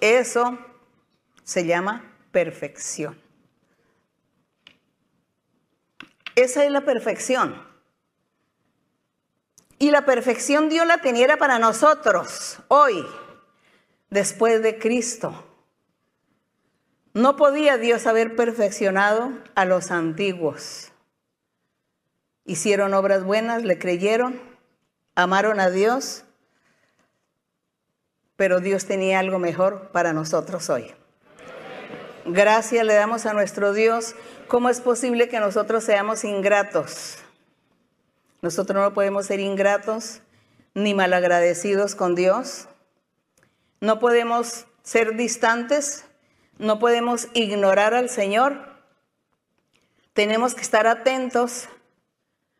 Eso 0.00 0.58
se 1.44 1.64
llama 1.66 2.16
perfección. 2.30 3.20
Esa 6.34 6.64
es 6.64 6.70
la 6.70 6.82
perfección. 6.82 7.66
Y 9.78 9.90
la 9.90 10.04
perfección 10.04 10.68
Dios 10.68 10.86
la 10.86 10.98
tenía 10.98 11.36
para 11.36 11.58
nosotros 11.58 12.58
hoy, 12.68 13.04
después 14.10 14.62
de 14.62 14.78
Cristo. 14.78 15.44
No 17.14 17.36
podía 17.36 17.78
Dios 17.78 18.06
haber 18.06 18.36
perfeccionado 18.36 19.32
a 19.54 19.64
los 19.64 19.90
antiguos. 19.90 20.92
Hicieron 22.44 22.94
obras 22.94 23.24
buenas, 23.24 23.64
le 23.64 23.78
creyeron, 23.78 24.40
amaron 25.14 25.58
a 25.58 25.70
Dios, 25.70 26.24
pero 28.38 28.60
Dios 28.60 28.84
tenía 28.84 29.18
algo 29.18 29.40
mejor 29.40 29.88
para 29.90 30.12
nosotros 30.12 30.70
hoy. 30.70 30.94
Gracias 32.24 32.86
le 32.86 32.94
damos 32.94 33.26
a 33.26 33.32
nuestro 33.32 33.72
Dios. 33.72 34.14
¿Cómo 34.46 34.68
es 34.68 34.80
posible 34.80 35.28
que 35.28 35.40
nosotros 35.40 35.82
seamos 35.82 36.22
ingratos? 36.22 37.16
Nosotros 38.40 38.80
no 38.80 38.94
podemos 38.94 39.26
ser 39.26 39.40
ingratos 39.40 40.20
ni 40.72 40.94
malagradecidos 40.94 41.96
con 41.96 42.14
Dios. 42.14 42.68
No 43.80 43.98
podemos 43.98 44.66
ser 44.84 45.16
distantes, 45.16 46.04
no 46.58 46.78
podemos 46.78 47.26
ignorar 47.34 47.92
al 47.92 48.08
Señor. 48.08 48.68
Tenemos 50.12 50.54
que 50.54 50.62
estar 50.62 50.86
atentos 50.86 51.68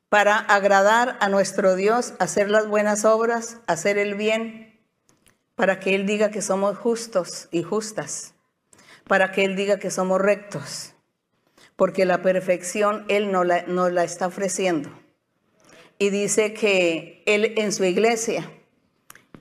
para 0.08 0.38
agradar 0.38 1.16
a 1.20 1.28
nuestro 1.28 1.76
Dios, 1.76 2.14
hacer 2.18 2.50
las 2.50 2.66
buenas 2.66 3.04
obras, 3.04 3.58
hacer 3.68 3.96
el 3.96 4.16
bien, 4.16 4.67
para 5.58 5.80
que 5.80 5.96
Él 5.96 6.06
diga 6.06 6.30
que 6.30 6.40
somos 6.40 6.78
justos 6.78 7.48
y 7.50 7.64
justas, 7.64 8.32
para 9.08 9.32
que 9.32 9.44
Él 9.44 9.56
diga 9.56 9.80
que 9.80 9.90
somos 9.90 10.20
rectos, 10.20 10.94
porque 11.74 12.04
la 12.04 12.22
perfección 12.22 13.04
Él 13.08 13.32
nos 13.32 13.44
la, 13.44 13.66
la 13.66 14.04
está 14.04 14.28
ofreciendo. 14.28 14.88
Y 15.98 16.10
dice 16.10 16.54
que 16.54 17.24
Él 17.26 17.54
en 17.56 17.72
su 17.72 17.82
iglesia, 17.82 18.48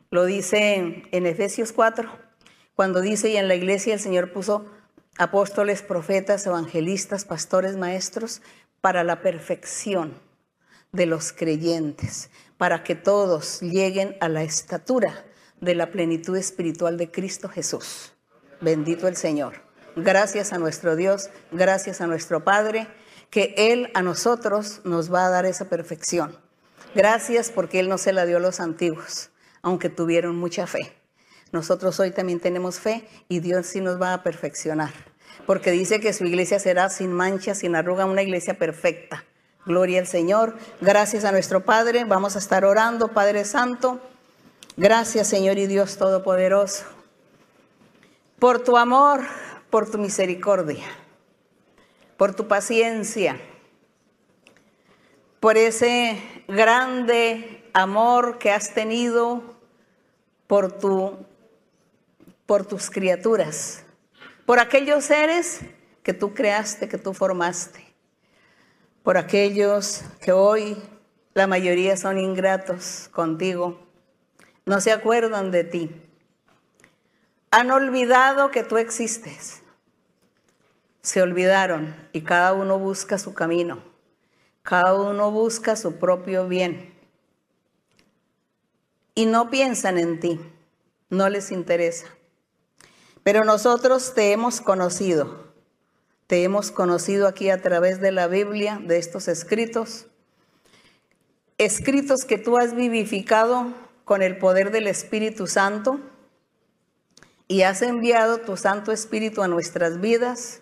lo 0.09 0.25
dice 0.25 1.03
en 1.11 1.25
Efesios 1.27 1.71
4, 1.71 2.09
cuando 2.73 3.01
dice, 3.01 3.29
y 3.29 3.37
en 3.37 3.47
la 3.47 3.53
iglesia 3.53 3.93
el 3.93 3.99
Señor 3.99 4.33
puso 4.33 4.65
apóstoles, 5.19 5.83
profetas, 5.83 6.47
evangelistas, 6.47 7.25
pastores, 7.25 7.77
maestros, 7.77 8.41
para 8.81 9.03
la 9.03 9.21
perfección 9.21 10.19
de 10.91 11.05
los 11.05 11.31
creyentes, 11.31 12.31
para 12.57 12.83
que 12.83 12.95
todos 12.95 13.61
lleguen 13.61 14.17
a 14.19 14.29
la 14.29 14.41
estatura 14.41 15.23
de 15.61 15.75
la 15.75 15.91
plenitud 15.91 16.35
espiritual 16.35 16.97
de 16.97 17.11
Cristo 17.11 17.49
Jesús. 17.49 18.13
Bendito 18.61 19.07
el 19.07 19.15
Señor. 19.15 19.61
Gracias 19.95 20.53
a 20.53 20.57
nuestro 20.57 20.95
Dios, 20.95 21.29
gracias 21.51 22.01
a 22.01 22.07
nuestro 22.07 22.43
Padre, 22.43 22.87
que 23.29 23.53
Él 23.57 23.89
a 23.93 24.01
nosotros 24.01 24.81
nos 24.83 25.13
va 25.13 25.25
a 25.25 25.29
dar 25.29 25.45
esa 25.45 25.69
perfección. 25.69 26.37
Gracias 26.93 27.49
porque 27.49 27.79
Él 27.79 27.89
no 27.89 27.97
se 27.97 28.13
la 28.13 28.25
dio 28.25 28.37
a 28.37 28.41
los 28.41 28.59
antiguos, 28.59 29.31
aunque 29.61 29.89
tuvieron 29.89 30.35
mucha 30.35 30.67
fe. 30.67 30.93
Nosotros 31.51 31.99
hoy 31.99 32.11
también 32.11 32.39
tenemos 32.39 32.79
fe 32.79 33.07
y 33.27 33.39
Dios 33.39 33.65
sí 33.67 33.81
nos 33.81 34.01
va 34.01 34.13
a 34.13 34.23
perfeccionar, 34.23 34.91
porque 35.45 35.71
dice 35.71 35.99
que 35.99 36.13
su 36.13 36.25
iglesia 36.25 36.59
será 36.59 36.89
sin 36.89 37.11
mancha, 37.11 37.55
sin 37.55 37.75
arruga, 37.75 38.05
una 38.05 38.21
iglesia 38.21 38.57
perfecta 38.57 39.25
Gloria 39.67 39.99
al 39.99 40.07
Señor. 40.07 40.55
Gracias 40.79 41.25
a 41.25 41.31
nuestro 41.33 41.65
Padre. 41.65 42.05
Vamos 42.05 42.37
a 42.37 42.39
estar 42.39 42.63
orando, 42.63 43.09
Padre 43.09 43.43
Santo. 43.43 43.99
Gracias, 44.77 45.27
Señor 45.27 45.57
y 45.57 45.65
Dios 45.65 45.97
Todopoderoso, 45.97 46.85
por 48.37 48.63
tu 48.63 48.77
amor, 48.77 49.21
por 49.69 49.89
tu 49.89 49.97
misericordia, 49.97 50.85
por 52.15 52.35
tu 52.35 52.47
paciencia, 52.47 53.41
por 55.39 55.57
ese 55.57 56.21
grande 56.47 57.69
amor 57.73 58.37
que 58.37 58.51
has 58.51 58.73
tenido 58.73 59.41
por, 60.45 60.71
tu, 60.71 61.25
por 62.45 62.65
tus 62.65 62.89
criaturas, 62.89 63.83
por 64.45 64.59
aquellos 64.59 65.03
seres 65.03 65.61
que 66.03 66.13
tú 66.13 66.33
creaste, 66.33 66.87
que 66.87 66.99
tú 66.99 67.13
formaste 67.13 67.87
por 69.07 69.17
aquellos 69.17 70.03
que 70.19 70.33
hoy 70.33 70.75
la 71.33 71.47
mayoría 71.47 71.95
son 71.95 72.19
ingratos 72.19 73.07
contigo. 73.13 73.86
No 74.67 74.81
se 74.81 74.91
acuerdan 74.91 75.49
de 75.49 75.63
ti. 75.63 75.89
Han 77.51 77.71
olvidado 77.71 78.51
que 78.51 78.63
tú 78.63 78.77
existes. 78.77 79.61
Se 81.01 81.21
olvidaron 81.21 81.95
y 82.11 82.21
cada 82.21 82.53
uno 82.53 82.77
busca 82.77 83.17
su 83.17 83.33
camino. 83.33 83.81
Cada 84.63 84.93
uno 84.93 85.31
busca 85.31 85.77
su 85.77 85.95
propio 85.95 86.49
bien. 86.49 86.93
Y 89.15 89.25
no 89.25 89.49
piensan 89.49 89.97
en 89.97 90.19
ti. 90.19 90.37
No 91.09 91.29
les 91.29 91.53
interesa. 91.53 92.07
Pero 93.23 93.45
nosotros 93.45 94.13
te 94.13 94.33
hemos 94.33 94.59
conocido. 94.59 95.47
Te 96.27 96.43
hemos 96.43 96.71
conocido 96.71 97.29
aquí 97.29 97.49
a 97.49 97.61
través 97.61 98.01
de 98.01 98.11
la 98.11 98.27
Biblia, 98.27 98.81
de 98.83 98.97
estos 98.97 99.29
escritos. 99.29 100.07
Escritos 101.57 102.25
que 102.25 102.37
tú 102.37 102.57
has 102.57 102.75
vivificado 102.75 103.86
con 104.07 104.21
el 104.21 104.37
poder 104.37 104.71
del 104.71 104.87
Espíritu 104.87 105.47
Santo 105.47 105.99
y 107.49 107.63
has 107.63 107.81
enviado 107.81 108.37
tu 108.37 108.55
Santo 108.55 108.93
Espíritu 108.93 109.43
a 109.43 109.49
nuestras 109.49 109.99
vidas. 109.99 110.61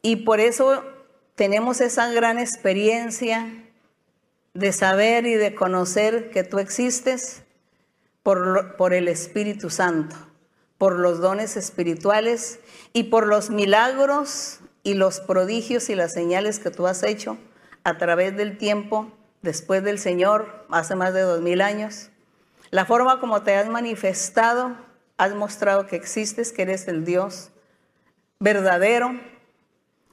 Y 0.00 0.24
por 0.24 0.40
eso 0.40 0.82
tenemos 1.34 1.82
esa 1.82 2.10
gran 2.10 2.38
experiencia 2.38 3.52
de 4.54 4.72
saber 4.72 5.26
y 5.26 5.34
de 5.34 5.54
conocer 5.54 6.30
que 6.30 6.42
tú 6.42 6.58
existes 6.58 7.42
por, 8.22 8.76
por 8.76 8.94
el 8.94 9.06
Espíritu 9.06 9.68
Santo, 9.68 10.16
por 10.78 10.98
los 10.98 11.20
dones 11.20 11.58
espirituales 11.58 12.60
y 12.94 13.04
por 13.04 13.26
los 13.26 13.50
milagros 13.50 14.60
y 14.84 14.94
los 14.94 15.20
prodigios 15.20 15.90
y 15.90 15.96
las 15.96 16.14
señales 16.14 16.60
que 16.60 16.70
tú 16.70 16.86
has 16.86 17.02
hecho 17.02 17.36
a 17.82 17.98
través 17.98 18.34
del 18.38 18.56
tiempo 18.56 19.12
después 19.44 19.84
del 19.84 19.98
Señor, 19.98 20.64
hace 20.70 20.96
más 20.96 21.12
de 21.12 21.20
dos 21.20 21.40
mil 21.42 21.60
años. 21.60 22.10
La 22.70 22.86
forma 22.86 23.20
como 23.20 23.42
te 23.42 23.54
has 23.54 23.68
manifestado, 23.68 24.74
has 25.18 25.34
mostrado 25.34 25.86
que 25.86 25.96
existes, 25.96 26.50
que 26.50 26.62
eres 26.62 26.88
el 26.88 27.04
Dios 27.04 27.50
verdadero 28.40 29.20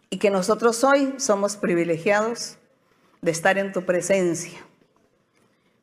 y 0.10 0.20
que 0.20 0.30
nosotros 0.30 0.84
hoy 0.84 1.16
somos 1.18 1.56
privilegiados 1.56 2.58
de 3.22 3.32
estar 3.32 3.58
en 3.58 3.72
tu 3.72 3.86
presencia. 3.86 4.60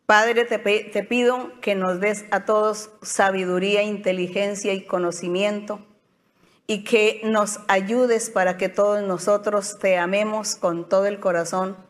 Padre, 0.05 0.45
te, 0.45 1.03
pido 1.05 1.51
que 1.61 1.75
nos 1.75 2.01
des 2.01 2.27
a 2.31 2.45
todos 2.45 2.91
sabiduría, 3.03 3.83
inteligencia 3.83 4.73
y 4.75 4.85
conocimiento 4.85 5.81
y 6.67 6.85
que 6.85 7.23
nos 7.25 7.61
ayudes 7.67 8.29
para 8.31 8.59
que 8.59 8.69
todos 8.69 9.03
nosotros 9.03 9.79
te 9.79 9.97
amemos 9.97 10.57
con 10.57 10.89
todo 10.89 11.07
el 11.07 11.19
corazón 11.19 11.88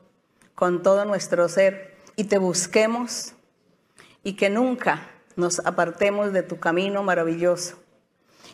con 0.59 0.83
todo 0.83 1.05
nuestro 1.05 1.49
ser 1.49 1.95
y 2.17 2.25
te 2.25 2.37
busquemos 2.37 3.35
y 4.25 4.33
que 4.33 4.51
nunca 4.51 5.09
nos 5.37 5.65
apartemos 5.65 6.33
de 6.33 6.43
tu 6.43 6.59
camino 6.59 7.05
maravilloso. 7.05 7.79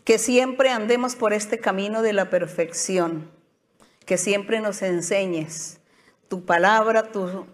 Que 0.04 0.18
siempre 0.18 0.68
andemos 0.68 1.16
por 1.16 1.32
este 1.32 1.60
camino 1.60 2.02
de 2.02 2.12
la 2.12 2.28
perfección. 2.28 3.30
Que 4.04 4.18
siempre 4.18 4.60
nos 4.60 4.82
enseñes 4.82 5.80
tu 6.28 6.44
palabra, 6.44 7.10
tu 7.10 7.46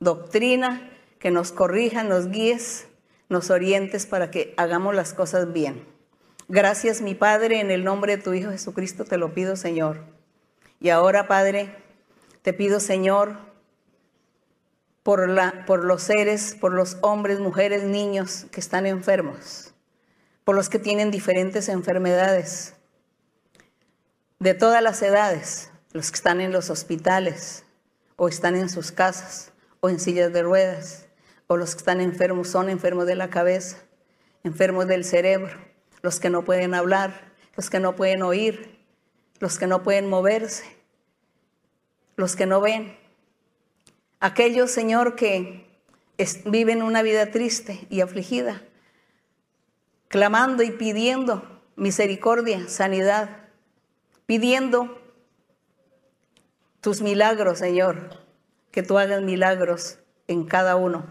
doctrina, 0.00 0.90
que 1.18 1.30
nos 1.30 1.50
corrija, 1.50 2.04
nos 2.04 2.28
guíes, 2.28 2.88
nos 3.30 3.48
orientes 3.48 4.04
para 4.04 4.30
que 4.30 4.52
hagamos 4.58 4.94
las 4.94 5.14
cosas 5.14 5.54
bien. 5.54 5.82
Gracias 6.48 7.00
mi 7.00 7.14
Padre, 7.14 7.60
en 7.60 7.70
el 7.70 7.84
nombre 7.84 8.18
de 8.18 8.22
tu 8.22 8.34
Hijo 8.34 8.50
Jesucristo 8.50 9.06
te 9.06 9.16
lo 9.16 9.32
pido 9.32 9.56
Señor. 9.56 10.02
Y 10.78 10.90
ahora 10.90 11.26
Padre, 11.26 11.74
te 12.42 12.52
pido 12.52 12.80
Señor, 12.80 13.53
por, 15.04 15.28
la, 15.28 15.64
por 15.66 15.84
los 15.84 16.02
seres, 16.02 16.56
por 16.58 16.72
los 16.72 16.96
hombres, 17.02 17.38
mujeres, 17.38 17.84
niños 17.84 18.46
que 18.50 18.58
están 18.58 18.86
enfermos, 18.86 19.74
por 20.42 20.56
los 20.56 20.68
que 20.68 20.80
tienen 20.80 21.12
diferentes 21.12 21.68
enfermedades, 21.68 22.74
de 24.40 24.54
todas 24.54 24.82
las 24.82 25.00
edades, 25.02 25.70
los 25.92 26.10
que 26.10 26.16
están 26.16 26.40
en 26.40 26.52
los 26.52 26.70
hospitales 26.70 27.64
o 28.16 28.28
están 28.28 28.56
en 28.56 28.68
sus 28.68 28.92
casas 28.92 29.52
o 29.80 29.90
en 29.90 30.00
sillas 30.00 30.32
de 30.32 30.42
ruedas, 30.42 31.06
o 31.46 31.56
los 31.58 31.74
que 31.74 31.80
están 31.80 32.00
enfermos 32.00 32.48
son 32.48 32.70
enfermos 32.70 33.06
de 33.06 33.14
la 33.14 33.28
cabeza, 33.28 33.76
enfermos 34.42 34.86
del 34.86 35.04
cerebro, 35.04 35.58
los 36.00 36.18
que 36.18 36.30
no 36.30 36.44
pueden 36.44 36.72
hablar, 36.72 37.32
los 37.56 37.68
que 37.68 37.78
no 37.78 37.94
pueden 37.94 38.22
oír, 38.22 38.78
los 39.38 39.58
que 39.58 39.66
no 39.66 39.82
pueden 39.82 40.08
moverse, 40.08 40.64
los 42.16 42.36
que 42.36 42.46
no 42.46 42.62
ven, 42.62 42.96
Aquellos, 44.24 44.70
Señor, 44.70 45.16
que 45.16 45.66
viven 46.46 46.82
una 46.82 47.02
vida 47.02 47.30
triste 47.30 47.86
y 47.90 48.00
afligida, 48.00 48.62
clamando 50.08 50.62
y 50.62 50.70
pidiendo 50.70 51.60
misericordia, 51.76 52.66
sanidad, 52.66 53.48
pidiendo 54.24 54.98
tus 56.80 57.02
milagros, 57.02 57.58
Señor, 57.58 58.24
que 58.70 58.82
tú 58.82 58.96
hagas 58.96 59.20
milagros 59.20 59.98
en 60.26 60.46
cada 60.46 60.76
uno. 60.76 61.04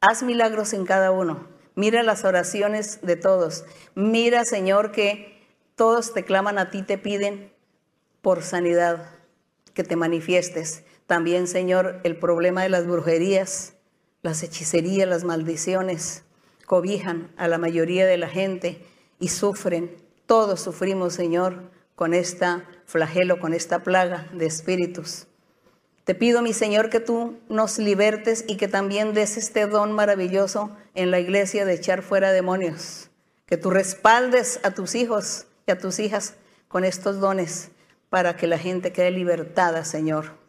Haz 0.00 0.24
milagros 0.24 0.72
en 0.72 0.86
cada 0.86 1.12
uno. 1.12 1.46
Mira 1.76 2.02
las 2.02 2.24
oraciones 2.24 2.98
de 3.02 3.14
todos. 3.14 3.64
Mira, 3.94 4.44
Señor, 4.44 4.90
que 4.90 5.40
todos 5.76 6.12
te 6.12 6.24
claman 6.24 6.58
a 6.58 6.70
ti, 6.70 6.82
te 6.82 6.98
piden 6.98 7.52
por 8.22 8.42
sanidad, 8.42 9.08
que 9.72 9.84
te 9.84 9.94
manifiestes. 9.94 10.82
También, 11.06 11.46
Señor, 11.46 12.00
el 12.04 12.16
problema 12.16 12.62
de 12.62 12.70
las 12.70 12.86
brujerías, 12.86 13.74
las 14.22 14.42
hechicerías, 14.42 15.08
las 15.08 15.24
maldiciones, 15.24 16.24
cobijan 16.66 17.30
a 17.36 17.46
la 17.46 17.58
mayoría 17.58 18.06
de 18.06 18.16
la 18.16 18.28
gente 18.28 18.84
y 19.18 19.28
sufren. 19.28 19.94
Todos 20.26 20.60
sufrimos, 20.60 21.12
Señor, 21.12 21.70
con 21.94 22.14
esta 22.14 22.66
flagelo, 22.86 23.38
con 23.38 23.52
esta 23.52 23.82
plaga 23.82 24.28
de 24.32 24.46
espíritus. 24.46 25.26
Te 26.04 26.14
pido, 26.14 26.42
mi 26.42 26.52
Señor, 26.52 26.90
que 26.90 27.00
tú 27.00 27.38
nos 27.48 27.78
libertes 27.78 28.44
y 28.46 28.56
que 28.56 28.68
también 28.68 29.14
des 29.14 29.36
este 29.36 29.66
don 29.66 29.92
maravilloso 29.92 30.76
en 30.94 31.10
la 31.10 31.18
iglesia 31.18 31.64
de 31.64 31.74
echar 31.74 32.02
fuera 32.02 32.32
demonios. 32.32 33.10
Que 33.46 33.56
tú 33.56 33.70
respaldes 33.70 34.60
a 34.62 34.72
tus 34.72 34.94
hijos 34.94 35.46
y 35.66 35.70
a 35.72 35.78
tus 35.78 35.98
hijas 35.98 36.34
con 36.68 36.84
estos 36.84 37.20
dones 37.20 37.70
para 38.10 38.36
que 38.36 38.46
la 38.46 38.58
gente 38.58 38.92
quede 38.92 39.10
libertada, 39.10 39.84
Señor. 39.84 40.43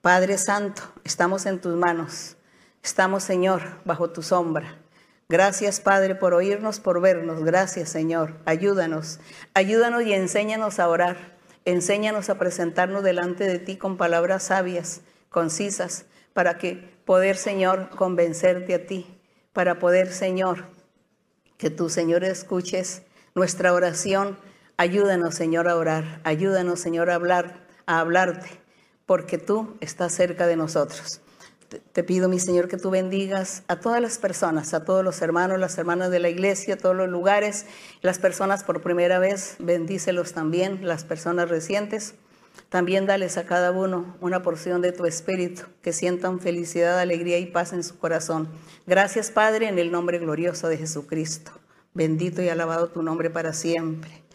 Padre 0.00 0.38
Santo, 0.38 0.82
estamos 1.02 1.44
en 1.44 1.60
tus 1.60 1.74
manos. 1.74 2.36
Estamos, 2.84 3.24
Señor, 3.24 3.80
bajo 3.84 4.10
tu 4.10 4.22
sombra. 4.22 4.78
Gracias, 5.28 5.80
Padre, 5.80 6.14
por 6.14 6.34
oírnos, 6.34 6.78
por 6.78 7.00
vernos. 7.00 7.42
Gracias, 7.42 7.88
Señor. 7.88 8.36
Ayúdanos. 8.44 9.18
Ayúdanos 9.54 10.04
y 10.04 10.12
enséñanos 10.12 10.78
a 10.78 10.88
orar. 10.88 11.36
Enséñanos 11.64 12.30
a 12.30 12.38
presentarnos 12.38 13.02
delante 13.02 13.42
de 13.48 13.58
ti 13.58 13.76
con 13.76 13.96
palabras 13.96 14.44
sabias, 14.44 15.00
concisas, 15.30 16.06
para 16.32 16.58
que 16.58 16.96
poder, 17.04 17.36
Señor, 17.36 17.90
convencerte 17.90 18.76
a 18.76 18.86
ti. 18.86 19.20
Para 19.52 19.80
poder, 19.80 20.12
Señor, 20.12 20.66
que 21.56 21.70
tú, 21.70 21.90
Señor, 21.90 22.22
escuches 22.22 23.02
nuestra 23.34 23.72
oración. 23.72 24.38
Ayúdanos, 24.76 25.34
Señor, 25.34 25.68
a 25.68 25.76
orar. 25.76 26.20
Ayúdanos, 26.22 26.78
Señor, 26.78 27.10
a 27.10 27.16
hablar, 27.16 27.66
a 27.86 27.98
hablarte 27.98 28.67
porque 29.08 29.38
tú 29.38 29.74
estás 29.80 30.12
cerca 30.12 30.46
de 30.46 30.54
nosotros. 30.54 31.22
Te 31.94 32.04
pido, 32.04 32.28
mi 32.28 32.38
Señor, 32.38 32.68
que 32.68 32.76
tú 32.76 32.90
bendigas 32.90 33.62
a 33.66 33.80
todas 33.80 34.02
las 34.02 34.18
personas, 34.18 34.74
a 34.74 34.84
todos 34.84 35.02
los 35.02 35.22
hermanos, 35.22 35.58
las 35.58 35.78
hermanas 35.78 36.10
de 36.10 36.18
la 36.18 36.28
iglesia, 36.28 36.74
a 36.74 36.76
todos 36.76 36.94
los 36.94 37.08
lugares, 37.08 37.64
las 38.02 38.18
personas 38.18 38.64
por 38.64 38.82
primera 38.82 39.18
vez, 39.18 39.56
bendícelos 39.60 40.34
también, 40.34 40.86
las 40.86 41.04
personas 41.04 41.48
recientes. 41.48 42.16
También 42.68 43.06
dales 43.06 43.38
a 43.38 43.46
cada 43.46 43.70
uno 43.70 44.14
una 44.20 44.42
porción 44.42 44.82
de 44.82 44.92
tu 44.92 45.06
espíritu, 45.06 45.62
que 45.80 45.94
sientan 45.94 46.38
felicidad, 46.38 46.98
alegría 46.98 47.38
y 47.38 47.46
paz 47.46 47.72
en 47.72 47.84
su 47.84 47.98
corazón. 47.98 48.46
Gracias, 48.86 49.30
Padre, 49.30 49.68
en 49.68 49.78
el 49.78 49.90
nombre 49.90 50.18
glorioso 50.18 50.68
de 50.68 50.76
Jesucristo. 50.76 51.50
Bendito 51.94 52.42
y 52.42 52.50
alabado 52.50 52.88
tu 52.88 53.02
nombre 53.02 53.30
para 53.30 53.54
siempre. 53.54 54.27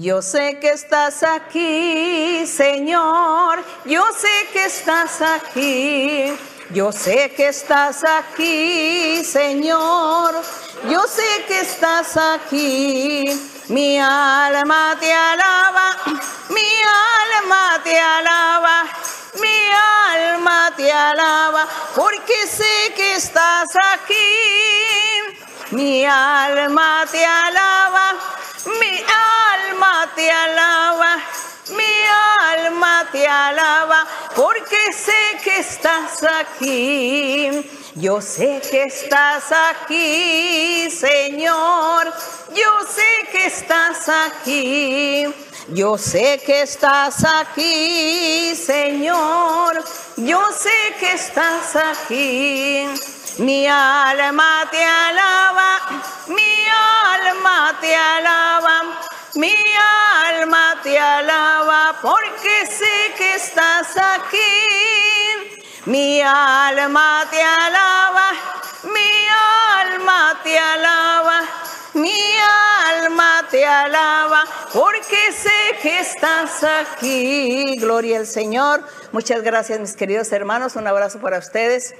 Yo 0.00 0.22
sé 0.22 0.60
que 0.60 0.70
estás 0.70 1.24
aquí, 1.24 2.46
Señor. 2.46 3.64
Yo 3.84 4.04
sé 4.12 4.48
que 4.52 4.66
estás 4.66 5.20
aquí. 5.20 6.38
Yo 6.70 6.92
sé 6.92 7.32
que 7.36 7.48
estás 7.48 8.04
aquí, 8.04 9.24
Señor. 9.24 10.36
Yo 10.88 11.02
sé 11.08 11.44
que 11.48 11.62
estás 11.62 12.16
aquí. 12.16 13.24
Mi 13.70 13.98
alma 13.98 14.96
te 15.00 15.12
alaba. 15.12 15.96
Mi 16.50 16.70
alma 17.40 17.80
te 17.82 17.98
alaba. 17.98 18.84
Mi 19.40 19.58
alma 20.14 20.72
te 20.76 20.92
alaba. 20.92 21.66
Porque 21.96 22.46
sé 22.46 22.92
que 22.94 23.16
estás 23.16 23.70
aquí. 23.94 25.47
Mi 25.70 26.04
alma 26.04 27.04
te 27.10 27.24
alaba. 27.24 28.14
Mi 28.66 28.98
alma 28.98 30.10
te 30.14 30.30
alaba, 30.30 31.16
mi 31.70 32.56
alma 32.56 33.08
te 33.10 33.26
alaba, 33.26 34.06
porque 34.34 34.92
sé 34.92 35.38
que 35.42 35.60
estás 35.60 36.24
aquí. 36.24 37.70
Yo 37.94 38.20
sé 38.20 38.60
que 38.70 38.82
estás 38.84 39.44
aquí, 39.52 40.90
Señor. 40.90 42.12
Yo 42.54 42.86
sé 42.86 43.28
que 43.32 43.46
estás 43.46 44.08
aquí. 44.08 45.26
Yo 45.68 45.96
sé 45.96 46.40
que 46.44 46.62
estás 46.62 47.24
aquí, 47.24 48.54
Señor. 48.56 49.84
Yo 50.16 50.40
sé 50.52 50.94
que 50.98 51.12
estás 51.12 51.76
aquí. 51.76 53.17
Mi 53.38 53.68
alma 53.68 54.66
te 54.68 54.84
alaba, 54.84 55.78
mi 56.26 56.66
alma 57.14 57.78
te 57.80 57.94
alaba, 57.94 58.82
mi 59.34 59.54
alma 60.26 60.76
te 60.82 60.98
alaba, 60.98 61.96
porque 62.02 62.66
sé 62.66 63.14
que 63.16 63.36
estás 63.36 63.96
aquí. 63.96 65.62
Mi 65.86 66.20
alma 66.20 67.24
te 67.30 67.40
alaba, 67.40 68.32
mi 68.92 69.28
alma 69.84 70.40
te 70.42 70.58
alaba, 70.58 71.42
mi 71.94 72.20
alma 72.90 73.46
te 73.48 73.64
alaba, 73.64 74.44
porque 74.72 75.32
sé 75.32 75.78
que 75.80 76.00
estás 76.00 76.64
aquí. 76.64 77.76
Gloria 77.78 78.18
al 78.18 78.26
Señor. 78.26 78.82
Muchas 79.12 79.42
gracias, 79.42 79.78
mis 79.78 79.94
queridos 79.94 80.32
hermanos. 80.32 80.74
Un 80.74 80.88
abrazo 80.88 81.20
para 81.20 81.38
ustedes. 81.38 81.94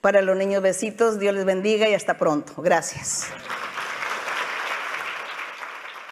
Para 0.00 0.22
los 0.22 0.36
niños, 0.36 0.62
besitos. 0.62 1.18
Dios 1.18 1.34
les 1.34 1.44
bendiga 1.44 1.88
y 1.88 1.94
hasta 1.94 2.18
pronto. 2.18 2.62
Gracias. 2.62 3.26